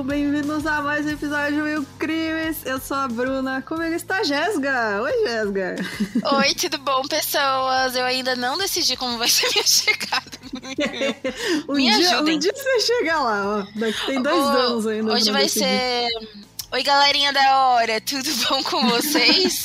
[0.00, 2.64] pessoal, bem-vindos a mais um episódio Mil Crimes.
[2.64, 5.02] Eu sou a Bruna, comigo está a Jéssica.
[5.02, 5.76] Oi, Jéssica.
[6.36, 7.96] Oi, tudo bom, pessoas?
[7.96, 10.38] Eu ainda não decidi como vai ser minha chegada.
[11.68, 12.36] um, Me dia, ajudem.
[12.36, 13.78] um dia você chega lá, ó.
[13.78, 15.12] Daqui tem dois o, anos ainda.
[15.12, 15.64] Hoje vai decidir.
[15.64, 16.08] ser.
[16.72, 19.64] Oi, galerinha da hora, tudo bom com vocês?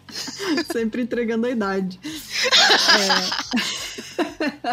[0.72, 2.00] Sempre entregando a idade.
[2.02, 3.77] É...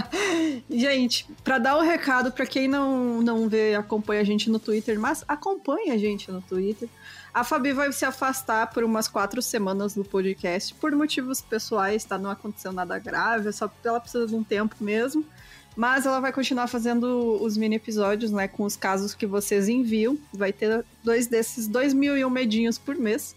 [0.70, 4.60] gente, para dar o um recado para quem não, não vê, acompanha a gente no
[4.60, 6.90] Twitter, mas acompanha a gente no Twitter.
[7.34, 12.18] A Fabi vai se afastar por umas quatro semanas do podcast por motivos pessoais, tá?
[12.18, 15.26] Não aconteceu nada grave, só ela precisa de um tempo mesmo.
[15.76, 18.48] Mas ela vai continuar fazendo os mini episódios, né?
[18.48, 20.18] Com os casos que vocês enviam.
[20.34, 23.36] Vai ter dois desses, dois mil e um medinhos por mês.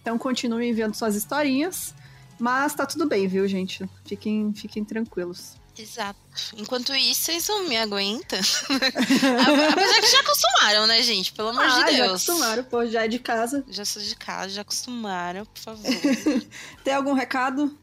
[0.00, 1.94] Então continuem enviando suas historinhas.
[2.38, 3.86] Mas tá tudo bem, viu, gente?
[4.06, 5.56] Fiquem, fiquem tranquilos.
[5.78, 6.18] Exato.
[6.56, 8.38] Enquanto isso, vocês não me aguentam.
[9.72, 11.32] Apesar que já acostumaram, né, gente?
[11.32, 11.96] Pelo amor ah, de Deus.
[11.96, 13.64] Já acostumaram, pô, já é de casa.
[13.68, 15.84] Já sou de casa, já acostumaram, por favor.
[16.82, 17.76] Tem algum recado?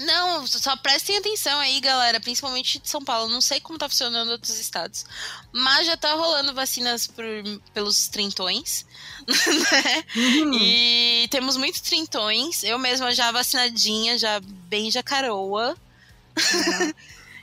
[0.00, 3.32] Não, só prestem atenção aí, galera, principalmente de São Paulo.
[3.32, 5.06] Não sei como tá funcionando outros estados,
[5.52, 7.24] mas já tá rolando vacinas por,
[7.72, 8.84] pelos trintões,
[9.26, 10.04] né?
[10.14, 10.52] Uhum.
[10.54, 12.62] E temos muitos trintões.
[12.62, 15.76] Eu mesma já vacinadinha, já bem jacaroa.
[16.36, 16.92] Uhum.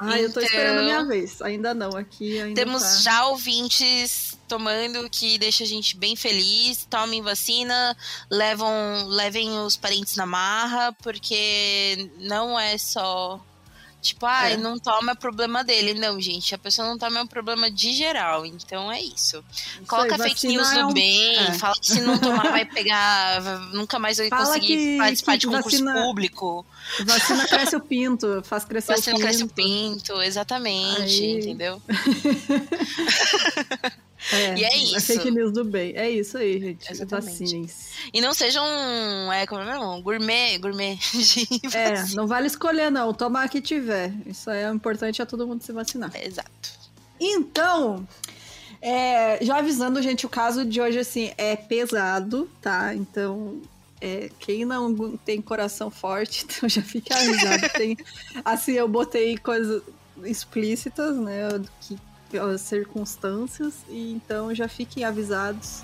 [0.04, 1.42] Ah, então, eu tô esperando a minha então, vez.
[1.42, 2.96] Ainda não, aqui ainda Temos tá.
[2.98, 6.86] já ouvintes tomando que deixa a gente bem feliz.
[6.90, 7.96] Tomem vacina,
[8.30, 8.72] levam,
[9.08, 13.44] levem os parentes na marra, porque não é só
[14.04, 14.58] Tipo, ah, é.
[14.58, 15.94] não toma é problema dele.
[15.94, 18.46] Não, gente, a pessoa não toma é um problema de geral.
[18.46, 19.42] Então é isso.
[19.50, 20.94] isso Coloca aí, fake news no é um...
[20.94, 21.54] bem, é.
[21.54, 25.38] fala que se não tomar vai pegar, nunca mais vai fala conseguir que, participar que
[25.38, 26.66] de concurso vacina, público.
[27.06, 29.26] Vacina cresce o pinto, faz crescer vacina o pinto.
[29.26, 31.40] Vacina cresce o pinto, exatamente, aí...
[31.40, 31.82] entendeu?
[34.32, 34.96] É, e é isso.
[34.96, 35.94] É fake news do bem.
[35.96, 37.06] É isso aí, gente.
[37.06, 37.70] Vacinem.
[38.14, 38.64] E não sejam,
[39.32, 40.02] é, como é mesmo?
[40.02, 43.14] Gourmet, gourmet de É, não vale escolher, não.
[43.14, 44.14] Tomar que tiver.
[44.26, 46.12] Isso aí é importante a todo mundo se vacinar.
[46.16, 46.84] exato.
[47.20, 48.08] Então,
[48.82, 52.94] é, já avisando, gente, o caso de hoje, assim, é pesado, tá?
[52.94, 53.62] Então,
[54.02, 57.70] é, quem não tem coração forte, então já fica avisado.
[57.78, 57.98] tem,
[58.44, 59.82] assim, eu botei coisas
[60.24, 61.48] explícitas, né?
[61.82, 61.98] Que
[62.38, 65.82] as circunstâncias, e então já fiquem avisados.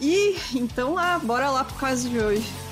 [0.00, 2.71] E então, ah, bora lá pro caso de hoje.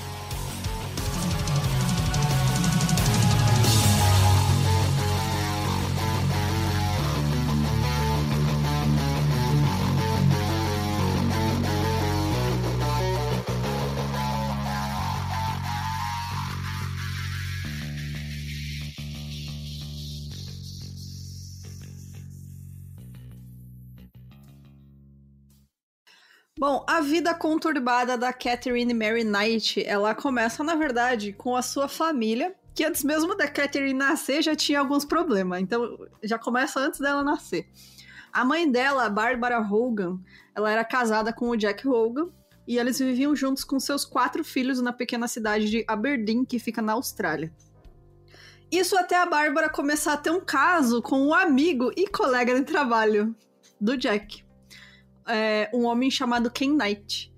[26.61, 31.89] Bom, a vida conturbada da Catherine Mary Knight, ela começa, na verdade, com a sua
[31.89, 35.63] família, que antes mesmo da Catherine nascer já tinha alguns problemas.
[35.63, 37.67] Então, já começa antes dela nascer.
[38.31, 40.21] A mãe dela, Barbara Hogan,
[40.55, 42.29] ela era casada com o Jack Hogan
[42.69, 46.83] e eles viviam juntos com seus quatro filhos na pequena cidade de Aberdeen, que fica
[46.83, 47.51] na Austrália.
[48.71, 52.67] Isso até a Bárbara começar a ter um caso com um amigo e colega de
[52.67, 53.35] trabalho
[53.81, 54.50] do Jack
[55.31, 57.31] é, um homem chamado Ken Knight.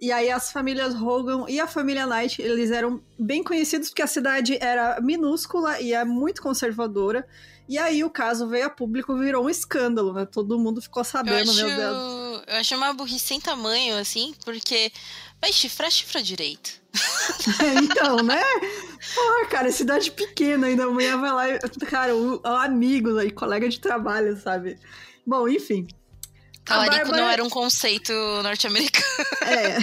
[0.00, 4.06] E aí as famílias Hogan e a família Knight, eles eram bem conhecidos porque a
[4.08, 7.24] cidade era minúscula e é muito conservadora.
[7.68, 10.26] E aí o caso veio a público, virou um escândalo, né?
[10.26, 12.42] Todo mundo ficou sabendo, acho, meu Deus.
[12.48, 14.90] Eu acho uma burrice sem tamanho, assim, porque
[15.40, 16.82] vai chifrar, chifra direito.
[17.62, 18.42] É, então, né?
[19.14, 21.58] Pô, cara, cidade pequena ainda, a mulher vai lá,
[21.88, 24.78] cara, o, o amigo e colega de trabalho, sabe?
[25.26, 25.86] Bom, enfim.
[26.64, 27.22] Talarico Bárbara...
[27.22, 28.12] não era um conceito
[28.42, 29.06] norte-americano.
[29.42, 29.76] É.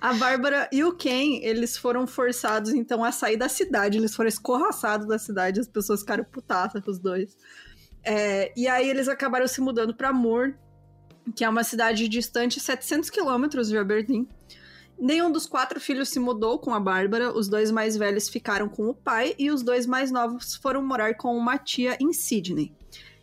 [0.00, 3.96] A Bárbara e o Ken, eles foram forçados, então, a sair da cidade.
[3.96, 5.60] Eles foram escorraçados da cidade.
[5.60, 7.36] As pessoas ficaram putatas com os dois.
[8.04, 10.54] É, e aí eles acabaram se mudando para Moore,
[11.34, 14.28] que é uma cidade distante 700 quilômetros de Aberdeen.
[14.98, 18.88] Nenhum dos quatro filhos se mudou com a Bárbara, os dois mais velhos ficaram com
[18.88, 22.72] o pai e os dois mais novos foram morar com uma tia em Sydney.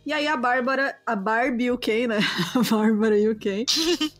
[0.04, 2.18] E aí a Bárbara, a Barbie e o Ken, né?
[2.56, 3.64] A Bárbara e o Ken,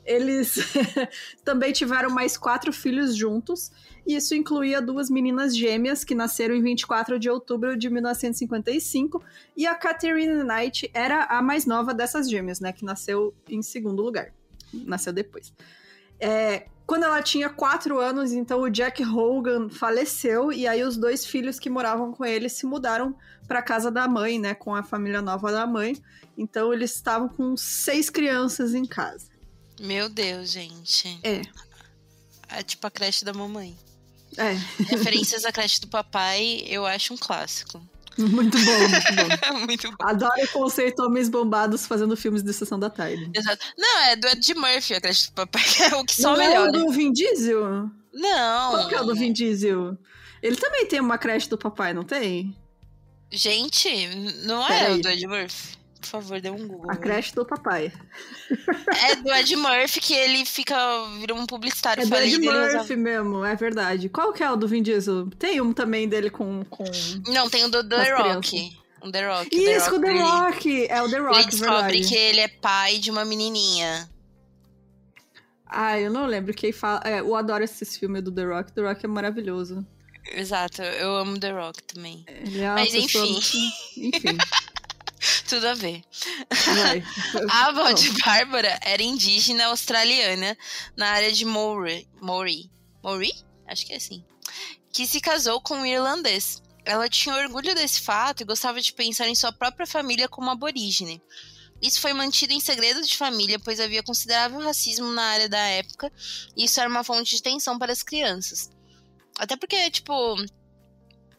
[0.05, 0.55] eles
[1.45, 3.73] também tiveram mais quatro filhos juntos.
[4.07, 9.23] E isso incluía duas meninas gêmeas que nasceram em 24 de outubro de 1955.
[9.57, 12.73] E a Catherine Knight era a mais nova dessas gêmeas, né?
[12.73, 14.33] Que nasceu em segundo lugar.
[14.73, 15.53] Nasceu depois.
[16.19, 21.25] É, quando ela tinha quatro anos, então o Jack Hogan faleceu e aí os dois
[21.25, 23.17] filhos que moravam com ele se mudaram
[23.49, 25.97] para casa da mãe, né, com a família nova da mãe.
[26.37, 29.31] Então eles estavam com seis crianças em casa.
[29.81, 31.19] Meu Deus, gente.
[31.23, 31.41] É.
[32.51, 33.75] É tipo a creche da mamãe.
[34.37, 34.53] É.
[34.85, 37.81] Referências à creche do papai, eu acho um clássico.
[38.19, 39.59] Muito bom, muito bom.
[39.67, 39.97] Muito bom.
[40.01, 43.31] Adoro o conceito homens bombados fazendo filmes de sessão da tarde.
[43.35, 43.65] Exato.
[43.77, 46.43] Não, é do Ed Murphy, a creche do papai, que é o que só Não
[46.43, 47.91] é o do Vin Diesel?
[48.13, 48.71] Não.
[48.71, 49.97] Qual que é o do Vin Diesel?
[50.43, 52.57] Ele também tem uma creche do papai, não tem?
[53.31, 54.07] Gente,
[54.45, 54.99] não Pera é aí.
[54.99, 55.82] o do Ed Murphy?
[56.03, 56.91] Por favor, dê um Google.
[56.91, 57.91] A creche do papai.
[59.09, 60.75] É do Ed Murphy que ele fica.
[61.19, 64.09] vira um publicitário É do Ed ele Murphy mesmo, é verdade.
[64.09, 65.31] Qual que é o do Vin Diesel?
[65.39, 66.65] Tem um também dele com...
[66.65, 66.85] com...
[67.29, 68.77] Não, tem o do The Rock.
[69.03, 69.49] Um The Rock.
[69.57, 70.87] Isso, com o The ele- Rock!
[70.89, 72.09] É o The Ele Rock, descobre verdade.
[72.09, 74.11] que ele é pai de uma menininha.
[75.67, 77.01] Ah, eu não lembro quem fala...
[77.05, 78.73] É, eu adoro esses filmes do The Rock.
[78.73, 79.87] The Rock é maravilhoso.
[80.35, 82.25] Exato, eu amo The Rock também.
[82.29, 83.39] Ele é Mas enfim.
[83.39, 83.71] Enfim,
[85.49, 86.03] Tudo a ver.
[87.51, 90.57] A avó de Bárbara era indígena australiana
[90.97, 91.45] na área de.
[91.45, 92.09] Mowry?
[93.03, 93.33] Mowry?
[93.67, 94.25] Acho que é assim.
[94.93, 96.63] Que se casou com um irlandês.
[96.85, 101.23] Ela tinha orgulho desse fato e gostava de pensar em sua própria família como aborígene.
[101.81, 106.13] Isso foi mantido em segredo de família, pois havia considerável racismo na área da época,
[106.57, 108.71] e isso era uma fonte de tensão para as crianças.
[109.37, 110.37] Até porque, tipo,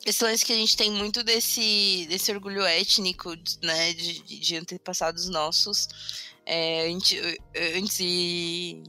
[0.05, 5.29] esse lance que a gente tem muito desse, desse orgulho étnico, né, de, de- antepassados
[5.29, 5.87] nossos,
[6.45, 8.83] é, antes, e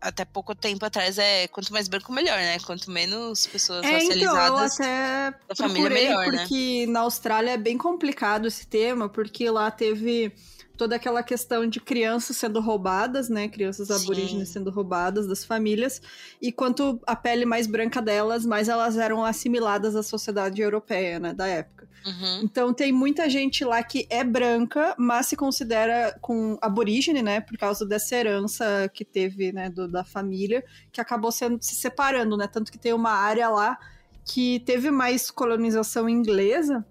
[0.00, 2.58] até pouco tempo atrás é quanto mais branco melhor, né?
[2.60, 4.80] Quanto menos pessoas É, então, eu racializadas.
[4.80, 6.38] até da família melhor, né?
[6.38, 10.32] porque na Austrália é bem complicado esse tema, porque lá teve
[10.76, 13.48] toda aquela questão de crianças sendo roubadas, né?
[13.48, 13.94] Crianças Sim.
[13.94, 16.00] aborígenes sendo roubadas das famílias.
[16.40, 21.32] E quanto a pele mais branca delas, mais elas eram assimiladas à sociedade europeia, né?
[21.32, 21.88] Da época.
[22.04, 22.40] Uhum.
[22.42, 27.40] Então tem muita gente lá que é branca, mas se considera com aborígene, né?
[27.40, 32.36] Por causa dessa herança que teve, né, do- da família, que acabou sendo se separando,
[32.36, 32.48] né?
[32.48, 33.78] Tanto que tem uma área lá
[34.24, 36.84] que teve mais colonização inglesa,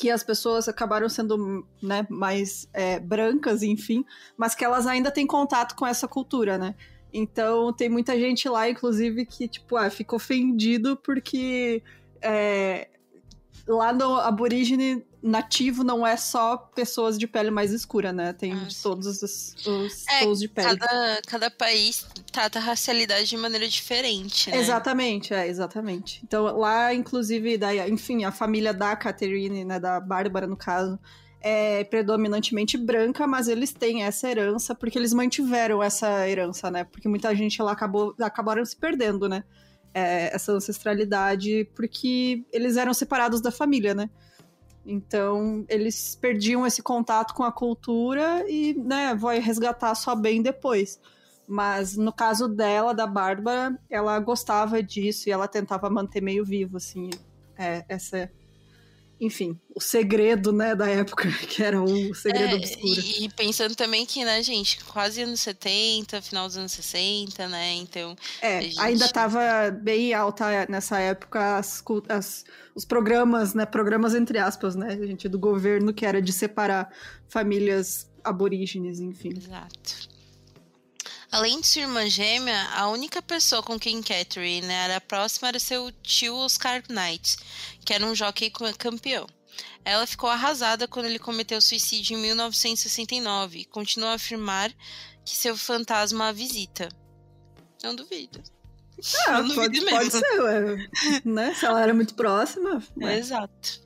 [0.00, 4.02] que as pessoas acabaram sendo né, mais é, brancas, enfim,
[4.34, 6.74] mas que elas ainda têm contato com essa cultura, né?
[7.12, 11.82] Então tem muita gente lá, inclusive, que, tipo, ah, fica ofendido porque
[12.22, 12.88] é,
[13.68, 18.32] lá no aborígene nativo não é só pessoas de pele mais escura, né?
[18.32, 20.78] Tem Ah, todos os, os É, tons de pele.
[20.78, 24.56] Cada, cada país trata a racialidade de maneira diferente, né?
[24.56, 26.20] Exatamente, é, exatamente.
[26.24, 30.98] Então, lá, inclusive, daí, enfim, a família da Catherine, né, da Bárbara, no caso,
[31.40, 36.84] é predominantemente branca, mas eles têm essa herança, porque eles mantiveram essa herança, né?
[36.84, 39.44] Porque muita gente lá acabou, acabaram se perdendo, né?
[39.92, 44.08] É, essa ancestralidade, porque eles eram separados da família, né?
[44.84, 51.00] Então, eles perdiam esse contato com a cultura e, né, vai resgatar só bem depois.
[51.46, 56.76] Mas no caso dela, da Bárbara, ela gostava disso e ela tentava manter meio vivo,
[56.76, 57.10] assim,
[57.58, 58.30] é, essa.
[59.20, 63.00] Enfim, o segredo, né, da época, que era o segredo É, obscuro.
[63.00, 67.74] e, e pensando também que, né, gente, quase anos 70, final dos anos 60, né?
[67.74, 74.14] Então, É, gente- ainda estava bem alta nessa época as, as- os programas, né, programas
[74.14, 76.90] entre aspas, né, gente, do governo que era de separar
[77.28, 79.30] famílias aborígenes, enfim.
[79.36, 80.09] exato.
[81.32, 85.92] Além de sua irmã gêmea, a única pessoa com quem Catherine era próxima era seu
[86.02, 87.36] tio Oscar Knight,
[87.84, 89.26] que era um jockey campeão.
[89.84, 94.72] Ela ficou arrasada quando ele cometeu suicídio em 1969 e continua a afirmar
[95.24, 96.88] que seu fantasma a visita.
[97.82, 98.42] Não duvido.
[99.28, 100.88] Ah, não pode, duvido pode ser, ué,
[101.24, 103.18] né, se ela era muito próxima, ué.
[103.18, 103.80] Exato.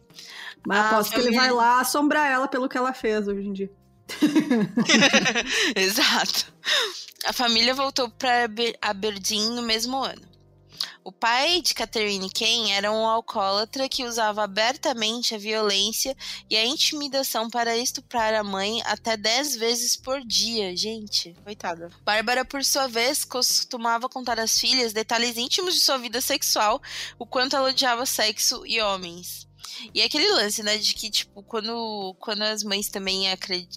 [0.67, 3.53] mas a aposto que ele vai lá assombrar ela pelo que ela fez hoje em
[3.53, 3.71] dia.
[5.75, 6.53] Exato.
[7.25, 8.49] A família voltou para
[8.83, 10.35] Aberdeen no mesmo ano.
[11.03, 16.17] O pai de Catherine Kane era um alcoólatra que usava abertamente a violência
[16.49, 20.75] e a intimidação para estuprar a mãe até 10 vezes por dia.
[20.75, 21.91] Gente, coitada.
[22.03, 26.81] Bárbara, por sua vez, costumava contar às filhas detalhes íntimos de sua vida sexual,
[27.19, 29.47] o quanto ela odiava sexo e homens.
[29.95, 33.25] E aquele lance, né, de que, tipo, quando, quando as mães também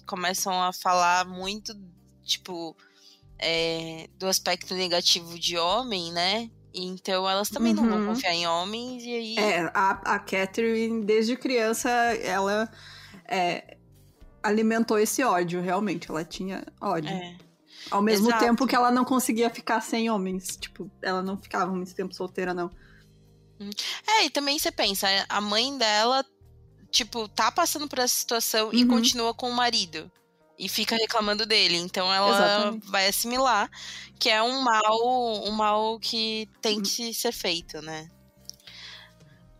[0.06, 1.74] começam a falar muito,
[2.24, 2.76] tipo,
[3.38, 6.50] é, do aspecto negativo de homem, né?
[6.74, 8.06] Então elas também não vão Uhum.
[8.06, 9.38] confiar em homens, e aí.
[9.38, 12.70] É, a, a Catherine, desde criança, ela
[13.26, 13.76] é,
[14.42, 16.10] alimentou esse ódio, realmente.
[16.10, 17.10] Ela tinha ódio.
[17.10, 17.36] É.
[17.90, 18.44] Ao mesmo Exato.
[18.44, 20.56] tempo que ela não conseguia ficar sem homens.
[20.56, 22.70] Tipo, ela não ficava muito tempo solteira, não.
[24.06, 26.24] É, e também você pensa, a mãe dela,
[26.90, 28.88] tipo, tá passando por essa situação e Uhum.
[28.88, 30.10] continua com o marido.
[30.58, 31.76] E fica reclamando dele.
[31.76, 32.90] Então ela Exatamente.
[32.90, 33.70] vai assimilar
[34.18, 38.08] que é um mal, um mal que tem que ser feito, né?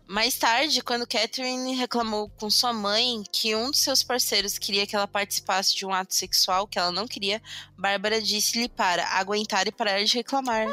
[0.09, 4.95] Mais tarde, quando Catherine reclamou com sua mãe que um dos seus parceiros queria que
[4.95, 7.39] ela participasse de um ato sexual que ela não queria,
[7.77, 10.65] Bárbara disse-lhe para aguentar e parar de reclamar.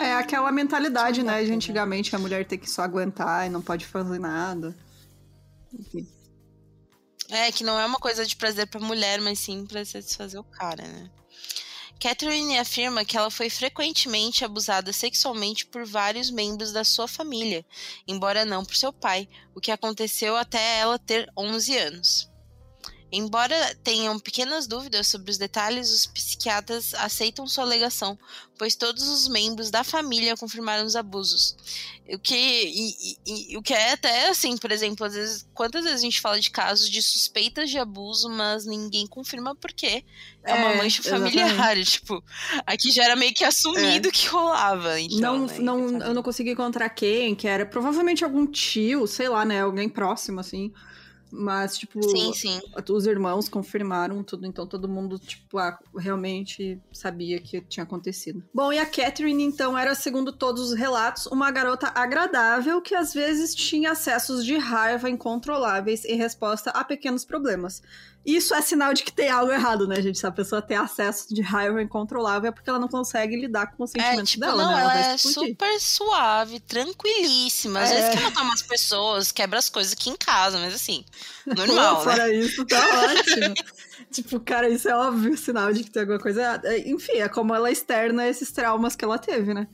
[0.00, 1.42] É aquela mentalidade, né?
[1.42, 4.76] é De antigamente a mulher ter que só aguentar e não pode fazer nada.
[5.76, 6.06] Enfim.
[7.30, 10.44] É, que não é uma coisa de prazer pra mulher, mas sim pra satisfazer o
[10.44, 11.10] cara, né?
[12.00, 17.66] Catherine afirma que ela foi frequentemente abusada sexualmente por vários membros da sua família,
[18.06, 22.37] embora não por seu pai, o que aconteceu até ela ter 11 anos.
[23.10, 28.18] Embora tenham pequenas dúvidas sobre os detalhes, os psiquiatras aceitam sua alegação,
[28.58, 31.56] pois todos os membros da família confirmaram os abusos.
[32.10, 32.90] O que, e-
[33.26, 36.20] e- e- o que é até assim, por exemplo, às vezes, quantas vezes a gente
[36.20, 40.04] fala de casos de suspeitas de abuso, mas ninguém confirma por quê.
[40.44, 41.38] É, uma É, mancha exatamente.
[41.38, 41.46] É.
[41.48, 42.22] familiar, tipo,
[42.66, 45.00] aqui já era meio que assumido que rolava.
[45.00, 46.04] Então, não, né, não, sabe?
[46.04, 49.62] eu não consegui encontrar quem, que era provavelmente algum tio, sei lá, né?
[49.62, 50.72] Alguém próximo, assim.
[51.30, 52.60] Mas, tipo, Sim, sim.
[52.90, 58.42] os irmãos confirmaram tudo, então todo mundo, tipo, ah, realmente sabia que tinha acontecido.
[58.52, 63.12] Bom, e a Catherine, então, era, segundo todos os relatos, uma garota agradável que às
[63.12, 67.82] vezes tinha acessos de raiva incontroláveis em resposta a pequenos problemas.
[68.30, 70.18] Isso é sinal de que tem algo errado, né, gente?
[70.18, 73.84] Se a pessoa tem acesso de raiva incontrolável é porque ela não consegue lidar com
[73.84, 74.80] os É, sentimentos tipo, dela, não, né?
[74.82, 77.80] ela vai é super suave, tranquilíssima.
[77.80, 77.94] Às É.
[77.94, 81.04] vezes quer matar umas pessoas, quebra as coisas aqui em casa, mas assim,
[81.44, 82.04] Pô, normal, né?
[82.04, 83.54] Fora isso, tá ótimo.
[84.12, 86.78] tipo, cara, isso é óbvio sinal de que tem alguma coisa errada.
[86.78, 89.66] Enfim, é como ela externa esses traumas que ela teve, né?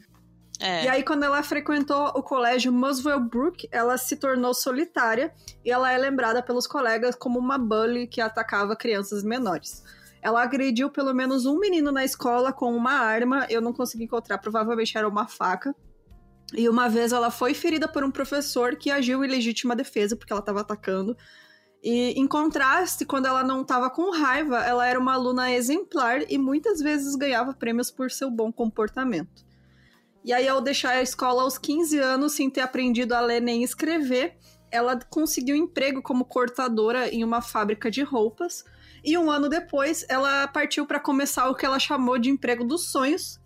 [0.61, 0.85] É.
[0.85, 5.35] E aí, quando ela frequentou o colégio Muswell Brook, ela se tornou solitária
[5.65, 9.83] e ela é lembrada pelos colegas como uma bully que atacava crianças menores.
[10.23, 14.39] Ela agrediu pelo menos um menino na escola com uma arma, eu não consegui encontrar,
[14.39, 15.75] provavelmente era uma faca.
[16.57, 20.33] E uma vez ela foi ferida por um professor que agiu em legítima defesa porque
[20.33, 21.17] ela estava atacando.
[21.83, 26.39] E em contraste, quando ela não estava com raiva, ela era uma aluna exemplar e
[26.39, 29.45] muitas vezes ganhava prêmios por seu bom comportamento.
[30.25, 33.63] E aí, ao deixar a escola aos 15 anos, sem ter aprendido a ler nem
[33.63, 34.39] escrever,
[34.71, 38.65] ela conseguiu emprego como cortadora em uma fábrica de roupas.
[39.05, 42.91] E um ano depois, ela partiu para começar o que ela chamou de emprego dos
[42.91, 43.39] sonhos,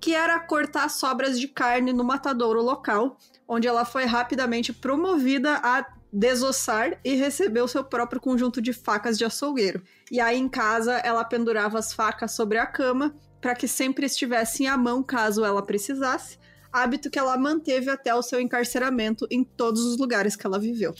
[0.00, 5.84] que era cortar sobras de carne no matadouro local, onde ela foi rapidamente promovida a
[6.12, 9.82] desossar e recebeu seu próprio conjunto de facas de açougueiro.
[10.10, 14.66] E aí em casa ela pendurava as facas sobre a cama para que sempre estivessem
[14.68, 16.38] à mão caso ela precisasse,
[16.72, 20.94] hábito que ela manteve até o seu encarceramento em todos os lugares que ela viveu.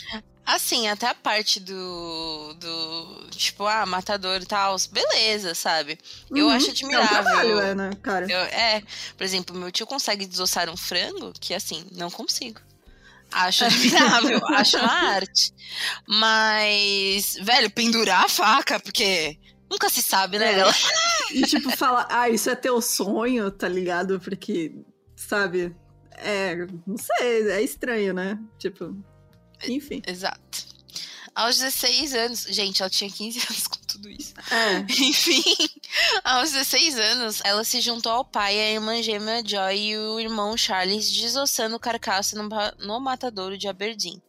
[0.44, 2.54] Assim, até a parte do.
[2.58, 5.96] do tipo, ah, matador e tal, beleza, sabe?
[6.34, 6.52] Eu Uhum.
[6.52, 7.22] acho É um admirável.
[7.22, 8.26] trabalho, é, né, cara?
[8.28, 8.82] Eu- é,
[9.16, 12.60] por exemplo, meu tio consegue desossar um frango que, assim, não consigo.
[13.30, 13.64] Acho
[14.40, 15.52] admirável, acho uma arte.
[16.08, 19.38] Mas, velho, pendurar a faca, porque
[19.70, 20.58] nunca se sabe, né?
[20.60, 20.64] É.
[21.32, 24.18] E tipo, fala, ah, isso é teu sonho, tá ligado?
[24.18, 24.74] Porque,
[25.14, 25.72] sabe,
[26.16, 28.36] é, não sei, é estranho, né?
[28.58, 28.96] Tipo,
[29.68, 30.02] enfim.
[30.04, 30.66] Exato.
[31.34, 34.34] Aos 16 anos, gente, ela tinha 15 anos com tudo isso.
[34.50, 35.42] É, Enfim,
[36.24, 40.56] aos 16 anos, ela se juntou ao pai, a irmã gêmea Joy e o irmão
[40.56, 42.48] Charles, desossando o carcaço no,
[42.80, 44.20] no matadouro de Aberdeen.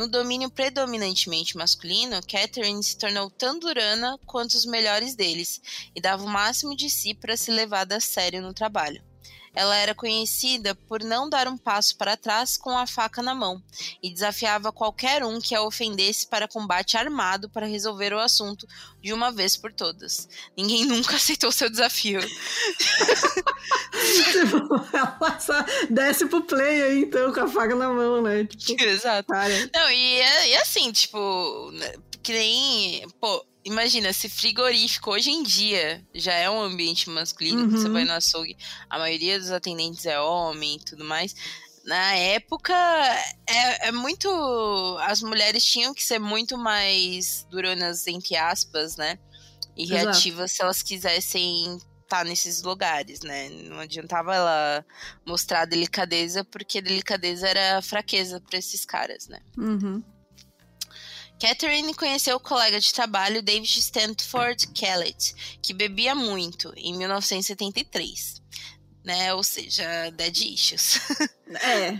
[0.00, 5.60] No domínio predominantemente masculino, Catherine se tornou tão durana quanto os melhores deles
[5.94, 9.09] e dava o máximo de si para ser levada a sério no trabalho.
[9.54, 13.62] Ela era conhecida por não dar um passo para trás com a faca na mão
[14.02, 18.66] e desafiava qualquer um que a ofendesse para combate armado para resolver o assunto
[19.02, 20.28] de uma vez por todas.
[20.56, 22.20] Ninguém nunca aceitou seu desafio.
[24.92, 28.44] ela só desce pro play aí, então, com a faca na mão, né?
[28.44, 29.28] Tipo, Exato.
[29.28, 29.70] cara.
[29.74, 33.08] Não, e, é- e assim, tipo, né, que nem.
[33.20, 37.70] Pô, imagina, se frigorífico hoje em dia já é um ambiente masculino, Uhum.
[37.70, 38.56] você vai no açougue,
[38.88, 41.34] a maioria dos atendentes é homem e tudo mais.
[41.84, 42.74] Na época,
[43.46, 44.28] é, é muito.
[45.00, 49.18] As mulheres tinham que ser muito mais duronas, entre aspas, né?
[49.76, 50.04] E Exato.
[50.10, 53.48] reativas se elas quisessem estar nesses lugares, né?
[53.48, 54.84] Não adiantava ela
[55.26, 59.40] mostrar delicadeza, porque delicadeza era fraqueza para esses caras, né?
[59.56, 60.02] Uhum.
[61.40, 68.42] Catherine conheceu o colega de trabalho David Stanford Kellett, que bebia muito, em 1973.
[69.02, 69.32] Né?
[69.32, 71.00] Ou seja, dead issues.
[71.48, 71.98] É.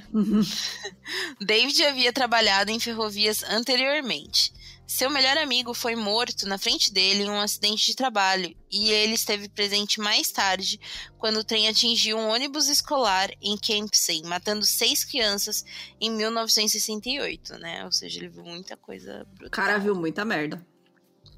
[1.40, 4.52] David havia trabalhado em ferrovias anteriormente.
[4.90, 9.14] Seu melhor amigo foi morto na frente dele em um acidente de trabalho e ele
[9.14, 10.80] esteve presente mais tarde
[11.16, 15.64] quando o trem atingiu um ônibus escolar em Kempsey, matando seis crianças
[16.00, 17.84] em 1968, né?
[17.84, 19.46] Ou seja, ele viu muita coisa brutal.
[19.46, 20.66] O cara viu muita merda.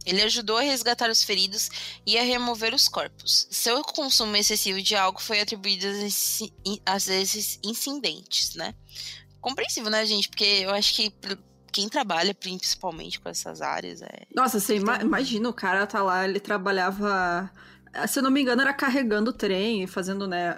[0.07, 1.69] Ele ajudou a resgatar os feridos
[2.07, 3.47] e a remover os corpos.
[3.51, 5.87] Seu consumo excessivo de álcool foi atribuído
[6.87, 8.75] a esses incidentes, né?
[9.43, 10.31] Compreensível, né, gente?
[10.31, 11.13] Porque eu acho que
[11.73, 14.27] quem trabalha principalmente com essas áreas é.
[14.35, 17.51] Nossa, você ima imagina, o cara tá lá, ele trabalhava.
[18.07, 20.57] Se eu não me engano, era carregando o trem, fazendo, né?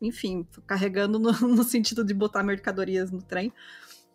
[0.00, 3.52] Enfim, carregando no, no sentido de botar mercadorias no trem.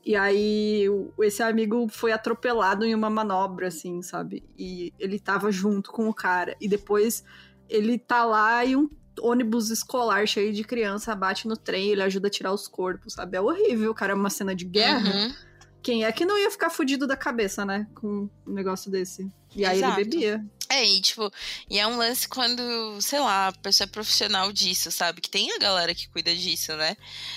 [0.05, 0.85] E aí,
[1.19, 4.43] esse amigo foi atropelado em uma manobra, assim, sabe?
[4.57, 6.55] E ele tava junto com o cara.
[6.59, 7.23] E depois
[7.67, 8.89] ele tá lá e um
[9.21, 13.37] ônibus escolar cheio de criança bate no trem, ele ajuda a tirar os corpos, sabe?
[13.37, 15.13] É horrível, cara, é uma cena de guerra.
[15.13, 15.33] Uhum.
[15.81, 17.87] Quem é que não ia ficar fudido da cabeça, né?
[17.95, 19.31] Com um negócio desse.
[19.55, 19.99] E aí Exato.
[19.99, 20.45] ele bebia.
[20.69, 21.31] É, e tipo,
[21.69, 25.19] e é um lance quando, sei lá, a pessoa é profissional disso, sabe?
[25.19, 26.95] Que tem a galera que cuida disso, né?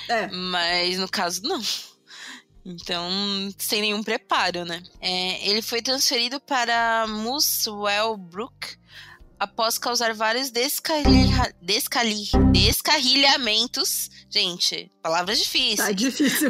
[0.09, 0.29] É.
[0.29, 1.63] Mas no caso, não.
[2.65, 3.11] Então,
[3.59, 4.83] sem nenhum preparo, né?
[5.01, 8.77] É, ele foi transferido para Muswell Brook
[9.43, 11.53] após causar vários descarrilha...
[11.61, 12.31] Descarri...
[12.53, 14.09] descarrilhamentos.
[14.31, 15.79] Gente, palavras difíceis.
[15.79, 16.49] Tá difícil.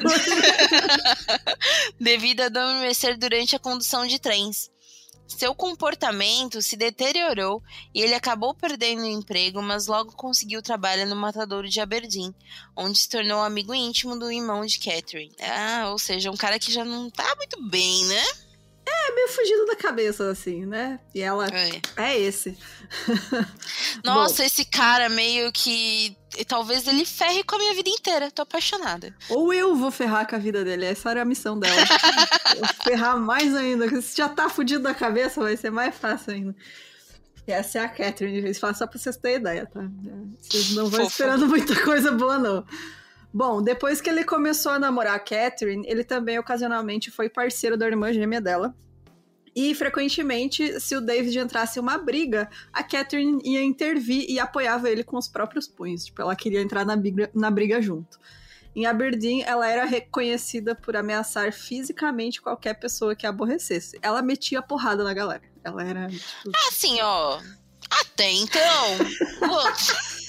[1.99, 4.71] devido a adormecer durante a condução de trens.
[5.27, 7.63] Seu comportamento se deteriorou
[7.95, 12.35] e ele acabou perdendo o emprego, mas logo conseguiu trabalho no matadouro de Aberdeen,
[12.77, 15.35] onde se tornou amigo íntimo do irmão de Catherine.
[15.41, 18.23] Ah, ou seja, um cara que já não tá muito bem, né?
[18.93, 21.01] É, meio fugido da cabeça, assim, né?
[21.15, 22.57] E ela é, é esse.
[24.05, 26.17] Nossa, Bom, esse cara meio que.
[26.47, 28.31] Talvez ele ferre com a minha vida inteira.
[28.31, 29.15] Tô apaixonada.
[29.29, 30.87] Ou eu vou ferrar com a vida dele.
[30.87, 31.77] Essa era a missão dela.
[32.85, 33.89] ferrar mais ainda.
[34.01, 36.57] Se já tá fudido da cabeça, vai ser mais fácil ainda.
[37.47, 39.81] E essa é a Catherine, eles falam só pra vocês terem ideia, tá?
[40.41, 42.65] Vocês não vão esperando muita coisa boa, não.
[43.33, 47.87] Bom, depois que ele começou a namorar a Catherine, ele também ocasionalmente foi parceiro da
[47.87, 48.75] irmã gêmea dela.
[49.55, 54.91] E frequentemente, se o David entrasse em uma briga, a Catherine ia intervir e apoiava
[54.91, 56.07] ele com os próprios punhos.
[56.07, 58.19] Tipo, ela queria entrar na briga, na briga junto.
[58.75, 63.99] Em Aberdeen, ela era reconhecida por ameaçar fisicamente qualquer pessoa que a aborrecesse.
[64.01, 65.43] Ela metia porrada na galera.
[65.63, 66.09] Ela era.
[66.09, 66.53] Tipo...
[66.69, 67.39] Assim, ó.
[67.91, 68.63] Até então.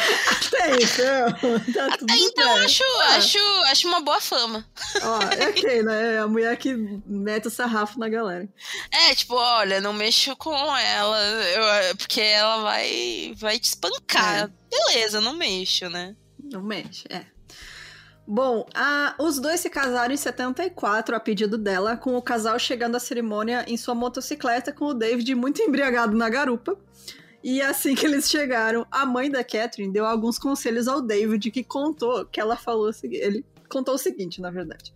[0.30, 3.16] Até então, tá Até então acho, ah.
[3.16, 4.64] acho, acho uma boa fama.
[5.02, 6.14] Ó, é ok, né?
[6.14, 6.74] É a mulher que
[7.06, 8.48] mete o sarrafo na galera.
[8.90, 14.44] É, tipo, olha, não mexo com ela, eu, porque ela vai, vai te espancar.
[14.44, 14.50] É.
[14.70, 16.14] Beleza, não mexo, né?
[16.42, 17.24] Não mexe, é.
[18.32, 22.96] Bom, a, os dois se casaram em 74, a pedido dela, com o casal chegando
[22.96, 26.76] à cerimônia em sua motocicleta com o David muito embriagado na garupa.
[27.42, 31.64] E assim que eles chegaram, a mãe da Catherine deu alguns conselhos ao David, que
[31.64, 34.92] contou que ela falou ele contou o seguinte, na verdade.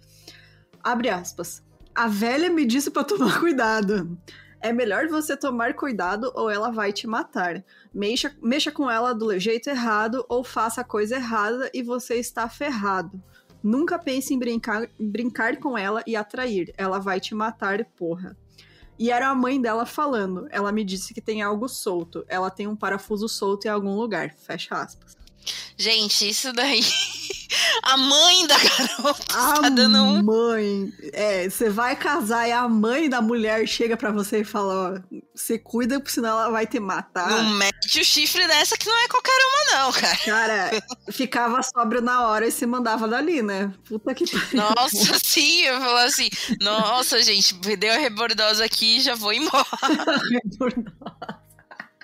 [0.83, 1.62] Abre aspas.
[1.94, 4.18] A velha me disse para tomar cuidado.
[4.61, 7.64] É melhor você tomar cuidado ou ela vai te matar.
[7.92, 12.48] Mexa, mexa com ela do jeito errado ou faça a coisa errada e você está
[12.48, 13.22] ferrado.
[13.62, 16.72] Nunca pense em brincar, brincar com ela e atrair.
[16.76, 18.37] Ela vai te matar, porra.
[18.98, 20.46] E era a mãe dela falando.
[20.50, 22.24] Ela me disse que tem algo solto.
[22.28, 24.35] Ela tem um parafuso solto em algum lugar.
[24.35, 25.16] Fecha aspas.
[25.76, 26.80] Gente, isso daí.
[27.82, 30.22] A mãe da garota a tá dando um.
[30.22, 30.92] Mãe.
[31.12, 35.18] É, você vai casar e a mãe da mulher chega para você e fala: ó,
[35.34, 37.28] você cuida, senão ela vai te matar.
[37.28, 40.16] Não mete o chifre dessa que não é qualquer uma, não, cara.
[40.18, 40.70] Cara,
[41.12, 43.72] ficava sóbrio na hora e se mandava dali, né?
[43.88, 44.48] Puta que pariu.
[44.54, 46.28] Nossa, sim, eu falo assim:
[46.60, 49.66] nossa, gente, deu a rebordosa aqui e já vou embora.
[50.30, 51.44] rebordosa.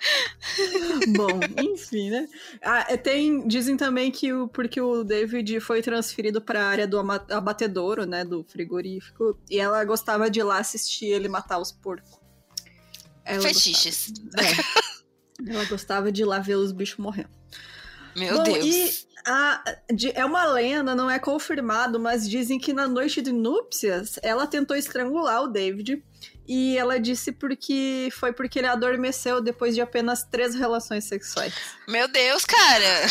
[1.16, 2.28] Bom, enfim, né?
[2.62, 6.86] Ah, é, tem, dizem também que o, porque o David foi transferido para a área
[6.86, 11.72] do abatedouro, né, do frigorífico, e ela gostava de ir lá assistir ele matar os
[11.72, 12.18] porcos.
[13.24, 14.12] Ela Fetiches.
[14.18, 17.30] Gostava, é, ela gostava de ir lá ver os bichos morrendo.
[18.16, 18.66] Meu Bom, Deus.
[18.66, 19.62] E Ah,
[20.14, 24.76] é uma lenda, não é confirmado, mas dizem que na noite de núpcias ela tentou
[24.76, 26.02] estrangular o David
[26.52, 31.54] e ela disse porque foi porque ele adormeceu depois de apenas três relações sexuais.
[31.86, 33.06] Meu Deus, cara!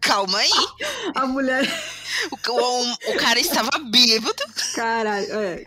[0.00, 0.50] Calma aí.
[1.16, 1.68] A mulher.
[2.30, 4.44] O, o, o cara estava bêbado.
[4.76, 5.66] Caralho, é.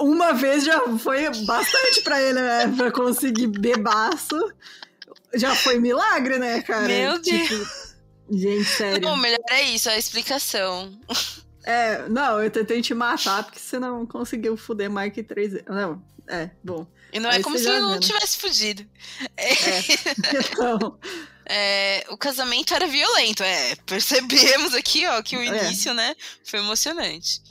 [0.00, 2.72] Uma vez já foi bastante pra ele, né?
[2.74, 4.38] Pra conseguir bebaço.
[5.34, 6.88] Já foi milagre, né, cara?
[6.88, 7.94] Meu tipo, Deus.
[8.30, 9.02] Gente, sério.
[9.02, 10.98] Não, melhor é isso, a explicação.
[11.64, 15.66] É, não, eu tentei te matar porque você não conseguiu fuder mais que três vezes.
[15.68, 16.86] Não, é, bom.
[17.12, 18.88] E não é como se ele não tivesse fugido.
[19.36, 19.52] É.
[20.52, 20.98] Então.
[21.44, 23.74] É, o casamento era violento, é.
[23.84, 25.46] Percebemos aqui, ó, que o é.
[25.46, 25.94] início, é.
[25.94, 27.42] né, foi emocionante.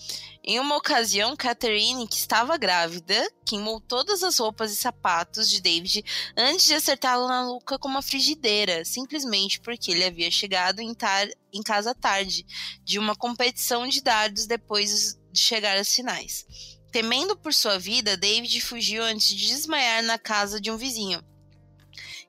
[0.43, 6.03] Em uma ocasião, Catherine, que estava grávida, queimou todas as roupas e sapatos de David
[6.36, 11.27] antes de acertá-lo na nuca com uma frigideira, simplesmente porque ele havia chegado em, tar
[11.53, 12.43] em casa tarde
[12.84, 16.43] de uma competição de dardos depois de chegar às finais.
[16.91, 21.23] Temendo por sua vida, David fugiu antes de desmaiar na casa de um vizinho.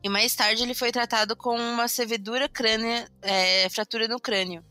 [0.02, 4.64] E mais tarde ele foi tratado com uma sevedura crânea, é, fratura no crânio.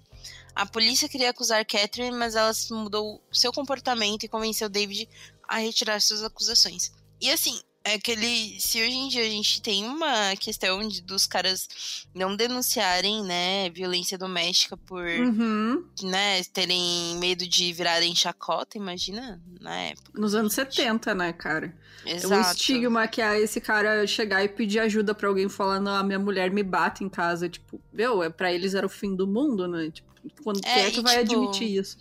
[0.53, 5.07] A polícia queria acusar Catherine, mas ela mudou seu comportamento e convenceu David
[5.47, 6.91] a retirar suas acusações.
[7.19, 11.01] E assim, é que ele, se hoje em dia a gente tem uma questão de,
[11.01, 15.83] dos caras não denunciarem, né, violência doméstica por, uhum.
[16.03, 20.11] né, terem medo de virarem chacota, imagina, na época.
[20.13, 21.75] Nos anos 70, né, cara?
[22.05, 22.33] Exato.
[22.33, 26.03] É um estigma que é esse cara chegar e pedir ajuda para alguém falando, a
[26.03, 29.27] minha mulher me bate em casa, tipo, meu, é para eles era o fim do
[29.27, 29.89] mundo, né?
[29.91, 30.11] Tipo,
[30.43, 31.33] quando é, é que vai tipo...
[31.33, 31.97] admitir isso?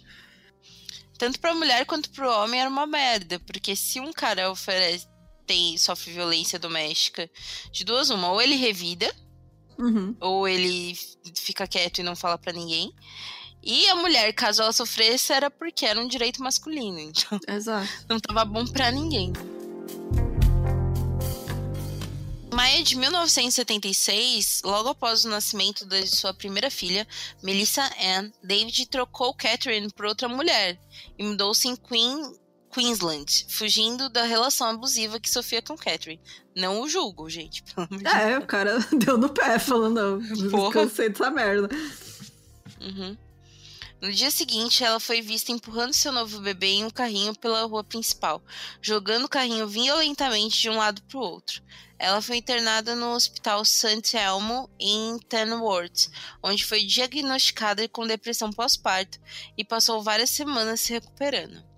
[1.21, 3.39] tanto pra mulher quanto pro homem era uma merda.
[3.41, 5.07] Porque se um cara oferece,
[5.51, 7.29] tem, sofre violência doméstica,
[7.73, 9.13] de duas uma, ou ele revida,
[9.77, 10.15] uhum.
[10.21, 10.97] ou ele
[11.35, 12.95] fica quieto e não fala para ninguém.
[13.61, 17.01] E a mulher, caso ela sofresse, era porque era um direito masculino.
[17.11, 17.89] Então, Exato.
[18.09, 19.33] não tava bom para ninguém.
[22.53, 27.07] Em maio de 1976, logo após o nascimento de sua primeira filha,
[27.43, 30.79] Melissa Ann, David trocou Catherine por outra mulher
[31.19, 32.39] e mudou-se em Queen
[32.73, 36.21] Queensland, fugindo da relação abusiva que sofria com Catherine.
[36.57, 37.65] Não o julgo, gente.
[38.05, 41.69] É, o cara deu no pé falando, não, cansei dessa merda.
[42.81, 43.17] Uhum.
[44.01, 47.85] No dia seguinte, ela foi vista empurrando seu novo bebê em um carrinho pela rua
[47.85, 48.43] principal,
[48.81, 51.63] jogando o carrinho violentamente de um lado para o outro.
[51.99, 54.17] Ela foi internada no Hospital St.
[54.17, 56.09] Elmo, em Tenworth,
[56.43, 59.21] onde foi diagnosticada com depressão pós-parto
[59.57, 61.70] e passou várias semanas se recuperando.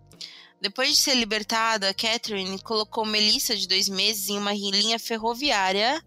[0.62, 6.01] Depois de ser libertada, Catherine colocou Melissa, de dois meses, em uma linha ferroviária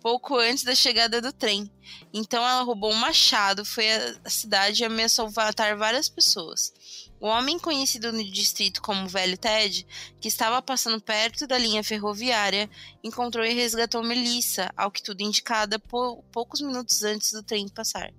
[0.00, 1.70] pouco antes da chegada do trem.
[2.10, 3.84] Então ela roubou um machado, foi
[4.24, 6.72] à cidade e ameaçou matar várias pessoas.
[7.20, 9.86] O homem conhecido no distrito como Velho Ted,
[10.18, 12.68] que estava passando perto da linha ferroviária,
[13.04, 18.10] encontrou e resgatou Melissa, ao que tudo indicada pou poucos minutos antes do trem passar.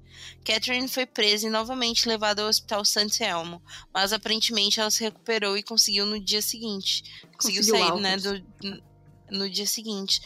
[0.45, 3.23] Catherine foi presa e novamente levada ao hospital St.
[3.23, 3.59] Elmo,
[3.91, 7.03] mas aparentemente ela se recuperou e conseguiu no dia seguinte.
[7.35, 8.83] Conseguiu, conseguiu sair, né, do,
[9.31, 10.21] no dia seguinte.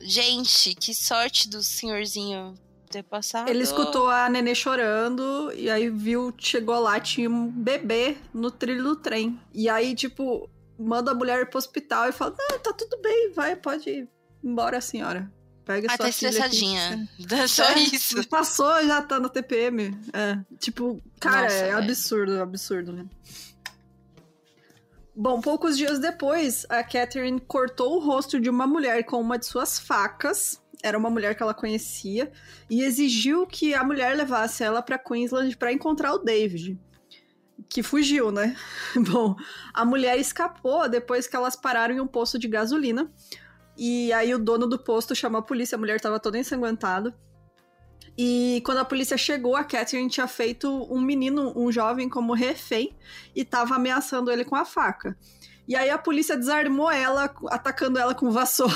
[0.00, 2.54] Gente, que sorte do senhorzinho
[2.90, 3.48] ter passado.
[3.48, 8.82] Ele escutou a nenê chorando e aí viu, chegou lá, tinha um bebê no trilho
[8.82, 9.40] do trem.
[9.54, 13.56] E aí, tipo, manda a mulher pro hospital e fala: Ah, tá tudo bem, vai,
[13.56, 14.08] pode ir
[14.42, 15.30] embora, senhora.
[15.64, 17.08] Pega ah, sua tá estressadinha.
[17.14, 17.46] Aqui.
[17.48, 18.28] Só é, isso.
[18.28, 19.96] Passou, já tá no TPM.
[20.12, 23.06] É, tipo, cara, Nossa, é absurdo, absurdo, né?
[25.14, 29.44] Bom, poucos dias depois, a Catherine cortou o rosto de uma mulher com uma de
[29.44, 32.30] suas facas era uma mulher que ela conhecia
[32.68, 36.78] e exigiu que a mulher levasse ela para Queensland para encontrar o David,
[37.68, 38.56] que fugiu, né?
[38.96, 39.36] Bom,
[39.72, 43.10] a mulher escapou depois que elas pararam em um posto de gasolina.
[43.76, 47.16] E aí o dono do posto chamou a polícia, a mulher estava toda ensanguentada.
[48.18, 52.94] E quando a polícia chegou, a Catherine tinha feito um menino, um jovem, como refém
[53.34, 55.16] e estava ameaçando ele com a faca.
[55.66, 58.74] E aí a polícia desarmou ela, atacando ela com vassoura.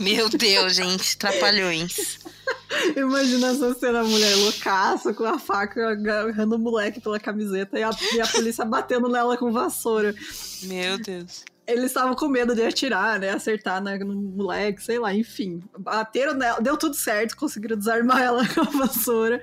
[0.00, 2.18] Meu Deus, gente, trapalhões.
[2.96, 7.82] Imagina essa cena, a mulher loucaça, com a faca agarrando o moleque pela camiseta e
[7.82, 10.14] a, e a polícia batendo nela com vassoura.
[10.62, 11.44] Meu Deus.
[11.66, 13.30] Eles estavam com medo de atirar, né?
[13.30, 15.62] Acertar né, no moleque, sei lá, enfim.
[15.78, 19.42] Bateram nela, deu tudo certo, conseguiram desarmar ela com a vassoura.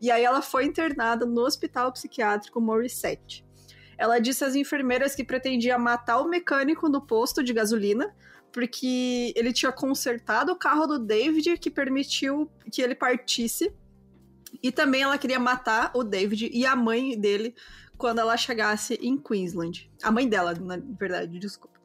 [0.00, 3.44] E aí ela foi internada no hospital psiquiátrico Morissette.
[3.98, 8.14] Ela disse às enfermeiras que pretendia matar o mecânico no posto de gasolina
[8.56, 13.70] porque ele tinha consertado o carro do David que permitiu que ele partisse.
[14.62, 17.54] E também ela queria matar o David e a mãe dele
[17.98, 19.90] quando ela chegasse em Queensland.
[20.02, 21.78] A mãe dela, na verdade, desculpa.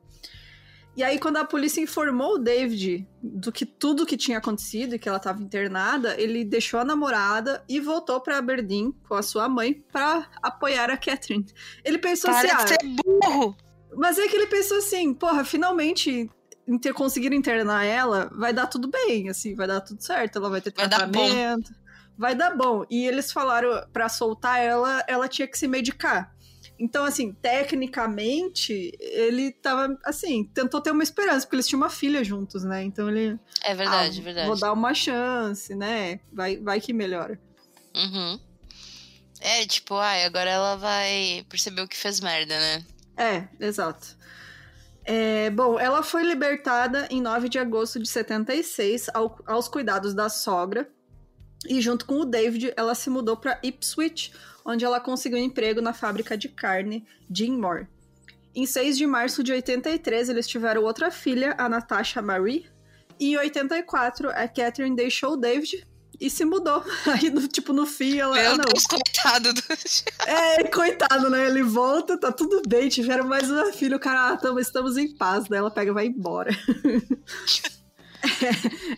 [0.95, 4.99] E aí, quando a polícia informou o David do que tudo que tinha acontecido e
[4.99, 9.49] que ela estava internada, ele deixou a namorada e voltou para Aberdeen com a sua
[9.49, 11.45] mãe para apoiar a Catherine.
[11.83, 13.57] Ele pensou Para assim, de ah, ser burro!
[13.93, 16.29] mas é que ele pensou assim, porra, finalmente
[16.71, 20.61] inter conseguir internar ela, vai dar tudo bem, assim, vai dar tudo certo, ela vai
[20.61, 21.71] ter Vai dar tratamento,
[22.17, 22.85] vai dar bom.
[22.89, 26.33] E eles falaram pra soltar ela, ela tinha que se medicar.
[26.79, 32.23] Então, assim, tecnicamente, ele tava, assim, tentou ter uma esperança, porque eles tinham uma filha
[32.23, 32.83] juntos, né?
[32.83, 33.39] Então ele.
[33.63, 34.47] É verdade, ah, verdade.
[34.47, 36.21] Vou dar uma chance, né?
[36.33, 37.39] Vai, vai que melhora.
[37.95, 38.39] Uhum.
[39.39, 42.85] É, tipo, ai, agora ela vai perceber o que fez merda, né?
[43.15, 44.17] É, exato.
[45.03, 50.29] É, bom, ela foi libertada em 9 de agosto de 76 ao- aos cuidados da
[50.29, 50.89] sogra.
[51.67, 54.33] E junto com o David, ela se mudou para Ipswich,
[54.65, 57.87] onde ela conseguiu um emprego na fábrica de carne Dinmore.
[58.53, 62.67] Em 6 de março de 83, eles tiveram outra filha, a Natasha Marie.
[63.19, 65.87] E em 84, a Catherine deixou o David
[66.21, 66.83] e se mudou.
[67.07, 68.35] Aí, no- tipo, no fim, ela...
[68.35, 69.61] Meu ah, não, Deus, coitado do.
[70.29, 71.47] é, coitado, né?
[71.47, 75.13] Ele volta, tá tudo bem, tiveram mais uma filha, o cara, ah, tamo, estamos em
[75.15, 76.51] paz, daí ela pega e vai embora.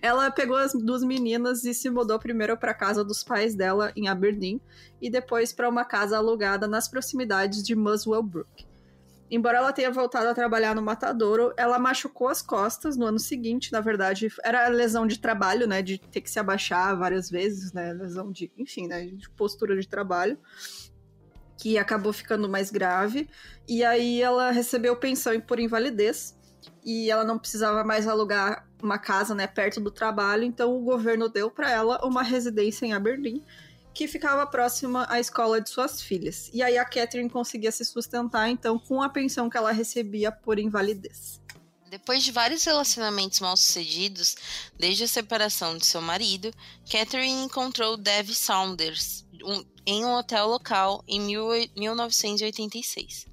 [0.02, 4.10] ela pegou as duas meninas e se mudou primeiro pra casa dos pais dela em
[4.10, 4.60] Aberdeen
[5.02, 8.73] e depois pra uma casa alugada nas proximidades de Muswell Brook.
[9.32, 13.72] Embora ela tenha voltado a trabalhar no matadouro, ela machucou as costas no ano seguinte,
[13.72, 17.94] na verdade, era lesão de trabalho, né, de ter que se abaixar várias vezes, né,
[17.94, 20.38] lesão de, enfim, né, de postura de trabalho
[21.58, 23.30] que acabou ficando mais grave.
[23.68, 26.38] E aí ela recebeu pensão por invalidez
[26.84, 30.44] e ela não precisava mais alugar uma casa, né, perto do trabalho.
[30.44, 33.44] Então o governo deu para ela uma residência em Aberdeen
[33.94, 36.50] que ficava próxima à escola de suas filhas.
[36.54, 40.58] E aí a Catherine conseguia se sustentar então com a pensão que ela recebia por
[40.60, 41.40] invalidez.
[41.90, 44.36] Depois de vários relacionamentos mal sucedidos,
[44.76, 46.52] desde a separação de seu marido,
[46.92, 53.28] Catherine encontrou Dev Saunders um- em um hotel local em mil- 1986.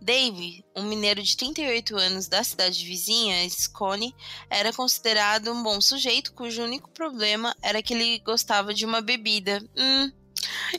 [0.00, 4.14] Dave, um mineiro de 38 anos da cidade vizinha, Scone,
[4.48, 9.62] era considerado um bom sujeito cujo único problema era que ele gostava de uma bebida.
[9.76, 10.10] Hum.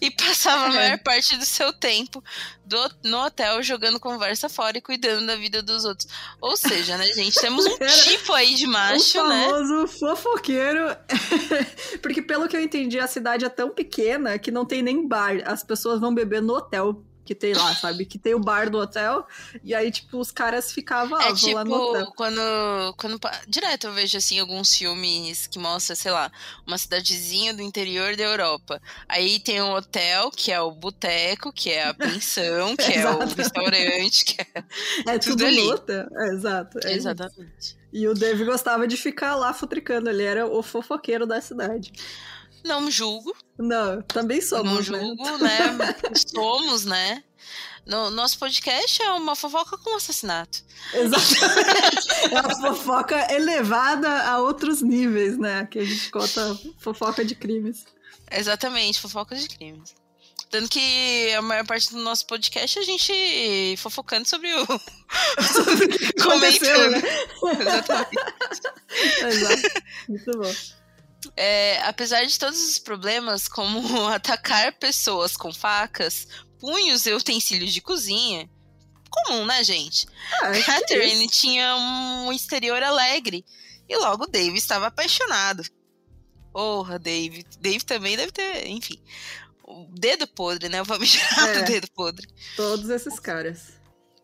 [0.01, 0.75] E passava a É.
[0.75, 2.23] maior parte do seu tempo
[2.65, 6.07] do- no hotel jogando conversa fora e cuidando da vida dos outros.
[6.41, 7.39] Ou seja, né, gente?
[7.39, 9.45] Temos um tipo aí de macho, o né?
[9.45, 10.79] famoso fofoqueiro.
[12.01, 15.43] Porque pelo que eu entendi, a cidade é tão pequena que não tem nem bar.
[15.45, 18.05] As pessoas vão beber no hotel que tem lá, sabe?
[18.05, 19.25] Que tem o bar do hotel.
[19.63, 22.01] E aí, tipo, os caras ficavam, ah, É vou lá no hotel.
[22.05, 23.19] tipo, quando, quando.
[23.19, 26.31] pa- Direto eu vejo, assim, alguns filmes que mostram, sei lá,
[26.65, 28.81] uma cidadezinha do interior da Europa.
[29.07, 33.19] Aí tem um hotel, que é o boteco, que é a pensão, que é o
[33.19, 34.63] restaurante, que é.
[35.07, 35.61] É tudo tudo, ali.
[35.67, 36.05] hotel.
[36.17, 36.77] É, exato.
[36.79, 36.97] é isso.
[36.97, 37.77] Exatamente.
[37.93, 40.09] E o Dave gostava de ficar lá futricando.
[40.09, 41.91] Ele era o fofoqueiro da cidade.
[42.63, 45.05] Não julgo, Não, também somos, não né?
[45.05, 45.95] julgo, né?
[46.15, 47.23] Somos, né?
[47.85, 50.63] No, nosso podcast é uma fofoca com assassinato.
[50.93, 52.11] Exatamente.
[52.31, 55.65] É uma fofoca elevada a outros níveis, né?
[55.65, 57.83] Que a gente conta fofoca de crimes.
[58.29, 59.95] Exatamente, fofoca de crimes.
[60.51, 64.65] Tanto que a maior parte do nosso podcast é a gente fofocando sobre o.
[65.53, 67.01] Sobre o que aconteceu, né?
[67.59, 68.17] Exatamente.
[69.23, 69.83] Exato.
[70.07, 70.53] Muito bom.
[71.35, 76.27] É, apesar de todos os problemas, como atacar pessoas com facas,
[76.59, 78.49] punhos e utensílios de cozinha,
[79.09, 80.07] comum, né, gente?
[80.41, 83.45] Ah, é Catherine tinha um exterior alegre
[83.87, 85.63] e logo Dave estava apaixonado.
[86.51, 87.45] Porra, Dave.
[87.59, 89.01] Dave também deve ter, enfim.
[89.63, 90.81] O dedo podre, né?
[90.81, 91.61] O famigerado É.
[91.63, 92.27] dedo podre.
[92.55, 93.79] Todos esses caras.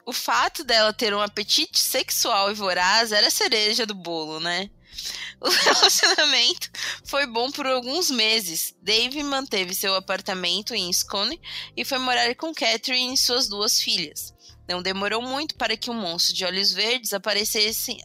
[0.05, 4.69] O fato dela ter um apetite sexual e voraz era a cereja do bolo, né?
[5.39, 6.71] O relacionamento
[7.05, 8.75] foi bom por alguns meses.
[8.81, 11.39] Dave manteve seu apartamento em Scone
[11.75, 14.33] e foi morar com Catherine e suas duas filhas.
[14.67, 17.97] Não demorou muito para que um monstro de olhos verdes aparecesse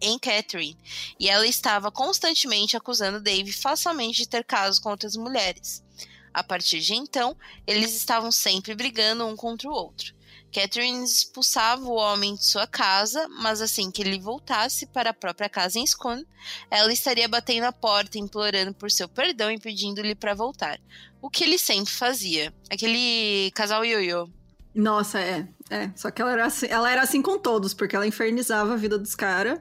[0.00, 0.76] em Catherine,
[1.18, 5.82] e ela estava constantemente acusando Dave falsamente de ter casos com outras mulheres.
[6.32, 10.14] A partir de então, eles estavam sempre brigando um contra o outro.
[10.54, 15.48] Catherine expulsava o homem de sua casa, mas assim que ele voltasse para a própria
[15.48, 16.24] casa em Scone,
[16.70, 20.78] ela estaria batendo a porta, implorando por seu perdão e pedindo-lhe para voltar.
[21.20, 22.54] O que ele sempre fazia.
[22.70, 24.28] Aquele casal ioiô.
[24.72, 25.48] Nossa, é.
[25.70, 25.90] É.
[25.96, 28.96] Só que ela era, assim, ela era assim com todos, porque ela infernizava a vida
[28.96, 29.58] dos caras.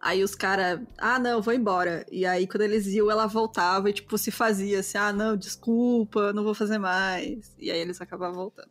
[0.00, 2.06] Aí os caras, ah, não, vou embora.
[2.08, 6.32] E aí, quando eles iam, ela voltava e, tipo, se fazia assim, ah, não, desculpa,
[6.32, 7.52] não vou fazer mais.
[7.58, 8.70] E aí eles acabavam voltando.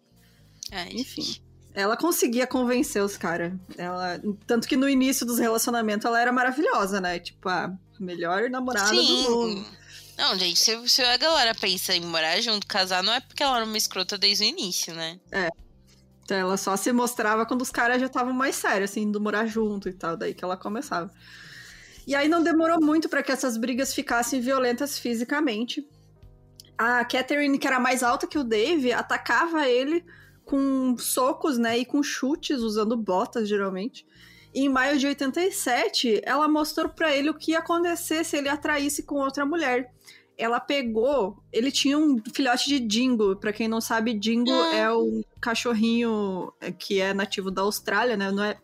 [0.92, 1.44] Enfim.
[1.76, 3.54] Ela conseguia convencer os caras.
[3.78, 4.20] Ela...
[4.48, 7.20] Tanto que no início dos relacionamentos ela era maravilhosa, né?
[7.20, 9.58] Tipo, a melhor namorada do mundo.
[9.58, 9.66] Sim.
[10.18, 13.58] Não, gente, se, se a galera pensa em morar junto, casar, não é porque ela
[13.58, 15.20] era uma escrota desde o início, né?
[16.24, 19.46] Então ela só se mostrava quando os caras já estavam mais sérios, assim, do morar
[19.46, 21.12] junto e tal, daí que ela começava.
[22.08, 25.86] E aí não demorou muito para que essas brigas ficassem violentas fisicamente.
[26.78, 30.06] A Catherine, que era mais alta que o Dave, atacava ele
[30.46, 34.06] com socos, né, e com chutes, usando botas, geralmente.
[34.54, 38.48] E em maio de 87, ela mostrou para ele o que ia acontecer se ele
[38.48, 39.92] atraísse com outra mulher.
[40.38, 44.76] Ela pegou, ele tinha um filhote de dingo, para quem não sabe, dingo Ah.
[44.76, 48.32] é um cachorrinho é, que é nativo da Austrália, né?
[48.32, 48.58] Não é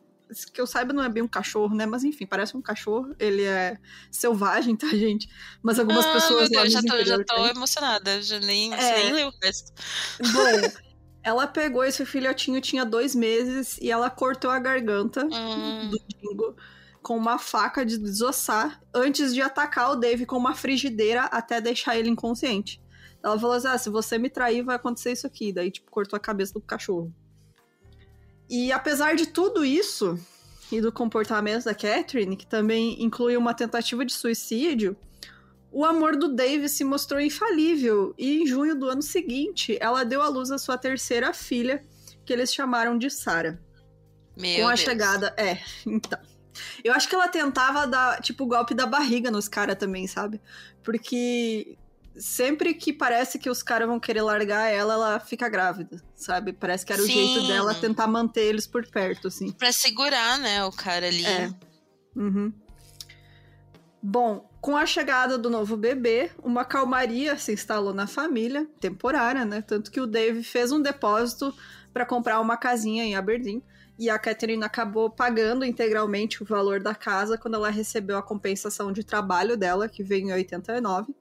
[0.53, 1.85] que eu saiba não é bem um cachorro, né?
[1.85, 3.13] Mas enfim, parece um cachorro.
[3.19, 3.77] Ele é
[4.09, 5.27] selvagem, tá, gente?
[5.61, 8.21] Mas algumas ah, pessoas meu Deus, já tô, já tô emocionada.
[8.21, 9.03] Já nem, É.
[9.03, 9.73] nem leu o resto.
[10.21, 10.21] Bom,
[11.23, 16.55] ela pegou esse filhotinho, tinha dois meses, e ela cortou a garganta Hum, do Dingo
[17.01, 21.97] com uma faca de desossar antes de atacar o Dave com uma frigideira até deixar
[21.97, 22.81] ele inconsciente.
[23.23, 25.53] Ela falou assim: ah, se você me trair, vai acontecer isso aqui.
[25.53, 27.13] Daí, tipo, cortou a cabeça do cachorro.
[28.49, 30.19] E apesar de tudo isso,
[30.71, 34.95] e do comportamento da Catherine, que também inclui uma tentativa de suicídio,
[35.71, 38.13] o amor do Dave se mostrou infalível.
[38.17, 41.83] E em junho do ano seguinte, ela deu à luz a sua terceira filha,
[42.25, 43.57] que eles chamaram de Sarah.
[44.37, 44.81] meu Com a Deus.
[44.81, 45.33] chegada.
[45.37, 45.57] É,
[45.87, 46.19] então.
[46.83, 50.41] Eu acho que ela tentava dar, tipo, o golpe da barriga nos caras também, sabe?
[50.83, 51.77] Porque
[52.17, 56.51] sempre que parece que os caras vão querer largar ela, ela fica grávida, sabe?
[56.51, 57.13] Parece que era o Sim.
[57.13, 59.51] jeito dela tentar manter eles por perto, assim.
[59.53, 61.25] Pra segurar, né, o cara ali.
[61.25, 61.49] É.
[62.13, 62.53] Uhum.
[64.03, 69.63] Bom, com a chegada do novo bebê, uma calmaria se instalou na família, temporária, né?
[69.63, 71.51] Tanto que o Dave fez um depósito
[71.91, 73.63] para comprar uma casinha em Aberdeen.
[73.97, 78.91] E a Catherine acabou pagando integralmente o valor da casa quando ela recebeu a compensação
[78.91, 81.13] de trabalho dela, que veio em 89.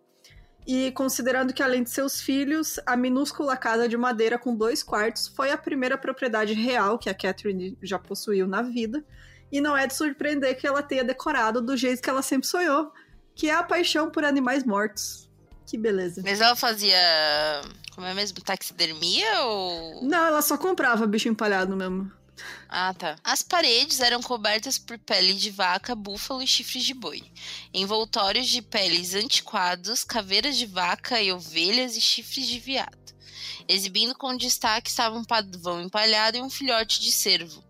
[0.67, 5.29] E considerando que, além de seus filhos, a minúscula casa de madeira com dois quartos
[5.29, 9.03] foi a primeira propriedade real que a Catherine já possuiu na vida.
[9.51, 12.93] E não é de surpreender que ela tenha decorado do jeito que ela sempre sonhou,
[13.41, 15.27] que é a paixão por animais mortos.
[15.67, 16.21] Que beleza.
[16.23, 16.95] Mas ela fazia.
[17.95, 18.39] Como é mesmo?
[18.43, 20.05] Taxidermia ou.
[20.05, 22.13] Não, ela só comprava bicho empalhado mesmo.
[22.69, 23.17] Ah, tá.
[23.25, 27.23] As paredes eram cobertas por pele de vaca, búfalo e chifres de boi.
[27.73, 33.15] Envoltórios de peles antiquados, caveiras de vaca e ovelhas e chifres de veado.
[33.67, 37.65] Exibindo com destaque estava um pavão empalhado e um filhote de cervo.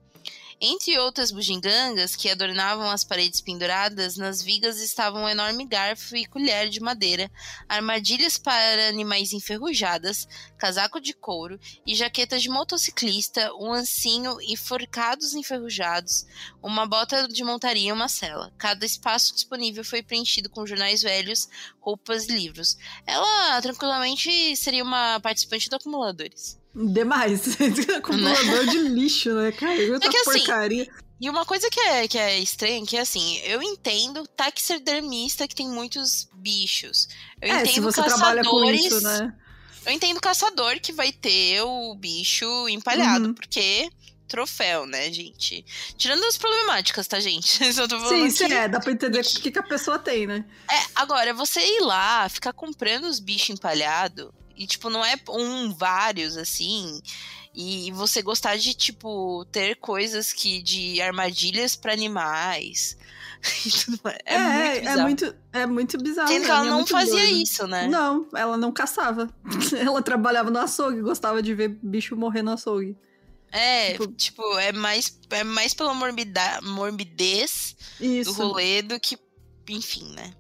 [0.63, 6.27] Entre outras bugigangas que adornavam as paredes penduradas, nas vigas estavam um enorme garfo e
[6.27, 7.31] colher de madeira,
[7.67, 15.33] armadilhas para animais enferrujadas, casaco de couro e jaqueta de motociclista, um ancinho e forcados
[15.33, 16.27] enferrujados,
[16.63, 18.53] uma bota de montaria e uma cela.
[18.59, 21.49] Cada espaço disponível foi preenchido com jornais velhos,
[21.81, 22.77] roupas e livros.
[23.07, 26.60] Ela tranquilamente seria uma participante do Acumuladores.
[26.75, 27.57] Demais.
[27.97, 29.75] Acumulador de lixo, né, cara?
[29.75, 30.89] Muita É que assim, porcaria.
[31.21, 35.55] E uma coisa que é, que é estranha, que é assim, eu entendo taxidermista que
[35.55, 37.09] tem muitos bichos.
[37.43, 38.85] Eu é, entendo se você trabalha com caçadores.
[38.85, 39.35] isso, né?
[39.85, 43.35] Eu entendo caçador que vai ter o bicho empalhado, Uhum.
[43.35, 43.91] porque
[44.29, 45.65] troféu, né, gente?
[45.99, 47.49] Tirando as problemáticas, tá, gente?
[47.75, 48.69] Só tô falando Sim, sim, é.
[48.69, 50.45] Dá pra entender o que, que a pessoa tem, né?
[50.71, 54.31] É, agora, você ir lá, ficar comprando os bichos empalhados,
[54.61, 57.01] e, tipo, não é um, vários, assim,
[57.55, 62.99] e você gostar de, tipo, ter coisas que de armadilhas pra animais.
[64.05, 64.19] mais.
[64.27, 65.01] É, muito é, bizarro.
[65.01, 66.29] muito, é muito bizarro.
[66.29, 67.43] Sendo que ela é não fazia doido.
[67.43, 67.89] isso, né?
[67.89, 69.31] Não, ela não caçava.
[69.81, 72.95] ela trabalhava no açougue, gostava de ver bicho morrer no açougue.
[73.51, 78.33] É, Tipo- tipo, é mais, é mais pela morbida, morbidez do Isso.
[78.35, 79.19] rolê do que,
[79.71, 80.35] enfim, né?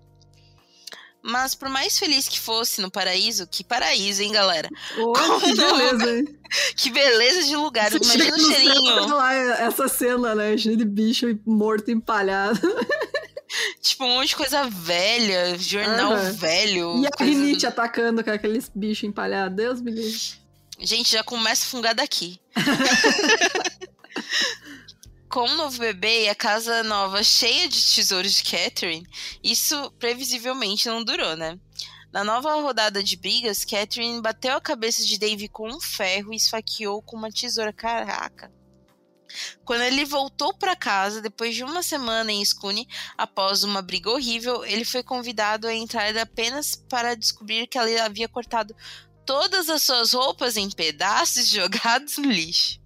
[1.22, 4.68] Mas por mais feliz que fosse no paraíso, que paraíso, hein, galera?
[4.98, 6.36] Olha que beleza, hein?
[6.76, 7.90] Que beleza de lugar.
[7.92, 9.06] Você Imagina o céu, cheirinho.
[9.06, 10.56] tá lá essa cena, né?
[10.58, 12.58] Cheio de bicho morto empalhado.
[13.82, 16.32] Tipo, um monte de coisa velha, jornal Aham.
[16.32, 17.02] velho.
[17.02, 19.56] E a coisa- rinite atacando com aqueles bichos empalhados.
[19.56, 20.20] Deus me livre.
[20.78, 22.40] Gente, já começa a fungar daqui.
[25.30, 29.06] Com o novo bebê e a casa nova cheia de tesouros de Catherine,
[29.44, 31.56] isso previsivelmente não durou, né?
[32.12, 36.36] Na nova rodada de brigas, Catherine bateu a cabeça de Dave com um ferro e
[36.36, 37.72] esfaqueou com uma tesoura.
[37.72, 38.52] Caraca.
[39.64, 44.64] Quando ele voltou para casa, depois de uma semana em Scone, após uma briga horrível,
[44.64, 48.74] ele foi convidado a entrar apenas para descobrir que ela havia cortado
[49.24, 52.79] todas as suas roupas em pedaços jogados no lixo.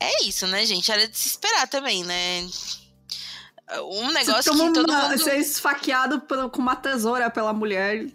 [0.00, 0.90] É isso, né, gente?
[0.90, 2.48] Era de se esperar também, né?
[3.82, 5.18] Um negócio que todo uma, mundo...
[5.18, 6.20] Ser esfaqueado
[6.50, 8.06] com uma tesoura pela mulher,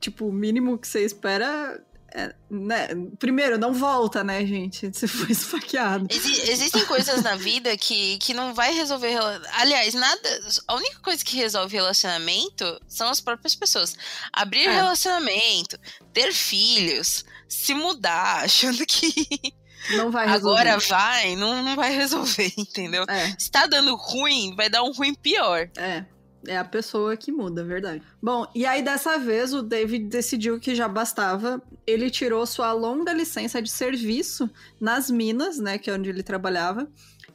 [0.00, 1.80] tipo, o mínimo que você espera
[2.12, 2.88] é, né?
[3.18, 4.90] Primeiro, não volta, né, gente?
[4.92, 6.06] Você foi esfaqueado.
[6.10, 9.16] Exi existem coisas na vida que, que não vai resolver.
[9.52, 10.40] Aliás, nada.
[10.66, 13.94] A única coisa que resolve relacionamento são as próprias pessoas.
[14.32, 14.74] Abrir é.
[14.74, 15.78] relacionamento,
[16.12, 19.54] ter filhos, se mudar, achando que.
[19.90, 20.60] Não vai resolver.
[20.60, 23.04] Agora vai, não, não vai resolver, entendeu?
[23.08, 23.34] É.
[23.38, 25.68] Se tá dando ruim, vai dar um ruim pior.
[25.76, 26.04] É.
[26.46, 28.02] É a pessoa que muda, verdade.
[28.22, 31.62] Bom, e aí dessa vez o David decidiu que já bastava.
[31.86, 34.48] Ele tirou sua longa licença de serviço
[34.80, 36.88] nas minas, né, que é onde ele trabalhava,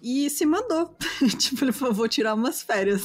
[0.07, 0.95] e se mandou.
[1.35, 3.01] tipo, ele falou: vou tirar umas férias.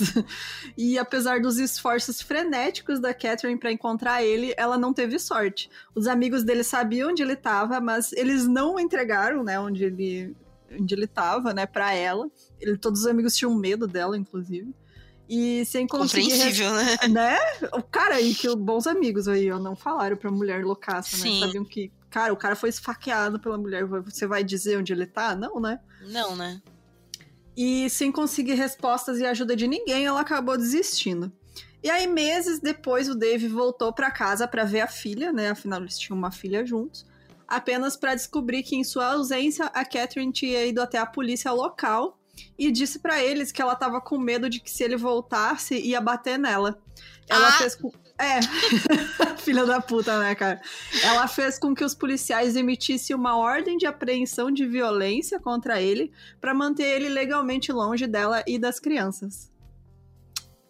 [0.77, 5.71] e apesar dos esforços frenéticos da Catherine para encontrar ele, ela não teve sorte.
[5.95, 10.37] Os amigos dele sabiam onde ele estava, mas eles não entregaram, né, onde ele
[10.79, 12.31] onde ele estava, né, para ela.
[12.61, 14.73] Ele, todos os amigos tinham medo dela, inclusive.
[15.27, 16.31] E sem conseguir.
[16.31, 16.97] Compreensível, né?
[17.09, 17.39] né?
[17.73, 21.23] O cara aí, que bons amigos aí, ó, não falaram pra mulher loucaça, né?
[21.23, 21.41] Sim.
[21.41, 23.87] Sabiam que, cara, o cara foi esfaqueado pela mulher.
[23.87, 25.35] Você vai dizer onde ele tá?
[25.35, 25.81] Não, né?
[26.03, 26.61] Não, né?
[27.57, 31.33] E sem conseguir respostas e ajuda de ninguém, ela acabou desistindo.
[31.83, 35.51] E aí, meses depois, o Dave voltou para casa para ver a filha, né?
[35.51, 37.07] Afinal, eles tinham uma filha juntos.
[37.49, 42.19] Apenas para descobrir que, em sua ausência, a Catherine tinha ido até a polícia local
[42.59, 46.01] e disse para eles que ela tava com medo de que se ele voltasse ia
[46.01, 46.81] bater nela.
[47.29, 47.53] Ela ah.
[47.53, 47.91] fez com
[48.21, 48.41] é,
[49.39, 50.61] filha da puta, né, cara?
[51.03, 56.13] Ela fez com que os policiais emitissem uma ordem de apreensão de violência contra ele
[56.41, 59.51] para manter ele legalmente longe dela e das crianças.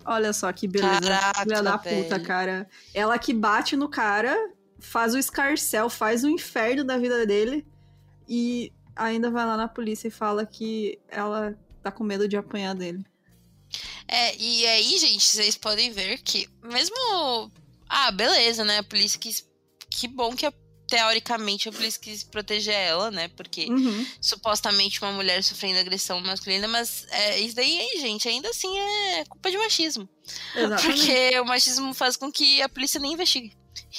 [0.05, 1.01] Olha só que beleza.
[1.01, 2.05] Caraca, filha da velho.
[2.05, 2.69] puta, cara.
[2.95, 4.37] Ela que bate no cara,
[4.79, 7.67] faz o escarcel, faz o inferno da vida dele
[8.29, 12.75] e ainda vai lá na polícia e fala que ela tá com medo de apanhar
[12.75, 13.05] dele.
[14.09, 17.51] É, e aí, gente, vocês podem ver que, mesmo.
[17.89, 18.79] Ah, beleza, né?
[18.79, 19.49] A polícia quis.
[19.89, 20.53] Que bom que a,
[20.89, 23.29] teoricamente a polícia quis proteger ela, né?
[23.29, 24.07] Porque uhum.
[24.21, 29.51] supostamente uma mulher sofrendo agressão masculina, mas é, isso daí, gente, ainda assim é culpa
[29.51, 30.09] de machismo.
[30.55, 30.87] Exatamente.
[30.87, 33.53] Porque o machismo faz com que a polícia nem investigue.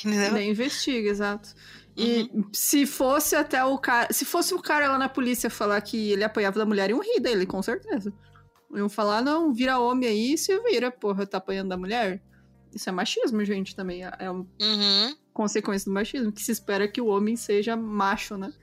[0.04, 0.34] Entendeu?
[0.34, 1.54] Nem investigue, exato.
[1.96, 2.50] E uhum.
[2.54, 4.12] se fosse até o cara.
[4.12, 7.20] Se fosse o cara lá na polícia falar que ele apanhava da mulher, iam rir
[7.20, 8.14] dele, com certeza.
[8.76, 12.22] Iam falar, não, vira homem aí se vira, porra, tá apanhando da mulher.
[12.74, 14.06] Isso é machismo, gente, também.
[14.06, 15.16] É, é uma uhum.
[15.34, 18.54] consequência do machismo, que se espera que o homem seja macho, né?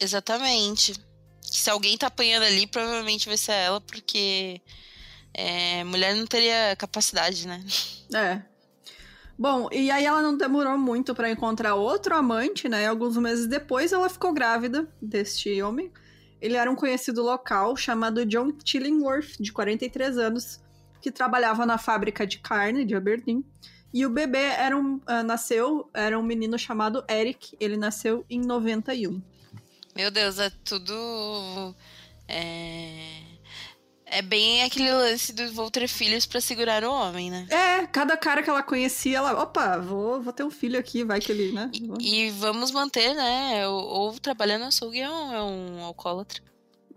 [0.00, 0.94] Exatamente.
[1.40, 4.60] Se alguém tá apanhando ali, provavelmente vai ser ela, porque
[5.34, 7.64] é, mulher não teria capacidade, né?
[8.14, 8.42] É,
[9.38, 12.88] Bom, e aí ela não demorou muito para encontrar outro amante, né?
[12.88, 15.92] Alguns meses depois ela ficou grávida deste homem.
[16.40, 20.60] Ele era um conhecido local chamado John Chillingworth, de 43 anos,
[21.00, 23.44] que trabalhava na fábrica de carne de Aberdeen.
[23.92, 27.56] E o bebê era um, uh, nasceu, era um menino chamado Eric.
[27.58, 29.20] Ele nasceu em 91.
[29.96, 31.74] Meu Deus, é tudo.
[32.28, 33.27] É
[34.10, 37.46] é bem aquele lance do vou ter filhos para segurar o homem, né?
[37.50, 41.20] É, cada cara que ela conhecia, ela, opa, vou, vou ter um filho aqui, vai
[41.20, 41.70] que ele, né?
[42.00, 43.66] E, e vamos manter, né?
[43.68, 46.42] Ou, ou trabalhando açougue é um, é um alcoólatra.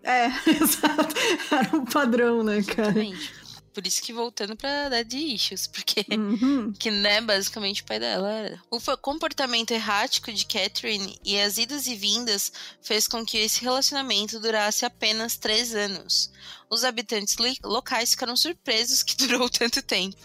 [0.02, 1.14] É, exato.
[1.50, 2.90] Era um padrão, né, cara?
[2.90, 3.41] Exatamente.
[3.72, 6.72] Por isso que voltando pra Dead Issues, porque uhum.
[6.78, 11.94] que né, basicamente o pai dela O comportamento errático de Catherine e as idas e
[11.94, 12.52] vindas
[12.82, 16.30] fez com que esse relacionamento durasse apenas três anos.
[16.72, 20.16] Os habitantes locais ficaram surpresos que durou tanto tempo.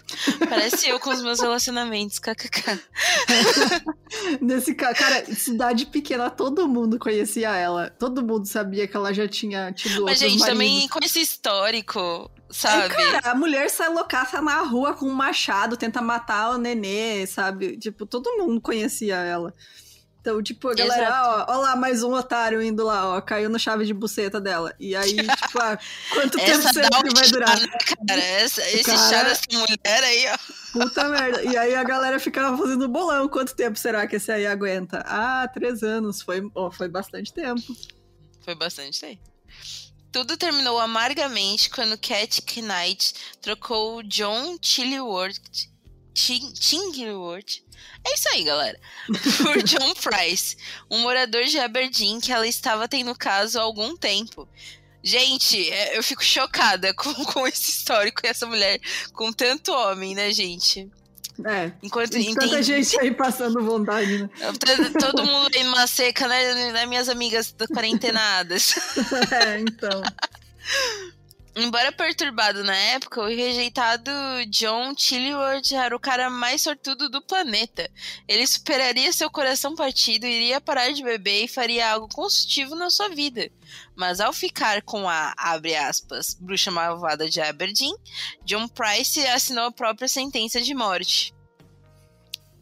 [0.48, 2.80] Parece eu com os meus relacionamentos, kkk.
[4.40, 7.90] Nesse cara, cidade pequena, todo mundo conhecia ela.
[7.90, 10.46] Todo mundo sabia que ela já tinha tido Mas, gente, maridos.
[10.46, 12.94] também com esse histórico, sabe?
[12.94, 17.26] É, cara, a mulher sai loucaça na rua com um machado, tenta matar o nenê,
[17.26, 17.76] sabe?
[17.76, 19.52] Tipo, todo mundo conhecia ela.
[20.20, 21.50] Então, tipo, a galera, Exato.
[21.50, 24.74] ó, ó lá, mais um otário indo lá, ó, caiu no chave de buceta dela.
[24.78, 25.78] E aí, tipo, ah,
[26.12, 27.58] quanto tempo será que vai durar?
[27.58, 27.68] Né,
[28.06, 28.98] cara, essa, esse cara...
[28.98, 30.38] chá dessa mulher aí, ó.
[30.72, 31.42] Puta merda.
[31.44, 33.28] E aí a galera ficava fazendo bolão.
[33.28, 35.02] Quanto tempo será que esse aí aguenta?
[35.06, 36.20] Ah, três anos.
[36.20, 37.62] Foi, ó, foi bastante tempo.
[38.44, 39.22] Foi bastante tempo.
[40.10, 45.38] Tudo terminou amargamente quando Cat Knight trocou John Chilliworth
[46.14, 47.62] Tingleworth.
[48.04, 48.78] É isso aí, galera.
[49.38, 50.56] Por John Price,
[50.90, 54.48] um morador de Aberdeen que ela estava tendo caso há algum tempo.
[55.02, 58.80] Gente, é, eu fico chocada com, com esse histórico e essa mulher
[59.12, 60.90] com tanto homem, né, gente?
[61.44, 61.72] É.
[61.82, 64.30] Enquanto, tanta gente aí passando vontade, né?
[64.98, 66.86] Todo mundo aí numa seca, né?
[66.86, 68.74] Minhas amigas quarentenadas.
[69.30, 70.02] é, então.
[71.60, 74.12] Embora perturbado na época, o rejeitado
[74.48, 77.90] John Chilliward era o cara mais sortudo do planeta.
[78.28, 83.08] Ele superaria seu coração partido, iria parar de beber e faria algo construtivo na sua
[83.08, 83.50] vida.
[83.98, 87.94] Mas ao ficar com a, abre aspas, bruxa malvada de Aberdeen,
[88.44, 91.34] John Price assinou a própria sentença de morte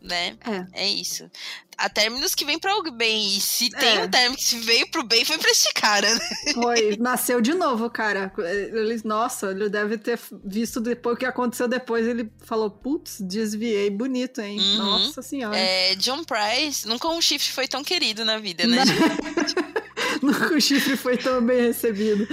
[0.06, 0.36] né?
[0.72, 0.84] É.
[0.84, 1.28] é isso.
[1.76, 3.36] Há términos que vem para o bem.
[3.36, 3.78] E se é.
[3.78, 6.28] tem um término que veio pro bem, foi pra este cara, né?
[6.54, 8.32] Foi, nasceu de novo, cara.
[8.38, 12.06] Ele, nossa, ele deve ter visto depois o que aconteceu depois.
[12.06, 14.58] Ele falou, putz, desviei bonito, hein?
[14.58, 14.76] Uhum.
[14.76, 15.56] Nossa senhora.
[15.56, 18.82] É, John Price, nunca um chifre foi tão querido na vida, né?
[20.54, 22.26] o chifre foi tão bem recebido.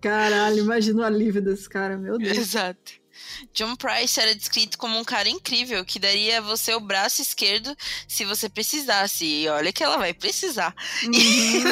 [0.00, 2.36] Caralho, imagina o alívio desse cara, meu Deus.
[2.36, 3.06] Exato.
[3.52, 7.76] John Price era descrito como um cara incrível que daria a você o braço esquerdo
[8.06, 9.24] se você precisasse.
[9.24, 10.74] E olha que ela vai precisar.
[11.04, 11.12] Uhum.
[11.12, 11.62] E,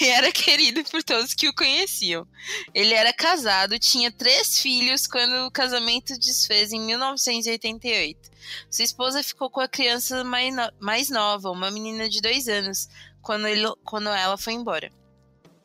[0.04, 2.26] e era querido por todos que o conheciam.
[2.74, 8.34] Ele era casado, tinha três filhos quando o casamento desfez em 1988.
[8.70, 12.88] Sua esposa ficou com a criança mais, no mais nova, uma menina de dois anos,
[13.24, 14.92] quando, ele, quando ela foi embora.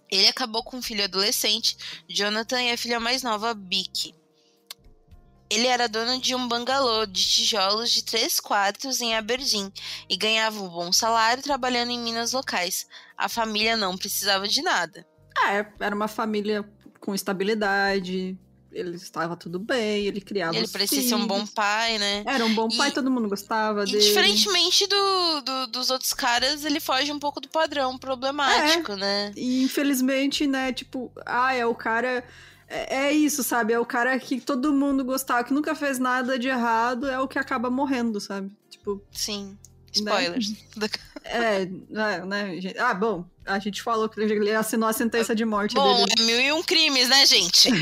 [0.09, 1.77] Ele acabou com um filho adolescente,
[2.09, 4.15] Jonathan, e a filha mais nova, Bicky.
[5.51, 9.71] Ele era dono de um bangalô de tijolos de três quartos em Aberdeen
[10.07, 12.87] e ganhava um bom salário trabalhando em minas locais.
[13.17, 15.05] A família não precisava de nada.
[15.47, 16.67] É, era uma família
[16.99, 18.37] com estabilidade,
[18.79, 22.23] ele estava tudo bem, ele criava Ele parecia ser um bom pai, né?
[22.25, 23.99] Era um bom pai, e, todo mundo gostava dele.
[23.99, 29.31] Diferentemente do, do, dos outros caras, ele foge um pouco do padrão problemático, é, né?
[29.35, 32.23] E infelizmente, né, tipo, ah, é o cara
[32.69, 33.73] é, é, isso, sabe?
[33.73, 37.27] É o cara que todo mundo gostava, que nunca fez nada de errado, é o
[37.27, 38.51] que acaba morrendo, sabe?
[38.69, 39.01] Tipo.
[39.11, 39.57] Sim.
[39.91, 40.53] Spoilers.
[40.75, 40.87] Né?
[41.25, 42.79] É, é, né, gente?
[42.79, 46.13] Ah, bom, a gente falou que ele assinou a sentença de morte bom, dele.
[46.17, 47.69] Bom, é mil e um crimes, né, gente?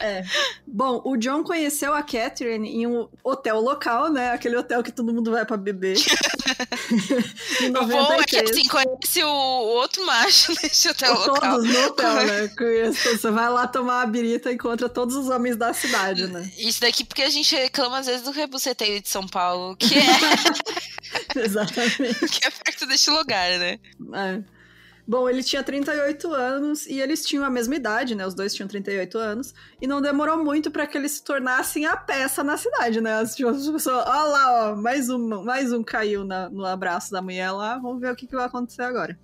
[0.00, 0.24] É.
[0.66, 4.30] Bom, o John conheceu a Catherine em um hotel local, né?
[4.30, 5.94] Aquele hotel que todo mundo vai pra beber.
[7.68, 11.56] o bom é que assim, conhece o outro macho nesse hotel todos local.
[11.56, 12.50] Todos no hotel, né?
[12.92, 16.50] Você vai lá tomar a birita e encontra todos os homens da cidade, né?
[16.56, 21.40] Isso daqui porque a gente reclama às vezes do rebuceteio de São Paulo, que é...
[21.44, 22.28] Exatamente.
[22.28, 23.78] que é perto deste lugar, né?
[24.14, 24.42] É.
[25.10, 28.24] Bom, ele tinha 38 anos e eles tinham a mesma idade, né?
[28.24, 29.52] Os dois tinham 38 anos.
[29.80, 33.14] E não demorou muito para que eles se tornassem a peça na cidade, né?
[33.14, 37.50] As pessoas, ó lá, ó, mais um, mais um caiu na, no abraço da mulher
[37.50, 37.76] lá.
[37.78, 39.18] Vamos ver o que, que vai acontecer agora.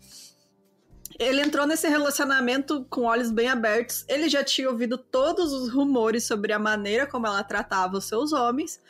[1.20, 4.04] Ele entrou nesse relacionamento com olhos bem abertos.
[4.08, 8.32] Ele já tinha ouvido todos os rumores sobre a maneira como ela tratava os seus
[8.32, 8.80] homens,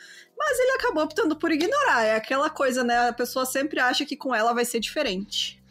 [0.47, 2.05] mas ele acabou optando por ignorar.
[2.05, 3.09] É aquela coisa, né?
[3.09, 5.61] A pessoa sempre acha que com ela vai ser diferente.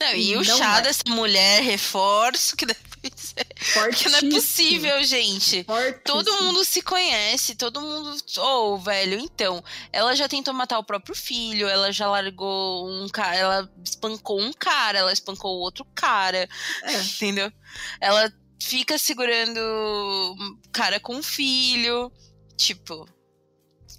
[0.00, 0.82] Não, e o chá é.
[0.82, 2.80] dessa mulher, reforço que deve
[3.14, 3.46] ser.
[3.72, 5.64] Porque não é possível, gente.
[6.04, 8.16] Todo mundo se conhece, todo mundo.
[8.38, 9.62] Oh, velho, então.
[9.92, 13.36] Ela já tentou matar o próprio filho, ela já largou um cara.
[13.36, 16.48] Ela espancou um cara, ela espancou outro cara.
[16.82, 17.00] É.
[17.00, 17.52] Entendeu?
[18.00, 20.36] Ela fica segurando
[20.72, 22.10] cara com filho.
[22.56, 23.06] Tipo.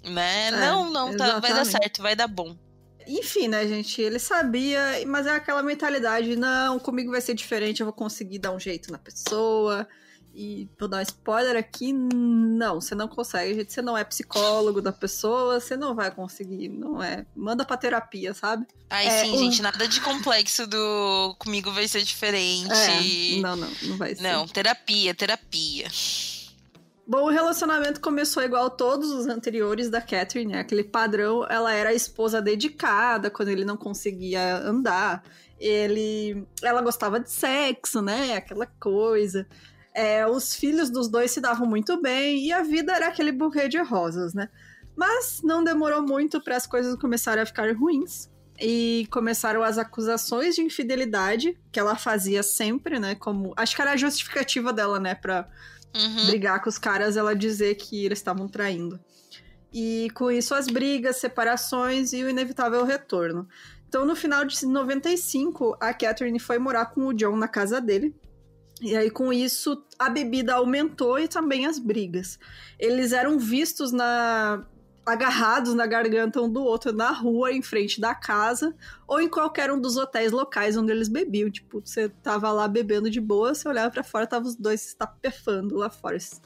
[0.04, 0.48] Né?
[0.48, 2.56] É, não, não, tá, vai dar certo, vai dar bom.
[3.06, 4.00] Enfim, né, gente?
[4.00, 8.52] Ele sabia, mas é aquela mentalidade: não, comigo vai ser diferente, eu vou conseguir dar
[8.52, 9.86] um jeito na pessoa.
[10.36, 13.72] E vou dar um spoiler aqui: não, você não consegue, gente.
[13.72, 17.24] Você não é psicólogo da pessoa, você não vai conseguir, não é.
[17.36, 18.66] Manda pra terapia, sabe?
[18.90, 19.38] Ai, é, sim, o...
[19.38, 22.72] gente, nada de complexo do comigo vai ser diferente.
[22.72, 24.22] É, não, não, não vai ser.
[24.22, 25.86] Não, terapia, terapia.
[27.06, 30.60] Bom, o relacionamento começou igual todos os anteriores da Catherine, né?
[30.60, 35.22] Aquele padrão, ela era a esposa dedicada quando ele não conseguia andar.
[35.60, 38.34] Ele, ela gostava de sexo, né?
[38.34, 39.46] Aquela coisa.
[39.94, 43.68] É, os filhos dos dois se davam muito bem e a vida era aquele buquê
[43.68, 44.48] de rosas, né?
[44.96, 48.30] Mas não demorou muito para as coisas começarem a ficar ruins
[48.60, 53.14] e começaram as acusações de infidelidade que ela fazia sempre, né?
[53.14, 55.48] Como acho que era a justificativa dela, né, para
[55.94, 56.26] uhum.
[56.26, 58.98] brigar com os caras, ela dizer que eles estavam traindo.
[59.72, 63.48] E com isso, as brigas, separações e o inevitável retorno.
[63.88, 68.14] Então, no final de 95, a Catherine foi morar com o John na casa dele.
[68.80, 72.38] E aí, com isso, a bebida aumentou e também as brigas.
[72.78, 74.64] Eles eram vistos na
[75.06, 78.74] agarrados na garganta um do outro na rua, em frente da casa,
[79.06, 81.50] ou em qualquer um dos hotéis locais onde eles bebiam.
[81.50, 84.88] Tipo, você tava lá bebendo de boa, você olhava para fora, tava os dois se
[84.88, 86.40] estapefando lá fora, se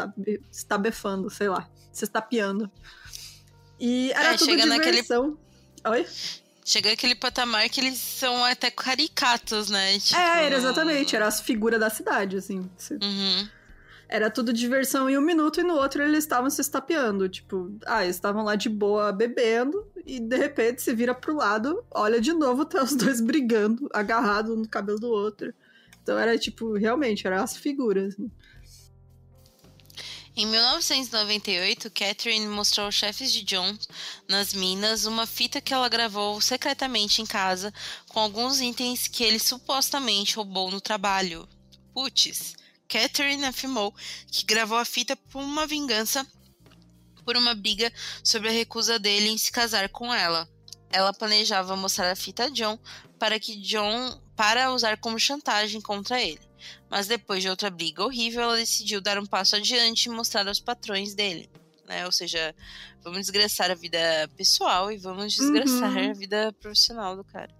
[0.50, 2.70] estabefando, sei lá, se estapeando.
[3.78, 5.38] E era é, tudo diversão.
[5.84, 6.02] Naquele...
[6.02, 6.06] Oi?
[6.64, 9.98] Chega aquele patamar que eles são até caricatos, né?
[9.98, 10.20] Tipo...
[10.20, 12.68] É, era exatamente, era as figuras da cidade, assim.
[12.90, 13.48] Uhum.
[14.08, 17.28] Era tudo diversão em um minuto e no outro eles estavam se estapeando.
[17.28, 21.84] Tipo, ah, eles estavam lá de boa bebendo e de repente se vira pro lado,
[21.90, 25.52] olha de novo, tá os dois brigando, agarrados no cabelo do outro.
[26.02, 28.14] Então era tipo, realmente, eram as figuras.
[28.14, 28.30] Assim.
[30.34, 33.76] Em 1998, Catherine mostrou aos chefes de John
[34.28, 37.74] nas minas uma fita que ela gravou secretamente em casa
[38.08, 41.48] com alguns itens que ele supostamente roubou no trabalho.
[41.92, 42.54] Putz,
[42.88, 43.94] Catherine afirmou
[44.30, 46.26] que gravou a fita por uma vingança
[47.24, 47.92] por uma briga
[48.24, 50.48] sobre a recusa dele em se casar com ela.
[50.90, 52.78] Ela planejava mostrar a fita a John
[53.18, 56.40] para que John para usar como chantagem contra ele.
[56.88, 60.58] Mas depois de outra briga horrível, ela decidiu dar um passo adiante e mostrar aos
[60.58, 61.50] patrões dele.
[61.86, 62.06] Né?
[62.06, 62.54] Ou seja,
[63.02, 63.98] vamos desgraçar a vida
[64.34, 66.10] pessoal e vamos desgraçar uhum.
[66.10, 67.54] a vida profissional do cara.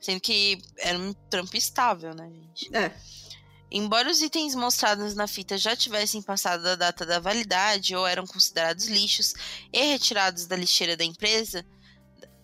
[0.00, 2.74] Sendo que era um trampo estável, né, gente?
[2.74, 2.92] É.
[3.74, 8.26] Embora os itens mostrados na fita já tivessem passado da data da validade ou eram
[8.26, 9.32] considerados lixos
[9.72, 11.64] e retirados da lixeira da empresa,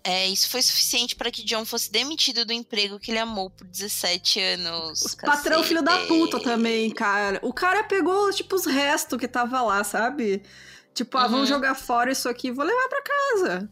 [0.03, 3.66] é, isso foi suficiente para que John fosse demitido do emprego que ele amou por
[3.66, 5.03] 17 anos.
[5.03, 7.39] Os patrão filho da puta também, cara.
[7.43, 10.43] O cara pegou, tipo, os restos que tava lá, sabe?
[10.95, 11.31] Tipo, ah, uhum.
[11.31, 13.70] vamos jogar fora isso aqui, vou levar para casa.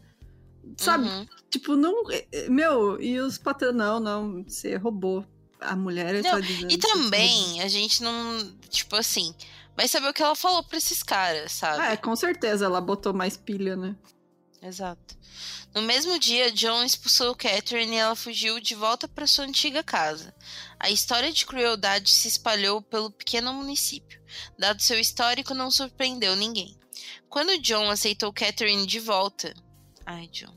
[0.77, 1.07] Sabe?
[1.07, 1.27] Uhum.
[1.49, 2.11] Tipo, não.
[2.11, 5.25] Eh, eh, meu, e os patrão, não, não, você roubou
[5.59, 6.71] a mulher não, tá dizendo.
[6.71, 8.55] E também, a gente não.
[8.69, 9.33] Tipo assim,
[9.75, 11.83] vai saber o que ela falou pra esses caras, sabe?
[11.83, 13.95] É, com certeza ela botou mais pilha, né?
[14.61, 15.17] Exato.
[15.73, 20.33] No mesmo dia, John expulsou Catherine e ela fugiu de volta para sua antiga casa.
[20.79, 24.19] A história de crueldade se espalhou pelo pequeno município.
[24.57, 26.75] Dado seu histórico, não surpreendeu ninguém.
[27.29, 29.53] Quando John aceitou Catherine de volta.
[30.05, 30.56] Ai, John.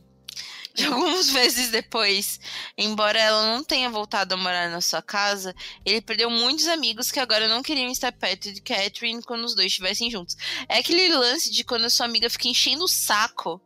[0.74, 2.38] De alguns meses depois,
[2.78, 5.54] embora ela não tenha voltado a morar na sua casa,
[5.84, 9.66] ele perdeu muitos amigos que agora não queriam estar perto de Catherine quando os dois
[9.66, 10.36] estivessem juntos.
[10.68, 13.60] É aquele lance de quando a sua amiga fica enchendo o saco.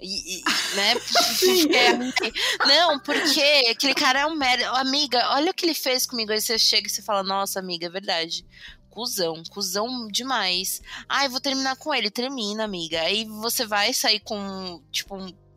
[0.00, 0.44] E, e,
[0.74, 0.94] né?
[2.66, 4.70] não, porque aquele cara é um merda.
[4.70, 6.30] Amiga, olha o que ele fez comigo.
[6.30, 8.44] Aí você chega e você fala, nossa, amiga, é verdade
[8.94, 10.80] cuzão, cuzão demais.
[11.08, 12.10] Ai, vou terminar com ele.
[12.10, 13.00] Termina, amiga.
[13.00, 15.16] Aí você vai sair com, tipo,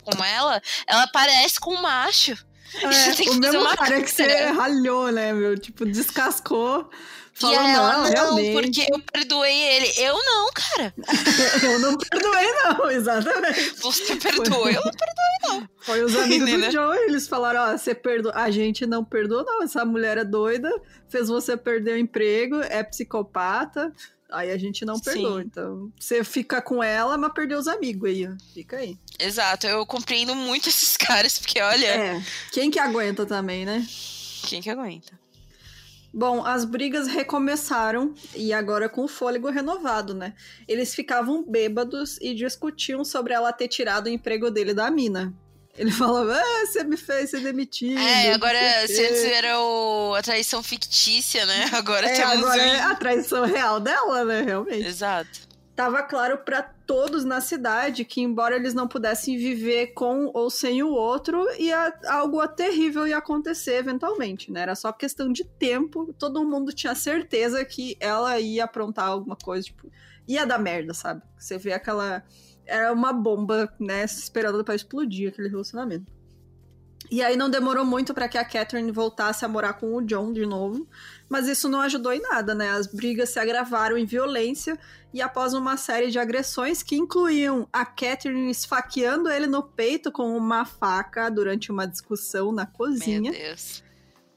[0.10, 2.38] como ela, ela parece com um macho.
[2.76, 5.58] É, o mesmo cara que você ralhou, né, meu?
[5.58, 6.90] Tipo, descascou.
[7.34, 8.52] Falou, e ela, não, realmente.
[8.54, 9.94] porque eu perdoei ele.
[9.98, 10.94] Eu não, cara.
[11.64, 13.76] eu não perdoei, não, exatamente.
[13.80, 14.76] Você perdoou, Foi...
[14.76, 15.70] eu não perdoei, não.
[15.82, 18.34] Foi os amigos do Joe, eles falaram, ó, você perdoou.
[18.36, 19.62] A gente não perdoou, não.
[19.62, 20.70] Essa mulher é doida,
[21.08, 23.94] fez você perder o emprego, é psicopata.
[24.30, 25.42] Aí a gente não perdoa.
[25.42, 25.48] Sim.
[25.48, 28.32] Então, você fica com ela, mas perdeu os amigos aí, ó.
[28.54, 28.98] Fica aí.
[29.20, 31.88] Exato, eu compreendo muito esses caras, porque olha.
[31.88, 33.86] É, quem que aguenta também, né?
[34.44, 35.18] Quem que aguenta?
[36.14, 40.34] Bom, as brigas recomeçaram e agora com o fôlego renovado, né?
[40.68, 45.34] Eles ficavam bêbados e discutiam sobre ela ter tirado o emprego dele da mina.
[45.78, 48.00] Ele falava, ah, você me fez ser demitido.
[48.00, 51.70] É, agora se antes era o, a traição fictícia, né?
[51.78, 54.42] Agora é, temos agora é a traição real dela, né?
[54.42, 54.88] Realmente.
[54.88, 55.48] Exato.
[55.76, 60.82] Tava claro para todos na cidade que, embora eles não pudessem viver com ou sem
[60.82, 64.62] o outro, ia, algo terrível ia acontecer eventualmente, né?
[64.62, 66.12] Era só questão de tempo.
[66.18, 69.92] Todo mundo tinha certeza que ela ia aprontar alguma coisa, tipo,
[70.28, 71.22] ia dar merda, sabe?
[71.38, 72.24] Você vê aquela
[72.68, 76.12] era uma bomba, né, esperando para explodir aquele relacionamento.
[77.10, 80.34] E aí não demorou muito para que a Catherine voltasse a morar com o John
[80.34, 80.86] de novo,
[81.30, 82.70] mas isso não ajudou em nada, né?
[82.72, 84.78] As brigas se agravaram em violência
[85.14, 90.36] e após uma série de agressões que incluíam a Catherine esfaqueando ele no peito com
[90.36, 93.32] uma faca durante uma discussão na cozinha.
[93.32, 93.84] Meu Deus.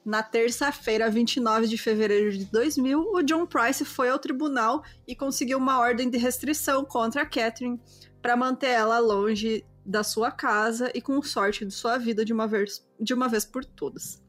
[0.05, 5.59] Na terça-feira, 29 de fevereiro de 2000, o John Price foi ao tribunal e conseguiu
[5.59, 7.81] uma ordem de restrição contra a Catherine
[8.21, 12.47] para manter ela longe da sua casa e com sorte de sua vida de uma
[12.47, 14.23] vez, de uma vez por todas.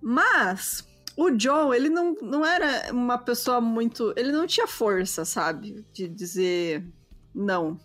[0.00, 4.14] Mas o John, ele não, não era uma pessoa muito.
[4.16, 5.84] Ele não tinha força, sabe?
[5.92, 6.86] De dizer
[7.34, 7.78] não.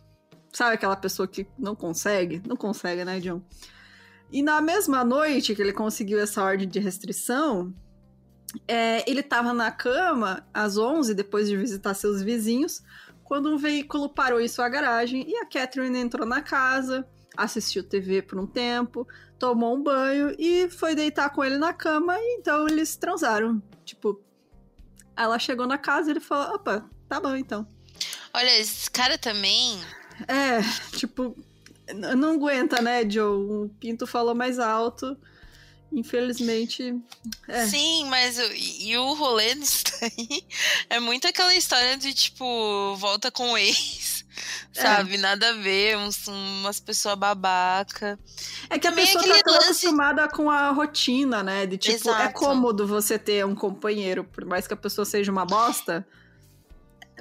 [0.52, 2.42] Sabe aquela pessoa que não consegue?
[2.48, 3.42] Não consegue, né, John?
[4.32, 7.74] E na mesma noite que ele conseguiu essa ordem de restrição,
[8.68, 12.84] É, ele tava na cama às 11, depois de visitar seus vizinhos,
[13.34, 17.04] quando um veículo parou em sua garagem e a Catherine entrou na casa,
[17.36, 19.08] assistiu TV por um tempo,
[19.40, 23.60] tomou um banho e foi deitar com ele na cama e então eles transaram.
[23.84, 24.22] Tipo,
[25.18, 27.68] ela chegou na casa e ele falou: opa, tá bom então.
[28.36, 29.82] Olha, esse cara também.
[30.28, 30.62] É,
[30.96, 31.36] tipo,
[32.16, 33.36] não aguenta, né, Joe?
[33.36, 35.18] O Pinto falou mais alto.
[35.94, 37.00] Infelizmente.
[37.48, 37.68] É.
[37.68, 40.44] Sim, mas e o rolê disso daí
[40.90, 44.26] é muito aquela história de tipo, volta com o ex,
[44.76, 44.82] é.
[44.82, 45.16] sabe?
[45.16, 45.18] É.
[45.20, 48.18] Nada a ver, uns, umas pessoas babaca.
[48.72, 49.66] É que Também a pessoa tá tão lance...
[49.66, 51.68] acostumada com a rotina, né?
[51.68, 52.22] De tipo, é Exato.
[52.24, 56.06] é cômodo você ter um companheiro, por mais que a pessoa seja uma bosta.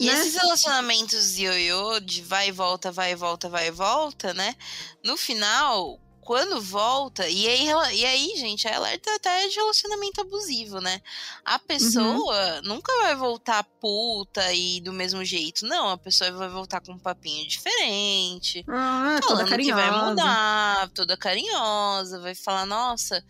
[0.01, 0.15] E né?
[0.15, 4.57] esses relacionamentos de ioiô, de vai e volta, vai e volta, vai e volta, né?
[5.05, 10.81] No final, quando volta, e aí, e aí, gente, a alerta até de relacionamento abusivo,
[10.81, 11.03] né?
[11.45, 12.63] A pessoa uhum.
[12.63, 15.67] nunca vai voltar puta e do mesmo jeito.
[15.67, 18.65] Não, a pessoa vai voltar com um papinho diferente.
[18.69, 23.23] Ah, falando toda que vai mudar, toda carinhosa, vai falar, nossa,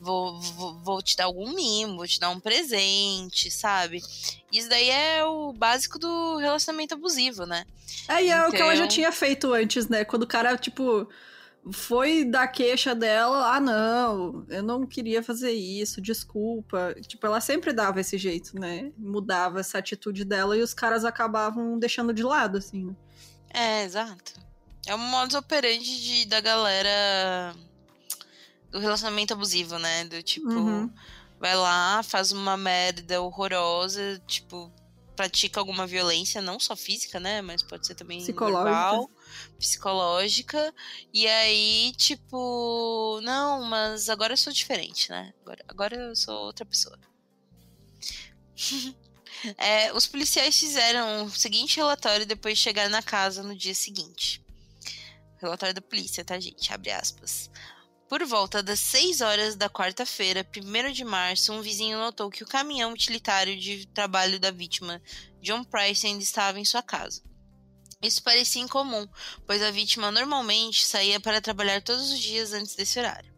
[0.00, 4.02] vou, vou, vou te dar algum mimo, vou te dar um presente, sabe?
[4.52, 7.64] Isso daí é o básico do relacionamento abusivo, né?
[8.08, 8.48] É, e é então...
[8.48, 10.04] o que ela já então tinha feito antes, né?
[10.04, 11.08] Quando o cara, tipo
[11.70, 16.94] foi da queixa dela, ah, não, eu não queria fazer isso, desculpa.
[17.06, 18.92] Tipo, ela sempre dava esse jeito, né?
[18.96, 22.86] Mudava essa atitude dela e os caras acabavam deixando de lado, assim.
[22.86, 22.94] Né?
[23.52, 24.34] É, exato.
[24.86, 27.54] É um modus operandi de, da galera
[28.70, 30.04] do relacionamento abusivo, né?
[30.04, 30.90] Do tipo, uhum.
[31.38, 34.72] vai lá, faz uma merda horrorosa, tipo,
[35.14, 37.42] pratica alguma violência, não só física, né?
[37.42, 39.10] Mas pode ser também verbal
[39.60, 40.74] psicológica.
[41.12, 45.32] E aí, tipo, não, mas agora eu sou diferente, né?
[45.42, 46.98] Agora, agora eu sou outra pessoa.
[49.56, 54.44] é, os policiais fizeram o seguinte relatório depois de chegar na casa no dia seguinte.
[55.38, 56.72] Relatório da polícia, tá, gente?
[56.72, 57.50] Abre aspas.
[58.08, 62.46] Por volta das 6 horas da quarta-feira, 1 de março, um vizinho notou que o
[62.46, 65.00] caminhão utilitário de trabalho da vítima,
[65.40, 67.22] John Price, ainda estava em sua casa.
[68.02, 69.06] Isso parecia incomum,
[69.46, 73.30] pois a vítima normalmente saía para trabalhar todos os dias antes desse horário.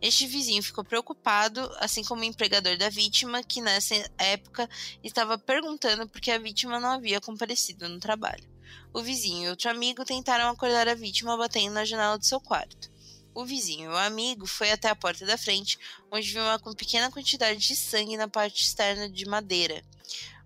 [0.00, 4.70] Este vizinho ficou preocupado, assim como o empregador da vítima, que nessa época
[5.04, 8.48] estava perguntando por que a vítima não havia comparecido no trabalho.
[8.90, 12.90] O vizinho e outro amigo tentaram acordar a vítima batendo na janela do seu quarto.
[13.34, 15.78] O vizinho e o amigo foi até a porta da frente,
[16.10, 19.84] onde viu uma pequena quantidade de sangue na parte externa de madeira.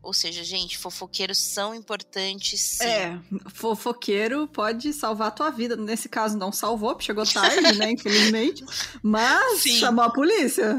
[0.03, 2.85] Ou seja, gente, fofoqueiros são importantes sim.
[2.85, 3.21] É,
[3.53, 5.77] fofoqueiro pode salvar a tua vida.
[5.77, 7.91] Nesse caso, não salvou, porque chegou tarde, né?
[7.93, 8.65] Infelizmente.
[9.03, 9.79] Mas sim.
[9.79, 10.77] chamou a polícia.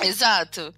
[0.00, 0.72] Exato.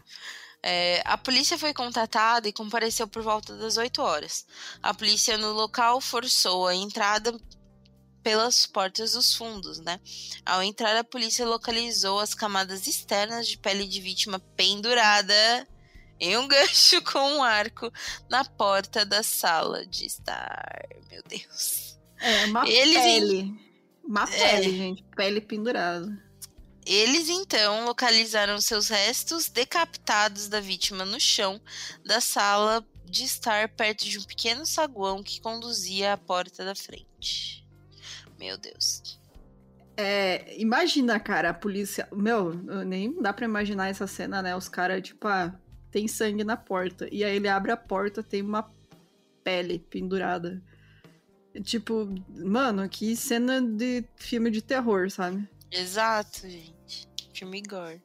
[0.62, 4.46] É, a polícia foi contatada e compareceu por volta das 8 horas.
[4.82, 7.38] A polícia no local forçou a entrada
[8.22, 10.00] pelas portas dos fundos, né?
[10.44, 15.34] Ao entrar, a polícia localizou as camadas externas de pele de vítima pendurada
[16.20, 17.92] em um gancho com um arco
[18.28, 20.86] na porta da sala de estar.
[21.10, 21.98] Meu Deus.
[22.20, 23.36] É, uma Eles pele.
[23.36, 23.68] Em...
[24.04, 24.26] Uma é.
[24.26, 24.76] pele, é...
[24.76, 25.04] gente.
[25.14, 26.28] Pele pendurada.
[26.86, 31.60] Eles então localizaram seus restos decapitados da vítima no chão
[32.02, 37.66] da sala de estar perto de um pequeno saguão que conduzia à porta da frente.
[38.38, 39.18] Meu Deus.
[39.96, 42.08] É, imagina, cara, a polícia.
[42.12, 42.54] Meu,
[42.84, 44.54] nem dá pra imaginar essa cena, né?
[44.54, 45.52] Os caras, tipo, ah,
[45.90, 47.08] tem sangue na porta.
[47.10, 48.70] E aí ele abre a porta, tem uma
[49.42, 50.62] pele pendurada.
[51.62, 55.48] Tipo, mano, que cena de filme de terror, sabe?
[55.70, 57.08] Exato, gente.
[57.32, 58.02] Filme gore.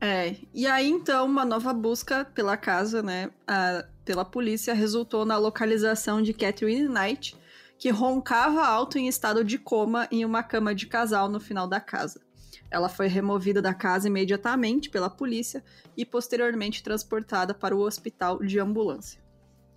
[0.00, 5.36] É, e aí então uma nova busca pela casa, né, a, pela polícia, resultou na
[5.36, 7.36] localização de Catherine Knight,
[7.78, 11.80] que roncava alto em estado de coma em uma cama de casal no final da
[11.80, 12.20] casa.
[12.70, 15.64] Ela foi removida da casa imediatamente pela polícia
[15.96, 19.20] e posteriormente transportada para o hospital de ambulância.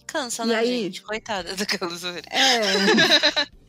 [0.05, 0.83] Cansa, e né, aí...
[0.83, 1.01] gente?
[1.01, 1.91] Coitada daquela
[2.29, 3.47] É.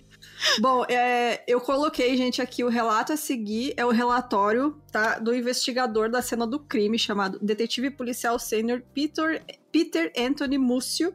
[0.58, 5.34] Bom, é, eu coloquei, gente, aqui o relato a seguir é o relatório tá, do
[5.34, 11.14] investigador da cena do crime, chamado Detetive Policial Sênior Peter, Peter Anthony Múcio.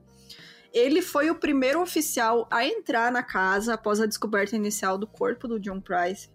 [0.74, 5.48] Ele foi o primeiro oficial a entrar na casa após a descoberta inicial do corpo
[5.48, 6.30] do John Price.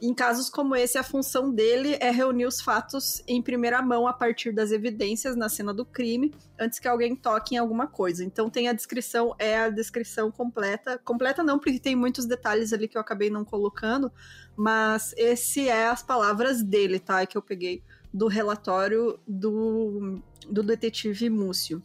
[0.00, 4.12] Em casos como esse, a função dele é reunir os fatos em primeira mão a
[4.12, 8.24] partir das evidências na cena do crime, antes que alguém toque em alguma coisa.
[8.24, 10.98] Então tem a descrição, é a descrição completa.
[10.98, 14.12] Completa não, porque tem muitos detalhes ali que eu acabei não colocando,
[14.54, 17.24] mas esse é as palavras dele, tá?
[17.24, 17.82] Que eu peguei
[18.12, 21.82] do relatório do, do detetive Múcio.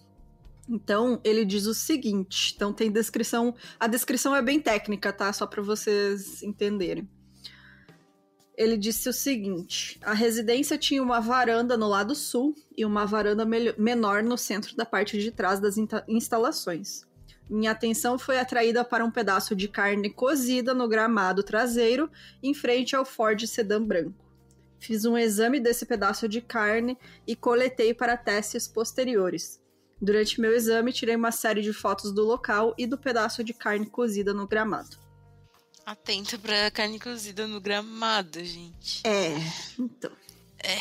[0.70, 3.54] Então, ele diz o seguinte: então tem descrição.
[3.80, 5.32] A descrição é bem técnica, tá?
[5.34, 7.10] Só para vocês entenderem.
[8.58, 13.46] Ele disse o seguinte: a residência tinha uma varanda no lado sul e uma varanda
[13.46, 15.76] menor no centro da parte de trás das
[16.08, 17.06] instalações.
[17.50, 22.10] Minha atenção foi atraída para um pedaço de carne cozida no gramado traseiro,
[22.42, 24.32] em frente ao Ford Sedan branco.
[24.80, 26.98] Fiz um exame desse pedaço de carne
[27.28, 29.62] e coletei para testes posteriores.
[30.02, 33.86] Durante meu exame, tirei uma série de fotos do local e do pedaço de carne
[33.86, 34.98] cozida no gramado.
[35.86, 39.02] Atento pra carne cozida no gramado, gente.
[39.06, 39.36] É,
[39.80, 40.12] então.
[40.60, 40.80] É.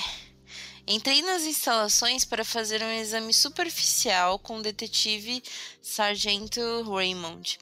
[0.87, 5.43] Entrei nas instalações para fazer um exame superficial com o detetive
[5.81, 7.59] Sargento Raymond.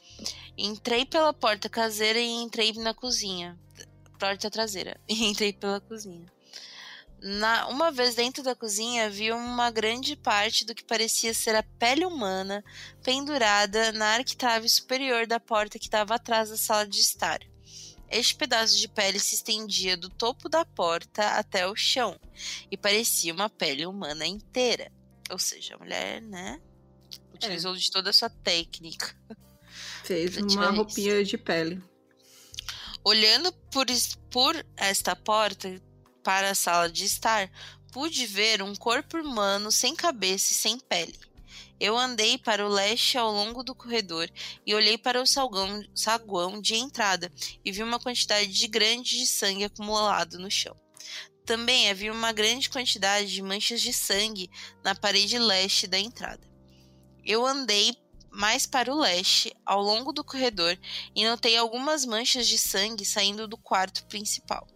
[0.57, 3.57] Entrei pela porta caseira e entrei na cozinha.
[4.19, 4.99] Porta traseira.
[5.07, 6.25] E entrei pela cozinha.
[7.21, 11.63] Na, uma vez dentro da cozinha, vi uma grande parte do que parecia ser a
[11.63, 12.63] pele humana
[13.03, 17.39] pendurada na arquitrave superior da porta que estava atrás da sala de estar.
[18.09, 22.17] Este pedaço de pele se estendia do topo da porta até o chão
[22.71, 24.91] e parecia uma pele humana inteira.
[25.29, 26.59] Ou seja, a mulher, né,
[27.33, 27.77] utilizou é.
[27.77, 29.15] de toda a sua técnica.
[30.03, 31.83] Fez uma roupinha de pele.
[33.03, 33.85] Olhando por,
[34.31, 35.79] por esta porta,
[36.23, 37.49] para a sala de estar,
[37.91, 41.17] pude ver um corpo humano sem cabeça e sem pele.
[41.79, 44.29] Eu andei para o leste ao longo do corredor
[44.65, 47.31] e olhei para o salgão, saguão de entrada
[47.63, 50.75] e vi uma quantidade de grande de sangue acumulado no chão.
[51.45, 54.51] Também havia uma grande quantidade de manchas de sangue
[54.83, 56.45] na parede leste da entrada.
[57.23, 57.95] Eu andei
[58.29, 60.77] mais para o leste, ao longo do corredor,
[61.15, 64.67] e notei algumas manchas de sangue saindo do quarto principal.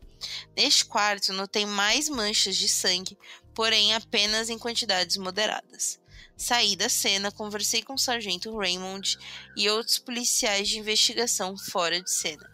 [0.56, 3.18] Neste quarto notei mais manchas de sangue,
[3.54, 6.00] porém apenas em quantidades moderadas.
[6.36, 9.18] Saí da cena, conversei com o sargento Raymond
[9.56, 12.52] e outros policiais de investigação fora de cena.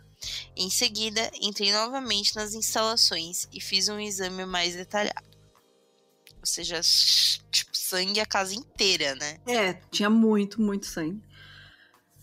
[0.56, 5.30] Em seguida, entrei novamente nas instalações e fiz um exame mais detalhado.
[6.40, 6.82] Ou seja,
[7.52, 9.38] tipo, sangue a casa inteira, né?
[9.48, 11.22] É, tinha muito, muito sangue.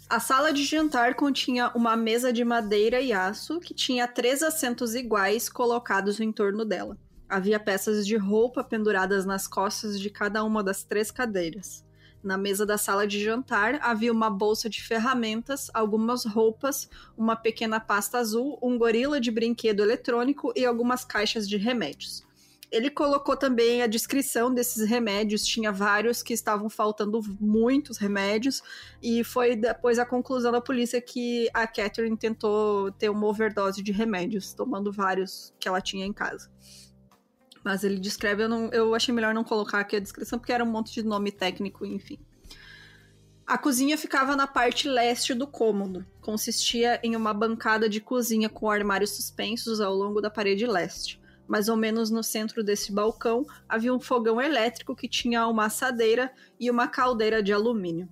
[0.08, 4.94] A sala de jantar continha uma mesa de madeira e aço que tinha três assentos
[4.94, 6.96] iguais colocados em torno dela.
[7.28, 11.84] Havia peças de roupa penduradas nas costas de cada uma das três cadeiras.
[12.22, 17.80] Na mesa da sala de jantar havia uma bolsa de ferramentas, algumas roupas, uma pequena
[17.80, 22.25] pasta azul, um gorila de brinquedo eletrônico e algumas caixas de remédios.
[22.70, 28.60] Ele colocou também a descrição desses remédios, tinha vários que estavam faltando muitos remédios,
[29.00, 33.92] e foi depois a conclusão da polícia que a Catherine tentou ter uma overdose de
[33.92, 36.50] remédios, tomando vários que ela tinha em casa.
[37.64, 40.64] Mas ele descreve, eu, não, eu achei melhor não colocar aqui a descrição, porque era
[40.64, 42.18] um monte de nome técnico, enfim.
[43.46, 46.04] A cozinha ficava na parte leste do cômodo.
[46.20, 51.68] Consistia em uma bancada de cozinha com armários suspensos ao longo da parede leste mais
[51.68, 56.70] ou menos no centro desse balcão, havia um fogão elétrico que tinha uma assadeira e
[56.70, 58.08] uma caldeira de alumínio.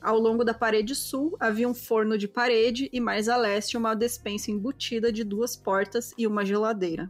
[0.00, 3.94] Ao longo da parede sul havia um forno de parede e mais a leste uma
[3.94, 7.08] despensa embutida de duas portas e uma geladeira.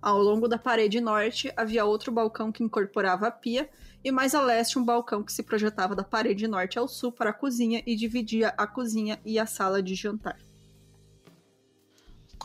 [0.00, 3.68] Ao longo da parede norte havia outro balcão que incorporava a pia
[4.04, 7.30] e mais a leste um balcão que se projetava da parede norte ao sul para
[7.30, 10.38] a cozinha e dividia a cozinha e a sala de jantar.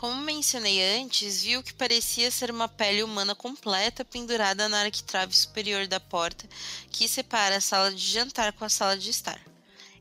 [0.04, 5.86] Como mencionei antes, viu que parecia ser uma pele humana completa pendurada na arquitrave superior
[5.86, 6.46] da porta
[6.90, 9.40] que separa a sala de jantar com a sala de estar.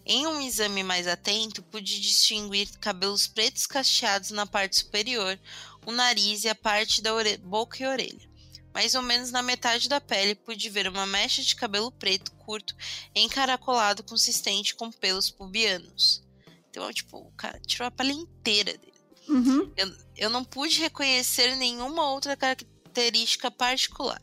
[0.05, 5.39] Em um exame mais atento, pude distinguir cabelos pretos cacheados na parte superior,
[5.85, 8.29] o nariz e a parte da boca e orelha.
[8.73, 12.75] Mais ou menos na metade da pele, pude ver uma mecha de cabelo preto curto
[13.15, 16.21] encaracolado consistente com pelos pubianos.
[16.69, 18.92] Então, tipo, o cara tirou a pele inteira dele.
[19.27, 19.71] Uhum.
[19.75, 24.21] Eu, eu não pude reconhecer nenhuma outra característica particular.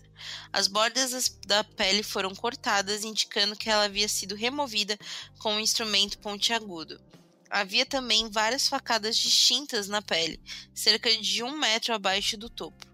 [0.53, 4.99] As bordas da pele foram cortadas, indicando que ela havia sido removida
[5.39, 7.01] com um instrumento pontiagudo.
[7.49, 10.41] Havia também várias facadas distintas na pele,
[10.75, 12.87] cerca de um metro abaixo do topo.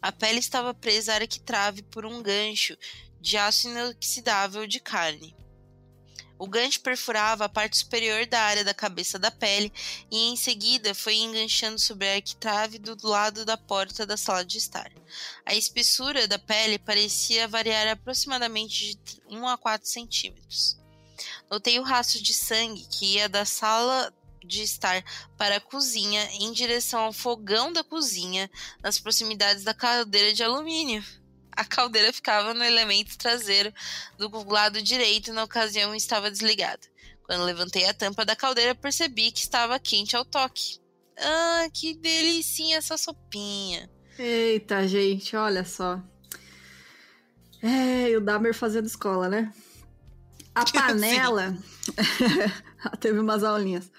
[0.00, 2.76] A pele estava presa à arquitrave por um gancho
[3.20, 5.34] de aço inoxidável de carne.
[6.38, 9.72] O gancho perfurava a parte superior da área da cabeça da pele
[10.10, 14.58] e em seguida foi enganchando sobre a arquitrave do lado da porta da sala de
[14.58, 14.92] estar.
[15.46, 20.76] A espessura da pele parecia variar aproximadamente de 1 a 4 centímetros.
[21.50, 24.12] Notei o rastro de sangue que ia da sala
[24.44, 25.02] de estar
[25.36, 28.50] para a cozinha em direção ao fogão da cozinha,
[28.82, 31.04] nas proximidades da caldeira de alumínio.
[31.58, 33.72] A caldeira ficava no elemento traseiro
[34.18, 36.80] do lado direito e na ocasião estava desligada.
[37.22, 40.78] Quando levantei a tampa da caldeira, percebi que estava quente ao toque.
[41.18, 43.90] Ah, que delicinha essa sopinha.
[44.18, 46.00] Eita, gente, olha só.
[47.62, 49.52] É, o Dahmer fazendo escola, né?
[50.54, 51.56] A panela.
[53.00, 53.90] Teve umas aulinhas.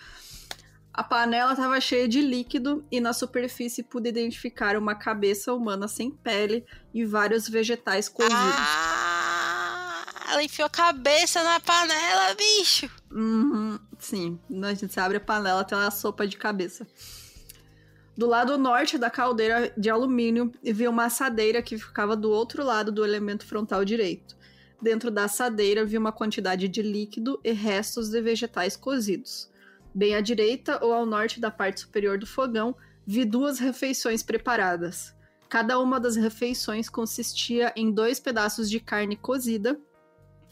[0.97, 6.09] A panela estava cheia de líquido e na superfície pude identificar uma cabeça humana sem
[6.09, 8.35] pele e vários vegetais cozidos.
[8.35, 12.89] Ah, ela enfiou a cabeça na panela, bicho!
[13.11, 16.87] Uhum, sim, a gente abre a panela, tem uma sopa de cabeça.
[18.17, 22.91] Do lado norte da caldeira de alumínio, havia uma assadeira que ficava do outro lado
[22.91, 24.35] do elemento frontal direito.
[24.81, 29.47] Dentro da assadeira havia uma quantidade de líquido e restos de vegetais cozidos.
[29.97, 35.11] Bem à direita ou ao norte da parte superior do fogão, vi duas refeições preparadas.
[35.49, 39.75] Cada uma das refeições consistia em dois pedaços de carne cozida,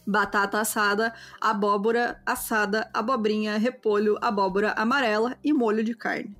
[0.03, 6.35] batata assada, abóbora assada, abobrinha, repolho, abóbora amarela e molho de carne.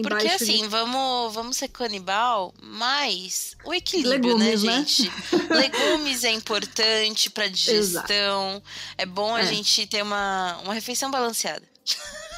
[0.00, 0.68] Porque assim, de...
[0.68, 5.08] vamos, vamos ser canibal, mas o equilíbrio, né, Legumes, né, gente?
[5.08, 5.56] Né?
[5.58, 8.50] Legumes é importante pra digestão.
[8.50, 8.62] Exato.
[8.96, 9.46] É bom a é.
[9.46, 11.66] gente ter uma, uma refeição balanceada.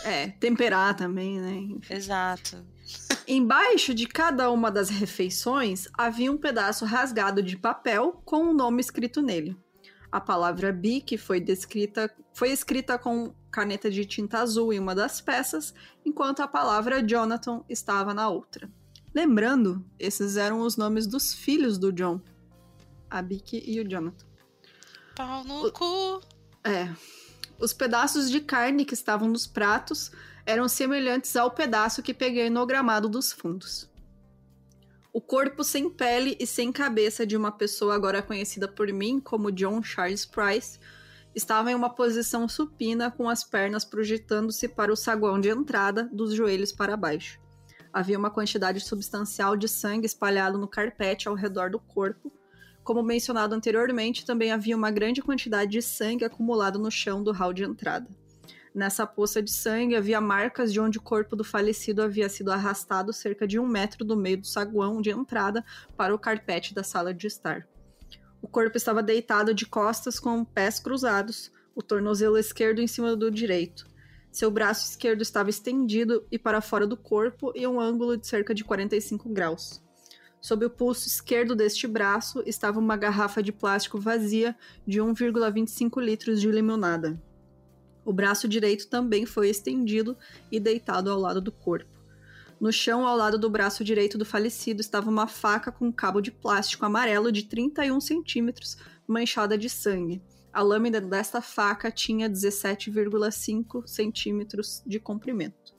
[0.05, 1.79] É, temperar também, né?
[1.89, 2.65] Exato.
[3.27, 8.81] Embaixo de cada uma das refeições havia um pedaço rasgado de papel com um nome
[8.81, 9.57] escrito nele.
[10.11, 15.21] A palavra Bic foi descrita, foi escrita com caneta de tinta azul em uma das
[15.21, 15.73] peças,
[16.05, 18.69] enquanto a palavra Jonathan estava na outra.
[19.15, 22.21] Lembrando, esses eram os nomes dos filhos do John,
[23.09, 24.27] a Bic e o Jonathan.
[25.15, 25.73] Pau no o...
[25.73, 26.21] cu.
[26.65, 26.89] É.
[27.61, 30.11] Os pedaços de carne que estavam nos pratos
[30.47, 33.91] eram semelhantes ao pedaço que peguei no gramado dos fundos.
[35.13, 39.53] O corpo sem pele e sem cabeça de uma pessoa agora conhecida por mim como
[39.53, 40.79] John Charles Price
[41.35, 46.33] estava em uma posição supina com as pernas projetando-se para o saguão de entrada, dos
[46.33, 47.39] joelhos para baixo.
[47.93, 52.33] Havia uma quantidade substancial de sangue espalhado no carpete ao redor do corpo.
[52.91, 57.53] Como mencionado anteriormente, também havia uma grande quantidade de sangue acumulado no chão do hall
[57.53, 58.11] de entrada.
[58.75, 63.13] Nessa poça de sangue havia marcas de onde o corpo do falecido havia sido arrastado
[63.13, 65.65] cerca de um metro do meio do saguão de entrada
[65.97, 67.65] para o carpete da sala de estar.
[68.43, 73.31] O corpo estava deitado de costas com pés cruzados, o tornozelo esquerdo em cima do
[73.31, 73.87] direito.
[74.33, 78.53] Seu braço esquerdo estava estendido e para fora do corpo em um ângulo de cerca
[78.53, 79.81] de 45 graus.
[80.41, 86.41] Sob o pulso esquerdo deste braço estava uma garrafa de plástico vazia de 1,25 litros
[86.41, 87.21] de limonada.
[88.05, 90.17] O braço direito também foi estendido
[90.51, 92.01] e deitado ao lado do corpo.
[92.59, 96.21] No chão, ao lado do braço direito do falecido, estava uma faca com um cabo
[96.21, 98.77] de plástico amarelo de 31 centímetros,
[99.07, 100.23] manchada de sangue.
[100.53, 105.75] A lâmina desta faca tinha 17,5 centímetros de comprimento.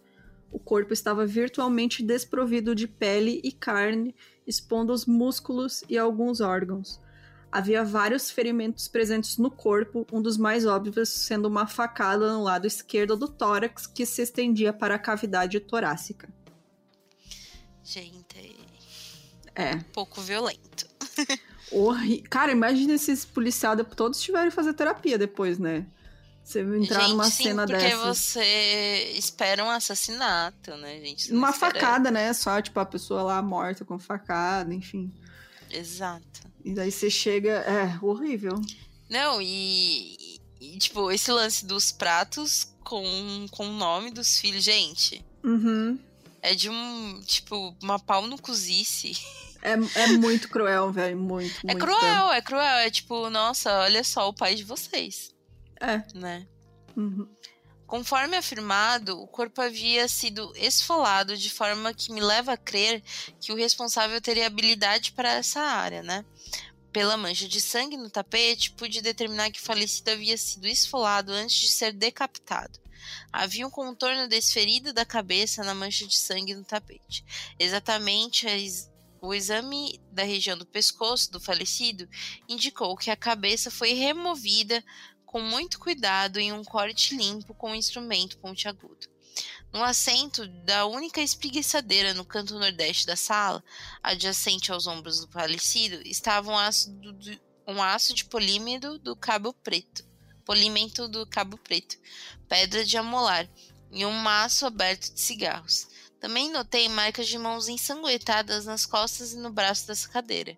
[0.51, 4.15] O corpo estava virtualmente desprovido de pele e carne,
[4.45, 6.99] expondo os músculos e alguns órgãos.
[7.51, 12.65] Havia vários ferimentos presentes no corpo, um dos mais óbvios sendo uma facada no lado
[12.65, 16.29] esquerdo do tórax que se estendia para a cavidade torácica.
[17.83, 18.57] Gente.
[19.53, 19.75] É.
[19.75, 20.87] Um pouco violento.
[21.71, 22.21] Horri...
[22.21, 25.85] Cara, imagina esses policiais todos tiverem que fazer terapia depois, né?
[26.51, 27.95] Você entrar gente, numa sim, cena porque dessa.
[27.95, 31.31] Porque você espera um assassinato, né, gente?
[31.31, 31.73] Uma espera...
[31.73, 32.33] facada, né?
[32.33, 35.13] Só, tipo, a pessoa lá morta com facada, enfim.
[35.69, 36.41] Exato.
[36.65, 37.51] E daí você chega.
[37.61, 38.61] É, horrível.
[39.09, 45.23] Não, e, e, tipo, esse lance dos pratos com, com o nome dos filhos, gente.
[45.43, 45.97] Uhum.
[46.41, 49.13] É de um, tipo, uma pau no cozice.
[49.63, 51.15] É, é muito cruel, velho.
[51.15, 52.77] Muito, É muito cruel, é cruel.
[52.79, 55.30] É tipo, nossa, olha só o pai de vocês.
[55.81, 56.03] É.
[56.17, 56.47] Né?
[56.95, 57.27] Uhum.
[57.91, 63.03] Conforme afirmado, o corpo havia sido esfolado de forma que me leva a crer
[63.37, 66.23] que o responsável teria habilidade para essa área, né?
[66.93, 71.57] Pela mancha de sangue no tapete, pude determinar que o falecido havia sido esfolado antes
[71.57, 72.79] de ser decapitado.
[73.31, 77.25] Havia um contorno desferido da cabeça na mancha de sangue no tapete.
[77.59, 78.45] Exatamente
[79.21, 82.09] o exame da região do pescoço do falecido
[82.49, 84.83] indicou que a cabeça foi removida
[85.31, 89.07] com muito cuidado em um corte limpo com um instrumento pontiagudo.
[89.71, 93.63] No assento da única espreguiçadeira no canto nordeste da sala,
[94.03, 99.53] adjacente aos ombros do falecido, estava um aço, do, um aço de polímero do cabo
[99.53, 100.05] preto,
[100.43, 101.97] polimento do cabo preto,
[102.49, 103.49] pedra de amolar
[103.89, 105.87] e um maço aberto de cigarros.
[106.19, 110.57] Também notei marcas de mãos ensanguentadas nas costas e no braço dessa cadeira.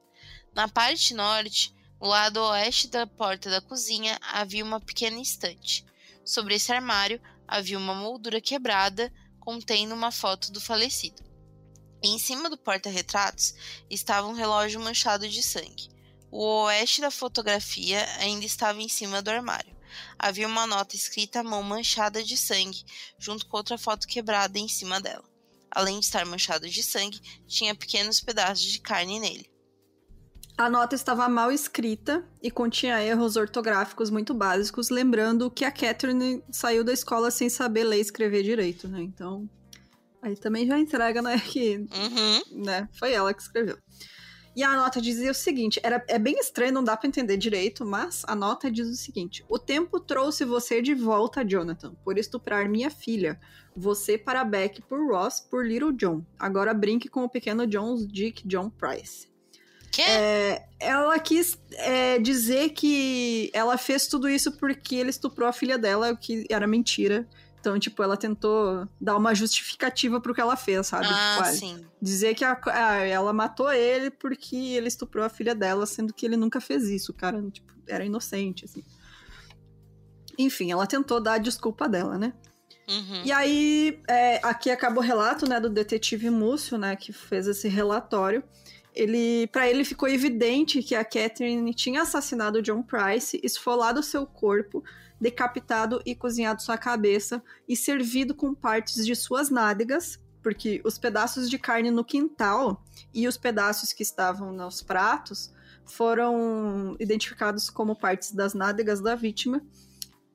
[0.55, 5.85] Na parte norte, no lado oeste da porta da cozinha, havia uma pequena estante.
[6.25, 11.23] Sobre esse armário havia uma moldura quebrada contendo uma foto do falecido.
[12.03, 13.55] Em cima do porta-retratos
[13.89, 15.87] estava um relógio manchado de sangue.
[16.29, 19.73] O oeste da fotografia ainda estava em cima do armário.
[20.19, 22.83] Havia uma nota escrita à mão manchada de sangue,
[23.17, 25.23] junto com outra foto quebrada em cima dela.
[25.71, 29.52] Além de estar manchado de sangue, tinha pequenos pedaços de carne nele.
[30.57, 36.43] A nota estava mal escrita e continha erros ortográficos muito básicos, lembrando que a Catherine
[36.51, 39.01] saiu da escola sem saber ler e escrever direito, né?
[39.01, 39.49] Então,
[40.23, 41.37] Aí também já entrega, né?
[41.37, 42.63] Que uhum.
[42.63, 43.77] né, foi ela que escreveu.
[44.55, 47.85] E a nota dizia o seguinte: era, é bem estranho, não dá para entender direito,
[47.85, 52.69] mas a nota diz o seguinte: O tempo trouxe você de volta, Jonathan, por estuprar
[52.69, 53.37] minha filha.
[53.75, 56.23] Você para Beck por Ross, por Little John.
[56.39, 59.32] Agora brinque com o pequeno John Dick John Price.
[60.01, 65.77] É, ela quis é, dizer que ela fez tudo isso porque ele estuprou a filha
[65.77, 67.27] dela, o que era mentira.
[67.59, 71.07] Então, tipo, ela tentou dar uma justificativa pro que ela fez, sabe?
[71.09, 71.85] Ah, tipo, sim.
[72.01, 76.25] Dizer que a, a, ela matou ele porque ele estuprou a filha dela, sendo que
[76.25, 77.13] ele nunca fez isso.
[77.13, 78.83] O cara, tipo, era inocente, assim.
[80.37, 82.33] Enfim, ela tentou dar a desculpa dela, né?
[82.89, 83.21] Uhum.
[83.23, 87.69] E aí, é, aqui acaba o relato, né, do detetive Múcio, né, que fez esse
[87.69, 88.43] relatório.
[88.95, 94.83] Ele, para ele ficou evidente que a Catherine tinha assassinado John Price, esfolado seu corpo
[95.23, 101.49] decapitado e cozinhado sua cabeça e servido com partes de suas nádegas, porque os pedaços
[101.49, 102.83] de carne no quintal
[103.13, 105.53] e os pedaços que estavam nos pratos
[105.85, 109.61] foram identificados como partes das nádegas da vítima,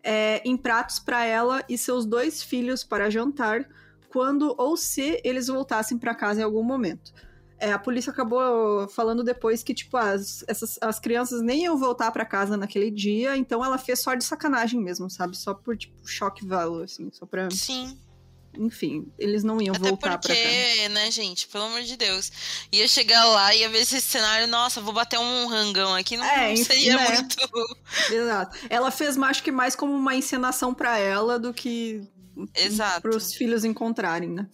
[0.02, 3.68] é, em pratos para ela e seus dois filhos para jantar,
[4.08, 7.12] quando ou se eles voltassem para casa em algum momento.
[7.60, 12.10] É, a polícia acabou falando depois que, tipo, as, essas, as crianças nem iam voltar
[12.12, 15.36] para casa naquele dia, então ela fez só de sacanagem mesmo, sabe?
[15.36, 17.50] Só por, tipo, choque valor, assim, só pra.
[17.50, 17.98] Sim.
[18.56, 20.88] Enfim, eles não iam Até voltar porque, pra casa.
[20.88, 21.46] né, gente?
[21.48, 22.32] Pelo amor de Deus.
[22.72, 26.24] Ia chegar lá e ia ver esse cenário, nossa, vou bater um rangão aqui, não,
[26.24, 27.08] É, não seria né?
[27.08, 27.36] muito.
[28.10, 28.56] Exato.
[28.70, 32.02] Ela fez, acho que mais como uma encenação para ela do que
[32.54, 33.02] Exato.
[33.02, 34.48] para os filhos encontrarem, né?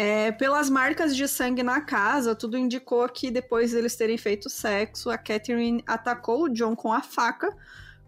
[0.00, 5.10] É, pelas marcas de sangue na casa, tudo indicou que depois deles terem feito sexo,
[5.10, 7.52] a Catherine atacou o John com a faca,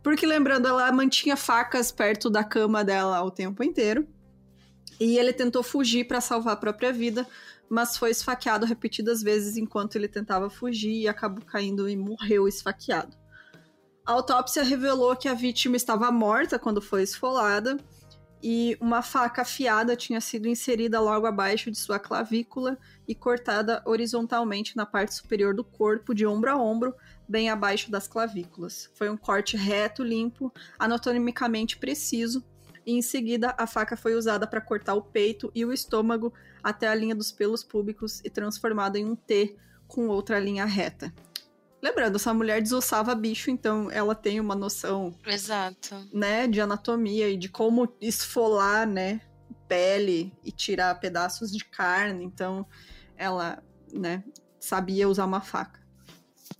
[0.00, 4.06] porque lembrando, ela mantinha facas perto da cama dela o tempo inteiro.
[5.00, 7.26] E ele tentou fugir para salvar a própria vida,
[7.68, 13.16] mas foi esfaqueado repetidas vezes enquanto ele tentava fugir e acabou caindo e morreu esfaqueado.
[14.06, 17.76] A autópsia revelou que a vítima estava morta quando foi esfolada
[18.42, 24.76] e uma faca afiada tinha sido inserida logo abaixo de sua clavícula e cortada horizontalmente
[24.76, 26.94] na parte superior do corpo, de ombro a ombro,
[27.28, 28.90] bem abaixo das clavículas.
[28.94, 32.44] Foi um corte reto, limpo, anatomicamente preciso,
[32.86, 36.32] e em seguida a faca foi usada para cortar o peito e o estômago
[36.62, 41.12] até a linha dos pelos púbicos e transformada em um T com outra linha reta.
[41.82, 46.06] Lembrando, essa mulher desossava bicho, então ela tem uma noção Exato.
[46.12, 49.20] né, de anatomia e de como esfolar, né,
[49.66, 52.24] pele e tirar pedaços de carne.
[52.24, 52.66] Então,
[53.16, 53.62] ela,
[53.92, 54.22] né,
[54.58, 55.80] sabia usar uma faca.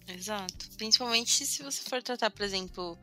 [0.09, 0.71] Exato.
[0.77, 2.99] Principalmente se você for tratar, por exemplo,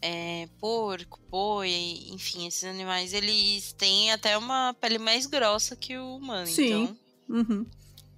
[0.00, 1.70] é, porco, boi,
[2.08, 6.46] enfim, esses animais, eles têm até uma pele mais grossa que o humano.
[6.46, 6.84] Sim.
[6.84, 6.98] Então,
[7.28, 7.66] Uhum.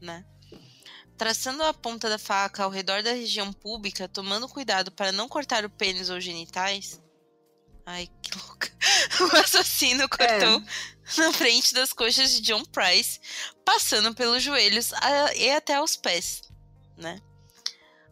[0.01, 0.25] né?
[1.21, 5.67] Traçando a ponta da faca ao redor da região pública, tomando cuidado para não cortar
[5.67, 6.99] o pênis ou genitais.
[7.85, 8.71] Ai, que louca.
[9.21, 10.63] O assassino cortou
[11.19, 13.21] na frente das coxas de John Price,
[13.67, 14.93] passando pelos joelhos
[15.37, 16.41] e até os pés,
[16.97, 17.21] né?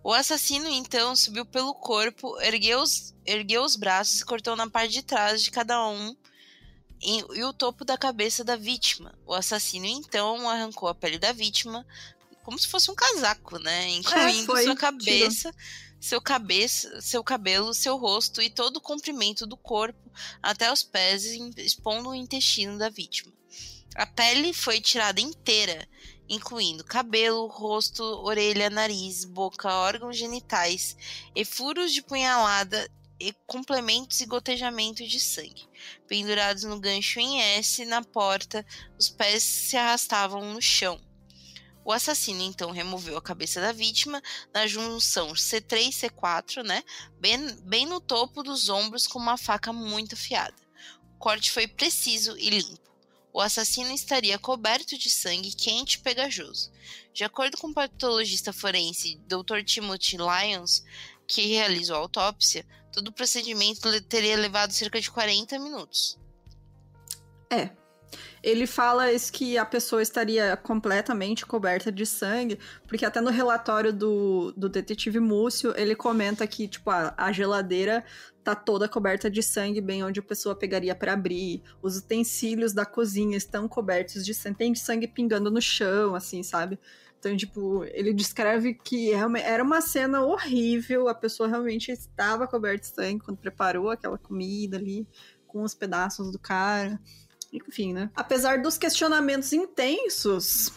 [0.04, 4.92] O assassino então subiu pelo corpo, ergueu os, ergueu os braços e cortou na parte
[4.92, 6.14] de trás de cada um
[7.00, 9.18] e, e o topo da cabeça da vítima.
[9.24, 11.86] O assassino então arrancou a pele da vítima
[12.48, 13.90] como se fosse um casaco, né?
[13.90, 14.76] Incluindo foi, sua tirou.
[14.76, 15.54] cabeça,
[16.00, 20.10] seu cabeça, seu cabelo, seu rosto e todo o comprimento do corpo
[20.42, 21.26] até os pés,
[21.58, 23.30] expondo o intestino da vítima.
[23.94, 25.86] A pele foi tirada inteira,
[26.26, 30.96] incluindo cabelo, rosto, orelha, nariz, boca, órgãos genitais
[31.36, 35.68] e furos de punhalada e complementos e gotejamento de sangue.
[36.06, 38.64] Pendurados no gancho em S na porta,
[38.98, 40.98] os pés se arrastavam no chão.
[41.88, 46.84] O assassino então removeu a cabeça da vítima na junção C3 e C4, né?
[47.18, 50.54] Bem, bem no topo dos ombros com uma faca muito afiada.
[51.14, 52.78] O corte foi preciso e limpo.
[53.32, 56.70] o assassino estaria coberto de sangue quente e pegajoso.
[57.14, 59.64] De acordo com o patologista forense Dr.
[59.64, 60.84] Timothy Lyons,
[61.26, 66.18] que realizou a autópsia, todo o procedimento teria levado cerca de 40 minutos.
[67.50, 67.87] É.
[68.42, 73.92] Ele fala isso que a pessoa estaria completamente coberta de sangue, porque até no relatório
[73.92, 78.04] do, do detetive Múcio, ele comenta que, tipo, a, a geladeira
[78.44, 81.62] tá toda coberta de sangue, bem onde a pessoa pegaria para abrir.
[81.82, 86.78] Os utensílios da cozinha estão cobertos de sangue, tem sangue pingando no chão, assim, sabe?
[87.18, 92.94] Então, tipo, ele descreve que era uma cena horrível, a pessoa realmente estava coberta de
[92.94, 95.06] sangue quando preparou aquela comida ali,
[95.46, 97.00] com os pedaços do cara.
[97.52, 98.10] Enfim, né?
[98.14, 100.72] Apesar dos questionamentos intensos,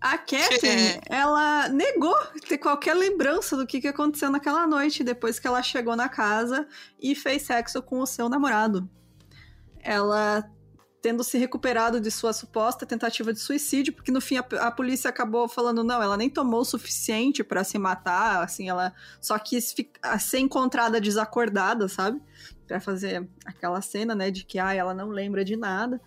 [0.00, 2.16] a Catherine, ela negou
[2.48, 6.66] ter qualquer lembrança do que, que aconteceu naquela noite, depois que ela chegou na casa
[7.00, 8.88] e fez sexo com o seu namorado.
[9.80, 10.50] Ela
[11.00, 15.08] tendo se recuperado de sua suposta tentativa de suicídio, porque no fim a, a polícia
[15.08, 19.72] acabou falando não, ela nem tomou o suficiente para se matar, assim, ela só quis
[19.72, 22.20] ficar, ser encontrada desacordada, sabe?
[22.68, 26.00] Para fazer aquela cena, né, de que ah, ela não lembra de nada.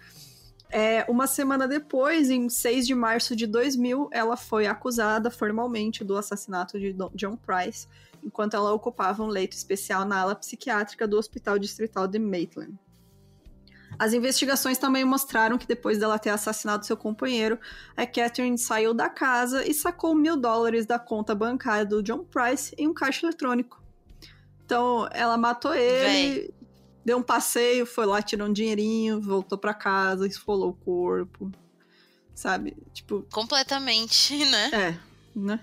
[0.70, 6.16] É, uma semana depois, em 6 de março de 2000, ela foi acusada formalmente do
[6.16, 7.88] assassinato de John Price,
[8.24, 12.80] enquanto ela ocupava um leito especial na ala psiquiátrica do Hospital Distrital de Maitland.
[14.00, 17.60] As investigações também mostraram que depois dela ter assassinado seu companheiro,
[17.96, 22.74] a Catherine saiu da casa e sacou mil dólares da conta bancária do John Price
[22.78, 23.81] em um caixa eletrônico.
[24.72, 26.53] Então, ela matou ele, Véi.
[27.03, 31.52] deu um passeio, foi lá, tirou um dinheirinho, voltou para casa, esfolou o corpo.
[32.34, 32.77] Sabe?
[32.93, 33.27] Tipo.
[33.34, 34.69] Completamente, né?
[34.72, 34.98] É,
[35.35, 35.60] né?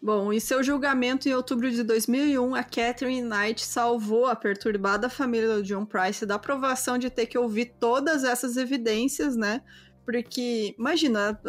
[0.00, 5.56] Bom, em seu julgamento em outubro de 2001, a Catherine Knight salvou a perturbada família
[5.56, 9.62] do John Price da aprovação de ter que ouvir todas essas evidências, né?
[10.04, 11.40] Porque, imagina,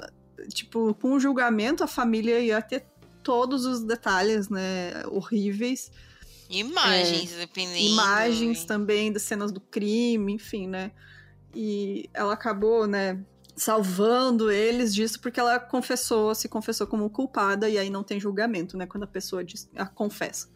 [0.49, 2.87] tipo, com o julgamento a família ia ter
[3.21, 5.91] todos os detalhes, né, horríveis.
[6.49, 7.77] Imagens, é, dependendo.
[7.77, 10.91] Imagens também das cenas do crime, enfim, né?
[11.53, 13.23] E ela acabou, né,
[13.55, 18.77] salvando eles disso porque ela confessou, se confessou como culpada e aí não tem julgamento,
[18.77, 20.49] né, quando a pessoa diz, a confessa.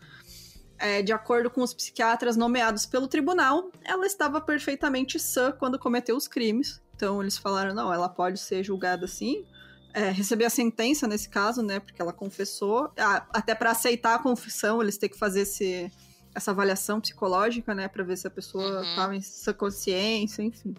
[0.77, 6.15] É, de acordo com os psiquiatras nomeados pelo tribunal, ela estava perfeitamente sã quando cometeu
[6.15, 6.81] os crimes.
[6.95, 9.45] Então eles falaram, não, ela pode ser julgada assim,
[9.93, 12.91] é, receber a sentença nesse caso, né, porque ela confessou.
[13.31, 15.91] Até para aceitar a confissão, eles têm que fazer esse,
[16.33, 19.13] essa avaliação psicológica, né, para ver se a pessoa estava uhum.
[19.15, 20.75] em sua consciência, enfim.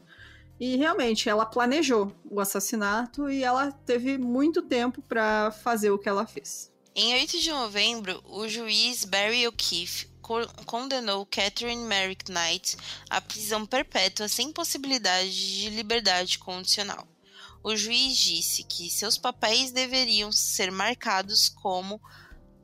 [0.59, 6.09] E realmente, ela planejou o assassinato e ela teve muito tempo para fazer o que
[6.09, 6.71] ela fez.
[6.95, 10.11] Em 8 de novembro, o juiz Barry O'Keefe
[10.67, 12.77] condenou Catherine Merrick Knight
[13.09, 17.09] à prisão perpétua sem possibilidade de liberdade condicional.
[17.63, 22.01] O juiz disse que seus papéis deveriam ser marcados como,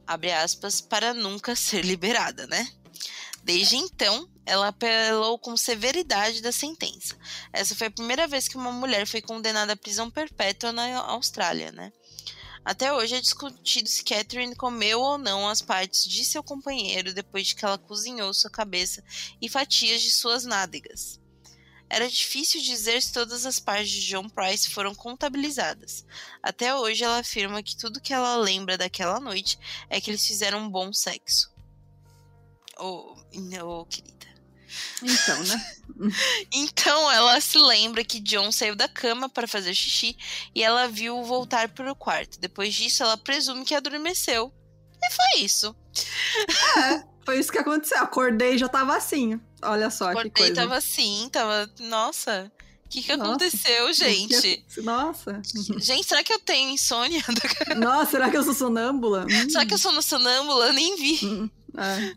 [0.06, 2.66] abre aspas, para nunca ser liberada, né?
[3.42, 7.16] Desde então, ela apelou com severidade da sentença.
[7.52, 11.70] Essa foi a primeira vez que uma mulher foi condenada à prisão perpétua na Austrália,
[11.72, 11.92] né?
[12.64, 17.46] Até hoje é discutido se Catherine comeu ou não as partes de seu companheiro depois
[17.46, 19.04] de que ela cozinhou sua cabeça
[19.40, 21.20] e fatias de suas nádegas.
[21.88, 26.04] Era difícil dizer se todas as partes de John Price foram contabilizadas.
[26.42, 29.58] Até hoje ela afirma que tudo que ela lembra daquela noite
[29.88, 31.54] é que eles fizeram um bom sexo.
[32.78, 33.16] Oh,
[33.62, 34.16] oh querida.
[35.02, 35.66] Então, né?
[36.52, 40.16] então ela se lembra que John saiu da cama para fazer xixi
[40.54, 42.40] e ela viu voltar para o quarto.
[42.40, 44.52] Depois disso, ela presume que adormeceu.
[45.02, 45.76] E foi isso.
[46.78, 47.98] É, foi isso que aconteceu.
[47.98, 49.38] Acordei e já tava assim.
[49.60, 50.52] Olha só Acordei, que coisa.
[50.52, 51.70] Acordei tava assim, tava.
[51.80, 52.50] Nossa.
[52.84, 54.64] O que, que aconteceu, gente?
[54.78, 55.42] Nossa.
[55.76, 57.22] Gente, será que eu tenho insônia?
[57.76, 59.26] Nossa, será que eu sou sonâmbula?
[59.50, 60.68] Será que eu sou sonâmbula?
[60.68, 61.26] Eu nem vi.
[61.26, 62.14] Hum, é.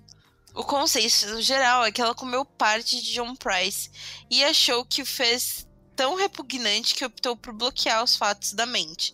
[0.53, 3.90] O conceito geral é que ela comeu parte de John Price
[4.30, 9.14] e achou que o fez tão repugnante que optou por bloquear os fatos da mente.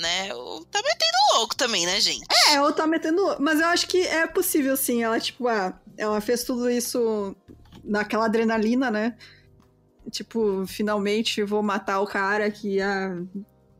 [0.00, 0.34] Né?
[0.34, 2.24] Ou tá metendo louco também, né, gente?
[2.48, 3.42] É, ou tá metendo louco.
[3.42, 5.02] Mas eu acho que é possível, sim.
[5.02, 7.36] Ela, tipo, ah, ela fez tudo isso
[7.84, 9.14] naquela adrenalina, né?
[10.10, 13.14] Tipo, finalmente vou matar o cara que ah,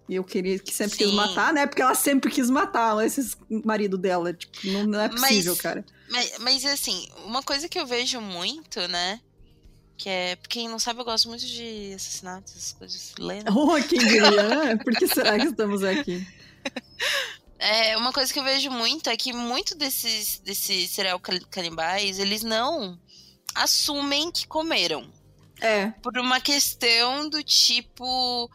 [0.08, 1.04] eu queria que sempre sim.
[1.04, 1.66] quis matar, né?
[1.66, 4.34] Porque ela sempre quis matar esse marido dela.
[4.34, 5.84] Tipo, não, não é possível, mas, cara.
[6.10, 9.20] Mas, mas assim, uma coisa que eu vejo muito, né?
[10.00, 10.38] Que é.
[10.48, 13.12] Quem não sabe, eu gosto muito de assassinatos, essas coisas.
[13.18, 13.54] Lendo.
[13.54, 14.78] Oh, quem diria?
[14.82, 16.26] Por que será que estamos aqui?
[17.62, 21.20] É, uma coisa que eu vejo muito é que muito desses, desses serial
[21.50, 22.98] canibais, eles não
[23.54, 25.06] assumem que comeram.
[25.60, 25.88] É.
[26.02, 28.50] Por uma questão do tipo.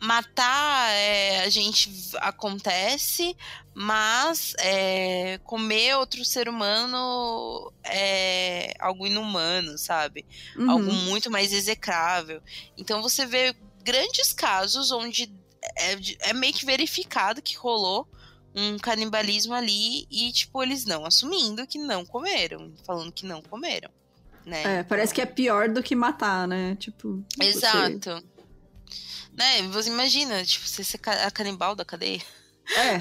[0.00, 3.36] Matar é, a gente acontece,
[3.74, 10.24] mas é, comer outro ser humano é algo inumano, sabe?
[10.56, 10.70] Uhum.
[10.70, 12.40] Algo muito mais execrável.
[12.76, 15.32] Então você vê grandes casos onde
[15.76, 15.96] é,
[16.30, 18.06] é meio que verificado que rolou
[18.54, 23.90] um canibalismo ali e, tipo, eles não assumindo que não comeram, falando que não comeram,
[24.44, 24.78] né?
[24.78, 26.76] É, parece que é pior do que matar, né?
[26.76, 27.22] Tipo.
[27.36, 28.22] você- Exato.
[29.32, 32.20] Né, você imagina, tipo, você ser a canibal da cadeia.
[32.76, 32.98] É.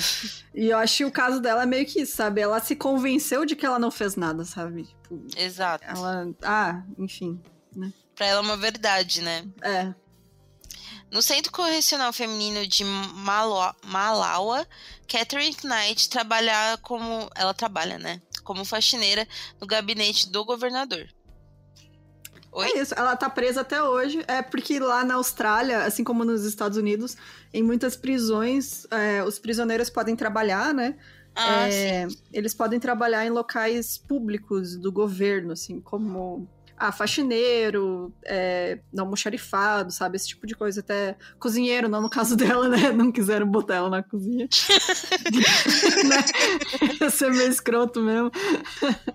[0.56, 2.40] E eu acho que o caso dela é meio que isso, sabe?
[2.40, 4.84] Ela se convenceu de que ela não fez nada, sabe?
[4.84, 5.84] Tipo, Exato.
[5.86, 6.28] ela.
[6.42, 7.42] Ah, enfim.
[8.16, 9.46] Pra ela é uma verdade, né?
[9.62, 9.94] É.
[11.12, 14.68] No Centro Correcional Feminino de Malo- Malawa,
[15.08, 17.30] Catherine Knight trabalha como.
[17.36, 18.22] Ela trabalha, né?
[18.44, 19.28] Como faxineira
[19.60, 21.08] no gabinete do governador.
[22.58, 22.66] Oi?
[22.72, 24.24] É isso, ela tá presa até hoje.
[24.28, 27.16] É porque lá na Austrália, assim como nos Estados Unidos,
[27.54, 30.96] em muitas prisões, é, os prisioneiros podem trabalhar, né?
[31.36, 36.48] Ah, É, eles podem trabalhar em locais públicos do governo, assim, como
[36.78, 40.16] ah, faxineiro, é, não almoxarifado, sabe?
[40.16, 40.80] Esse tipo de coisa.
[40.82, 42.92] Até cozinheiro, não no caso dela, né?
[42.92, 44.48] Não quiseram botar ela na cozinha.
[46.08, 46.98] né?
[47.02, 48.32] Ia ser meio escroto mesmo.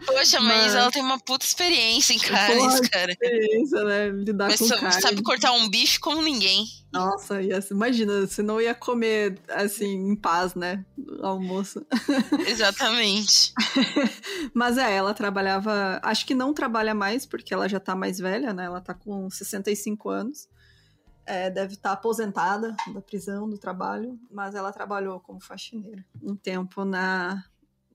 [0.07, 3.13] Poxa, mas, Mas- ela tem uma puta experiência em carnes, cara.
[3.13, 4.09] Experiência, né?
[4.11, 5.01] Lidar Mas com sa- carne.
[5.01, 6.67] sabe cortar um bife como ninguém.
[6.93, 10.85] Nossa, ia, imagina, você não ia comer, assim, em paz, né?
[11.23, 11.87] Almoço.
[12.47, 13.55] Exatamente.
[14.53, 15.99] Mas é, ela trabalhava.
[16.03, 18.67] Acho que não trabalha mais, porque ela já tá mais velha, né?
[18.67, 20.49] Ela tá com 65 anos.
[21.25, 26.85] É, deve estar aposentada da prisão, do trabalho, mas ela trabalhou como faxineira um tempo
[26.85, 27.45] na,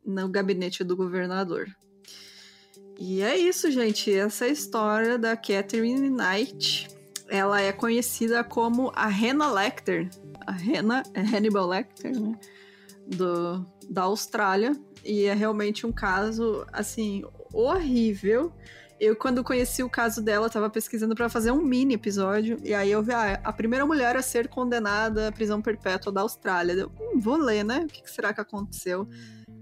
[0.03, 1.67] no gabinete do governador.
[2.97, 4.11] E é isso, gente.
[4.11, 6.96] Essa é a história da Catherine Knight.
[7.29, 10.09] Ela é conhecida como a Hannah Lecter.
[10.45, 12.37] A Hannah é Hannibal Lecter, né?
[13.05, 14.73] Do, da Austrália.
[15.03, 17.23] E é realmente um caso, assim,
[17.53, 18.51] horrível.
[18.99, 22.57] Eu, quando conheci o caso dela, tava pesquisando para fazer um mini episódio.
[22.63, 26.21] E aí eu vi, ah, a primeira mulher a ser condenada à prisão perpétua da
[26.21, 26.73] Austrália.
[26.73, 27.81] Eu, hum, vou ler, né?
[27.83, 29.07] O que, que será que aconteceu?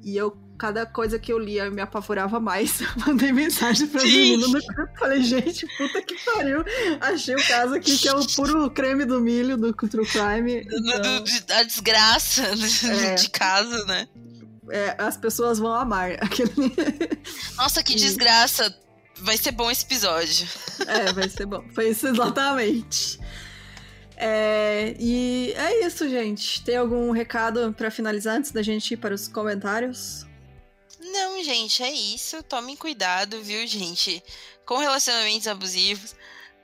[0.01, 2.79] E eu, cada coisa que eu lia, me apavorava mais.
[2.81, 4.07] Eu mandei mensagem pra Sim.
[4.07, 4.99] menina no grupo.
[4.99, 6.63] Falei, gente, puta que pariu.
[7.01, 10.67] Achei o caso aqui que é o puro creme do milho do True Crime.
[10.71, 12.43] Então, a desgraça
[12.85, 13.15] É.
[13.15, 14.07] de casa, né?
[14.69, 16.11] é, as pessoas vão amar.
[16.13, 16.51] Aquele...
[17.57, 18.73] Nossa, que desgraça.
[19.17, 20.47] Vai ser bom esse episódio.
[20.87, 21.63] É, vai ser bom.
[21.73, 23.17] Foi isso exatamente.
[24.17, 26.63] É, e é isso, gente.
[26.63, 30.25] Tem algum recado pra finalizar antes da gente ir para os comentários?
[31.11, 32.41] Não, gente, é isso.
[32.43, 34.23] Tomem cuidado, viu, gente?
[34.65, 36.15] Com relacionamentos abusivos.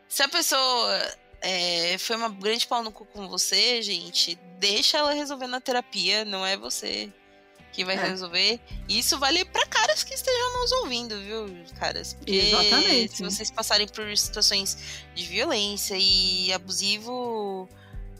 [0.07, 5.13] Se a pessoa é, foi uma grande pau no cu com você, gente, deixa ela
[5.13, 7.11] resolver na terapia, não é você
[7.71, 8.01] que vai É.
[8.03, 8.59] resolver.
[8.89, 11.47] Isso vale pra caras que estejam nos ouvindo, viu,
[11.79, 12.13] caras?
[12.15, 13.15] Porque Exatamente.
[13.17, 14.77] se vocês passarem por situações
[15.15, 17.69] de violência e abusivo,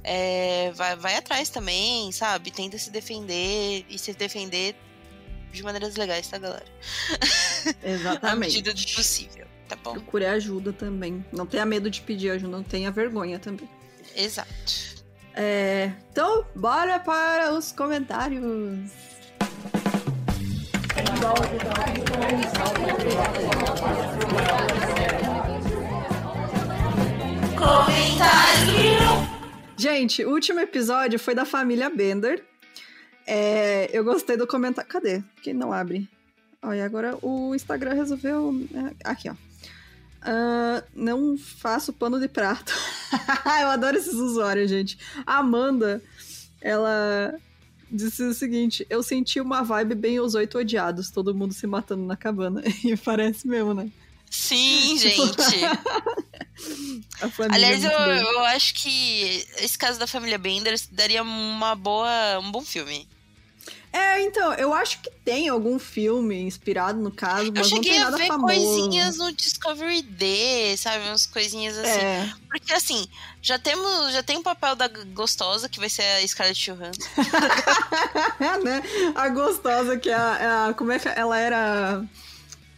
[0.03, 2.49] é, vai, vai atrás também, sabe?
[2.49, 4.73] Tenta se defender e se defender
[5.52, 6.65] de maneiras legais, tá, galera?
[7.84, 8.40] Exatamente.
[8.40, 9.94] medida do possível, tá bom?
[9.94, 11.26] Procure ajuda também.
[11.32, 13.69] Não tenha medo de pedir ajuda, não tenha vergonha também.
[14.15, 15.02] Exato.
[15.34, 18.91] É, então, bora para os comentários.
[29.78, 32.51] Gente, o último episódio foi da família Bender.
[33.33, 34.91] É, eu gostei do comentário.
[34.91, 35.23] Cadê?
[35.41, 36.05] Quem não abre?
[36.61, 38.53] Olha, agora o Instagram resolveu.
[38.73, 39.35] é, Aqui, ó.
[40.21, 42.73] Ah, não faço pano de prato.
[43.61, 44.97] eu adoro esses usuários, gente.
[45.25, 46.03] A Amanda,
[46.59, 47.33] ela
[47.89, 52.03] disse o seguinte: Eu senti uma vibe bem os oito odiados, todo mundo se matando
[52.03, 52.61] na cabana.
[52.83, 53.89] E parece mesmo, né?
[54.29, 55.25] Sim, gente.
[57.31, 62.39] Família Aliás, é eu, eu acho que esse caso da família Benders daria uma boa,
[62.39, 63.07] um bom filme.
[63.93, 67.91] É, então, eu acho que tem algum filme inspirado no caso, Eu mas não cheguei
[67.91, 68.53] tem a nada ver famoso.
[68.53, 71.05] coisinhas no Discovery D, sabe?
[71.09, 71.99] Umas coisinhas assim.
[71.99, 73.05] É, Porque assim,
[73.41, 77.01] já temos, já tem o papel da gostosa, que vai ser a Scarlett Johansson.
[78.63, 78.81] né?
[79.15, 82.03] A gostosa que é a, é a- Como é que ela era.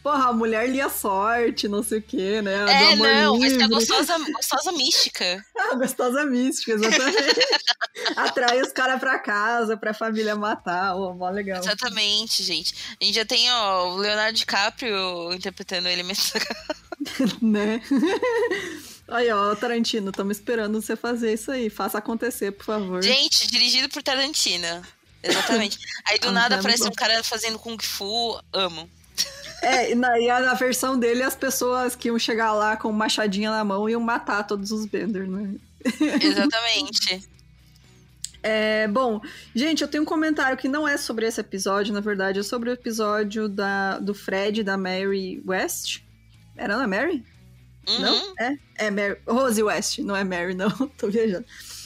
[0.03, 2.65] Porra, a mulher lia sorte, não sei o quê, né?
[2.65, 3.75] A é, não, vai ser a livre.
[3.75, 5.45] gostosa, gostosa mística.
[5.57, 7.39] A gostosa mística, exatamente.
[8.17, 10.97] Atrai os caras pra casa, pra família matar.
[10.97, 11.61] Ó, mó legal.
[11.61, 12.75] Exatamente, gente.
[12.99, 16.33] A gente já tem ó, o Leonardo DiCaprio interpretando ele mesmo.
[17.41, 17.81] né?
[19.07, 21.69] Aí, ó, Tarantino, estamos esperando você fazer isso aí.
[21.69, 23.01] Faça acontecer, por favor.
[23.01, 24.85] Gente, dirigido por Tarantino.
[25.23, 25.79] Exatamente.
[26.05, 28.37] Aí do Ah, nada é aparece um cara fazendo Kung Fu.
[28.51, 28.89] Amo.
[29.73, 33.49] É, e na, e na versão dele, as pessoas que iam chegar lá com machadinha
[33.49, 35.55] na mão iam matar todos os Bender, né?
[36.21, 37.27] Exatamente.
[38.45, 39.21] É, bom,
[39.55, 42.69] gente, eu tenho um comentário que não é sobre esse episódio, na verdade, é sobre
[42.69, 46.01] o episódio da, do Fred da Mary West.
[46.57, 47.23] Era não é Mary?
[47.87, 47.99] Uhum.
[48.01, 48.33] Não?
[48.37, 48.57] É?
[48.75, 49.17] É Mary.
[49.25, 50.69] Rose West, não é Mary, não.
[50.97, 51.45] Tô viajando.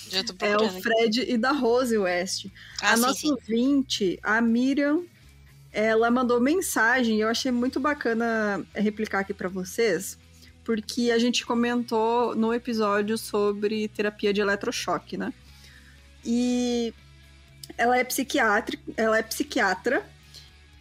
[0.10, 2.48] Já tô É o Fred e da Rose West.
[2.82, 3.32] ah, a sim, nossa sim.
[3.32, 5.04] ouvinte, a Miriam,
[5.78, 10.18] ela mandou mensagem, eu achei muito bacana replicar aqui pra vocês,
[10.64, 15.32] porque a gente comentou no episódio sobre terapia de eletrochoque, né?
[16.26, 16.92] E
[17.78, 20.04] ela é psiquiatra, ela é psiquiatra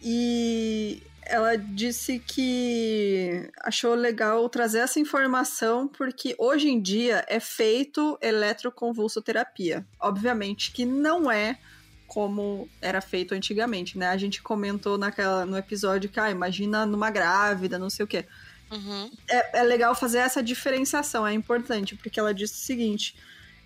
[0.01, 8.17] e ela disse que achou legal trazer essa informação porque hoje em dia é feito
[8.19, 9.85] eletroconvulsoterapia.
[9.99, 11.59] Obviamente que não é
[12.07, 14.07] como era feito antigamente, né?
[14.07, 18.25] A gente comentou naquela, no episódio que, ah, imagina numa grávida, não sei o quê.
[18.71, 19.11] Uhum.
[19.29, 23.15] É, é legal fazer essa diferenciação, é importante, porque ela disse o seguinte: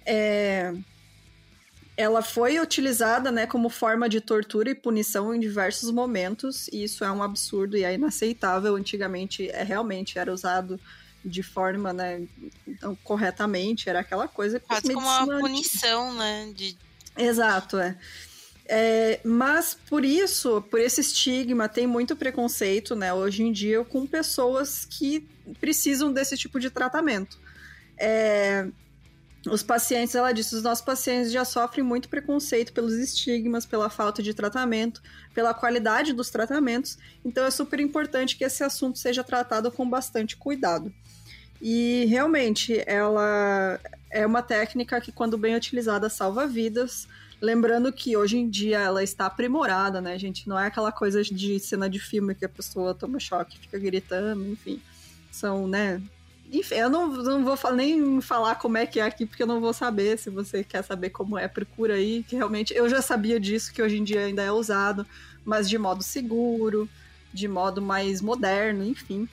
[0.06, 0.74] é,
[1.96, 7.04] ela foi utilizada né, como forma de tortura e punição em diversos momentos, e isso
[7.04, 8.76] é um absurdo e é inaceitável.
[8.76, 10.80] Antigamente, é, realmente era usado
[11.24, 12.24] de forma né,
[12.68, 16.52] então, corretamente, era aquela coisa que Quase como uma punição, né?
[16.56, 16.76] De...
[17.16, 17.96] Exato, é.
[18.74, 24.08] É, mas por isso, por esse estigma, tem muito preconceito, né, hoje em dia, com
[24.08, 25.28] pessoas que
[25.60, 27.38] precisam desse tipo de tratamento.
[27.98, 28.66] É,
[29.46, 34.24] os pacientes, ela disse, os nossos pacientes já sofrem muito preconceito pelos estigmas, pela falta
[34.24, 35.02] de tratamento,
[35.34, 40.38] pela qualidade dos tratamentos, então é super importante que esse assunto seja tratado com bastante
[40.38, 40.94] cuidado.
[41.62, 43.78] E realmente, ela
[44.10, 47.06] é uma técnica que, quando bem utilizada, salva vidas.
[47.42, 50.48] Lembrando que hoje em dia ela está aprimorada, né, gente?
[50.48, 54.46] Não é aquela coisa de cena de filme que a pessoa toma choque, fica gritando,
[54.46, 54.80] enfim.
[55.32, 56.00] São, né?
[56.52, 59.60] Enfim, eu não, não vou nem falar como é que é aqui, porque eu não
[59.60, 60.20] vou saber.
[60.20, 63.82] Se você quer saber como é, procura aí, que realmente eu já sabia disso, que
[63.82, 65.08] hoje em dia ainda é usado,
[65.44, 66.88] mas de modo seguro,
[67.34, 69.28] de modo mais moderno, enfim.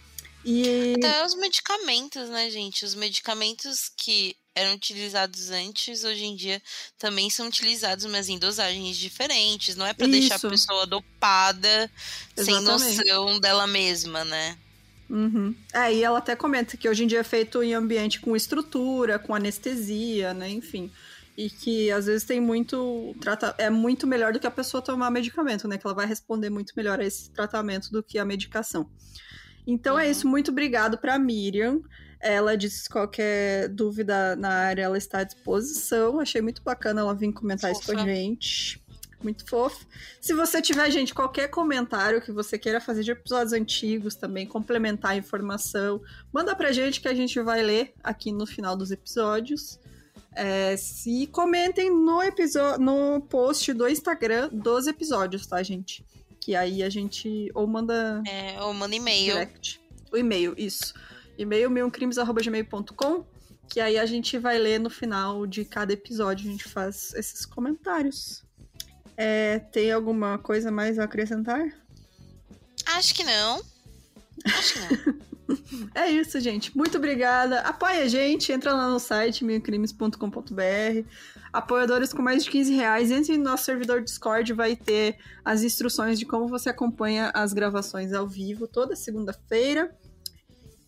[0.45, 0.95] E.
[0.97, 2.85] Até os medicamentos, né, gente?
[2.85, 6.61] Os medicamentos que eram utilizados antes, hoje em dia
[6.99, 9.77] também são utilizados, mas em dosagens diferentes.
[9.77, 11.91] Não é pra deixar a pessoa dopada,
[12.37, 12.97] sem Exatamente.
[12.97, 14.59] noção dela mesma, né?
[15.09, 15.55] Uhum.
[15.73, 19.19] É, e ela até comenta que hoje em dia é feito em ambiente com estrutura,
[19.19, 20.49] com anestesia, né?
[20.51, 20.91] Enfim.
[21.37, 23.15] E que às vezes tem muito.
[23.21, 23.55] Trata...
[23.59, 25.79] É muito melhor do que a pessoa tomar medicamento, né?
[25.79, 28.91] Que ela vai responder muito melhor a esse tratamento do que a medicação.
[29.69, 30.11] Então é Uhum.
[30.11, 30.27] isso.
[30.27, 31.81] Muito obrigado para Miriam.
[32.20, 36.19] Ela disse que qualquer dúvida na área ela está à disposição.
[36.19, 38.07] Achei muito bacana ela vir comentar isso com a Fofa.
[38.07, 38.82] gente.
[39.23, 39.85] Muito fofo.
[40.20, 45.11] Se você tiver, gente, qualquer comentário que você queira fazer de episódios antigos também, complementar
[45.12, 46.01] a informação,
[46.32, 49.78] manda pra gente que a gente vai ler aqui no final dos episódios.
[50.35, 56.05] É, se comentem no episódio, no post do Instagram dos episódios, tá, gente?
[56.49, 59.35] Que aí a gente ou manda É, ou manda e-mail.
[59.35, 59.79] direct.
[60.11, 60.95] O e-mail, isso.
[61.37, 63.27] E-mail milcrimes.gmail.com
[63.69, 67.45] que aí a gente vai ler no final de cada episódio, a gente faz esses
[67.45, 68.43] comentários.
[69.15, 71.69] É, tem alguma coisa mais a acrescentar?
[72.87, 73.62] Acho que não.
[74.47, 75.20] Acho que não.
[75.95, 76.77] É isso, gente.
[76.77, 77.61] Muito obrigada.
[77.61, 81.09] Apoia a gente, entra lá no site milcrimes.com.br.
[81.53, 83.11] Apoiadores com mais de 15 reais.
[83.11, 88.12] Entre no nosso servidor Discord, vai ter as instruções de como você acompanha as gravações
[88.12, 89.91] ao vivo toda segunda-feira.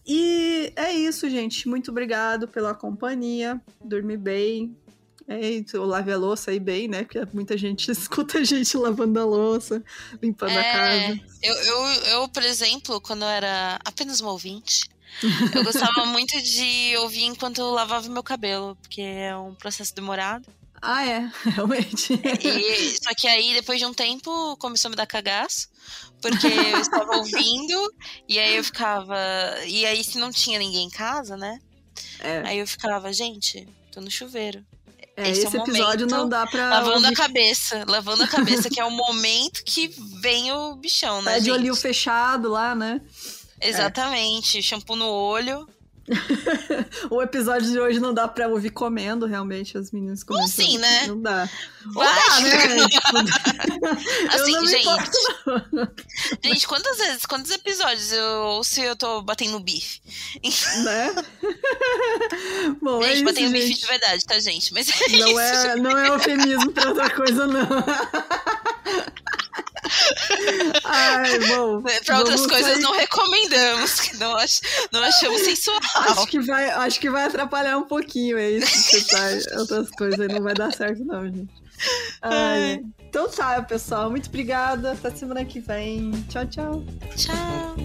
[0.07, 1.69] E é isso, gente.
[1.69, 3.61] Muito obrigado pela companhia.
[3.85, 4.77] Dorme bem.
[5.29, 7.05] É isso, lave a louça aí bem, né?
[7.05, 9.83] Porque muita gente escuta a gente lavando a louça,
[10.23, 11.21] limpando a É, casa.
[11.43, 14.89] Eu, eu, eu, por exemplo, quando eu era apenas uma ouvinte,
[15.55, 20.47] eu gostava muito de ouvir enquanto eu lavava meu cabelo, porque é um processo demorado.
[20.83, 22.15] Ah, é, realmente.
[22.15, 25.69] E, só que aí, depois de um tempo, começou a me dar cagaço,
[26.23, 27.95] porque eu estava ouvindo,
[28.29, 29.17] e aí eu ficava.
[29.67, 31.61] E aí, se não tinha ninguém em casa, né?
[32.19, 32.43] É.
[32.47, 34.65] Aí eu ficava, gente, tô no chuveiro.
[35.21, 36.69] É, Esse esse, é episódio não dá pra.
[36.71, 39.89] Lavando a ouvir cabeça, lavando a cabeça, que é o momento que
[40.21, 41.33] vem o bichão, né?
[41.33, 41.55] Tá de gente?
[41.55, 43.01] olhinho fechado lá, né?
[43.61, 45.69] Exatamente, shampoo no olho.
[47.11, 50.49] o episódio de hoje não dá pra ouvir comendo, realmente, as meninas comendo.
[50.49, 51.07] Sim, né?
[51.07, 51.49] Não dá.
[51.87, 52.07] Vai.
[52.07, 52.57] Dá, né?
[54.31, 54.83] Assim, eu não me gente.
[54.83, 55.19] importo.
[56.43, 60.01] Gente, quantas vezes, quantos episódios eu ouço e eu tô batendo bife?
[60.83, 61.15] né?
[62.83, 63.81] Bom, é gente, isso, batendo bife gente.
[63.81, 64.73] de verdade, tá, gente?
[64.73, 65.41] Mas é Não isso.
[65.41, 67.69] é, não é eufemismo pra outra coisa, não.
[70.85, 71.83] Ai, bom.
[72.05, 74.61] Pra outras vamos coisas sair- não recomendamos, que não, ach,
[74.93, 75.79] não achamos sensual.
[75.95, 79.59] Acho que, vai, acho que vai atrapalhar um pouquinho é isso tá.
[79.59, 81.49] Outras coisas aí não vai dar certo, não, gente.
[82.23, 84.11] Ai, então tá, pessoal.
[84.11, 84.93] Muito obrigada.
[84.93, 86.11] Até semana que vem.
[86.29, 86.85] Tchau, tchau.
[87.17, 87.77] Tchau.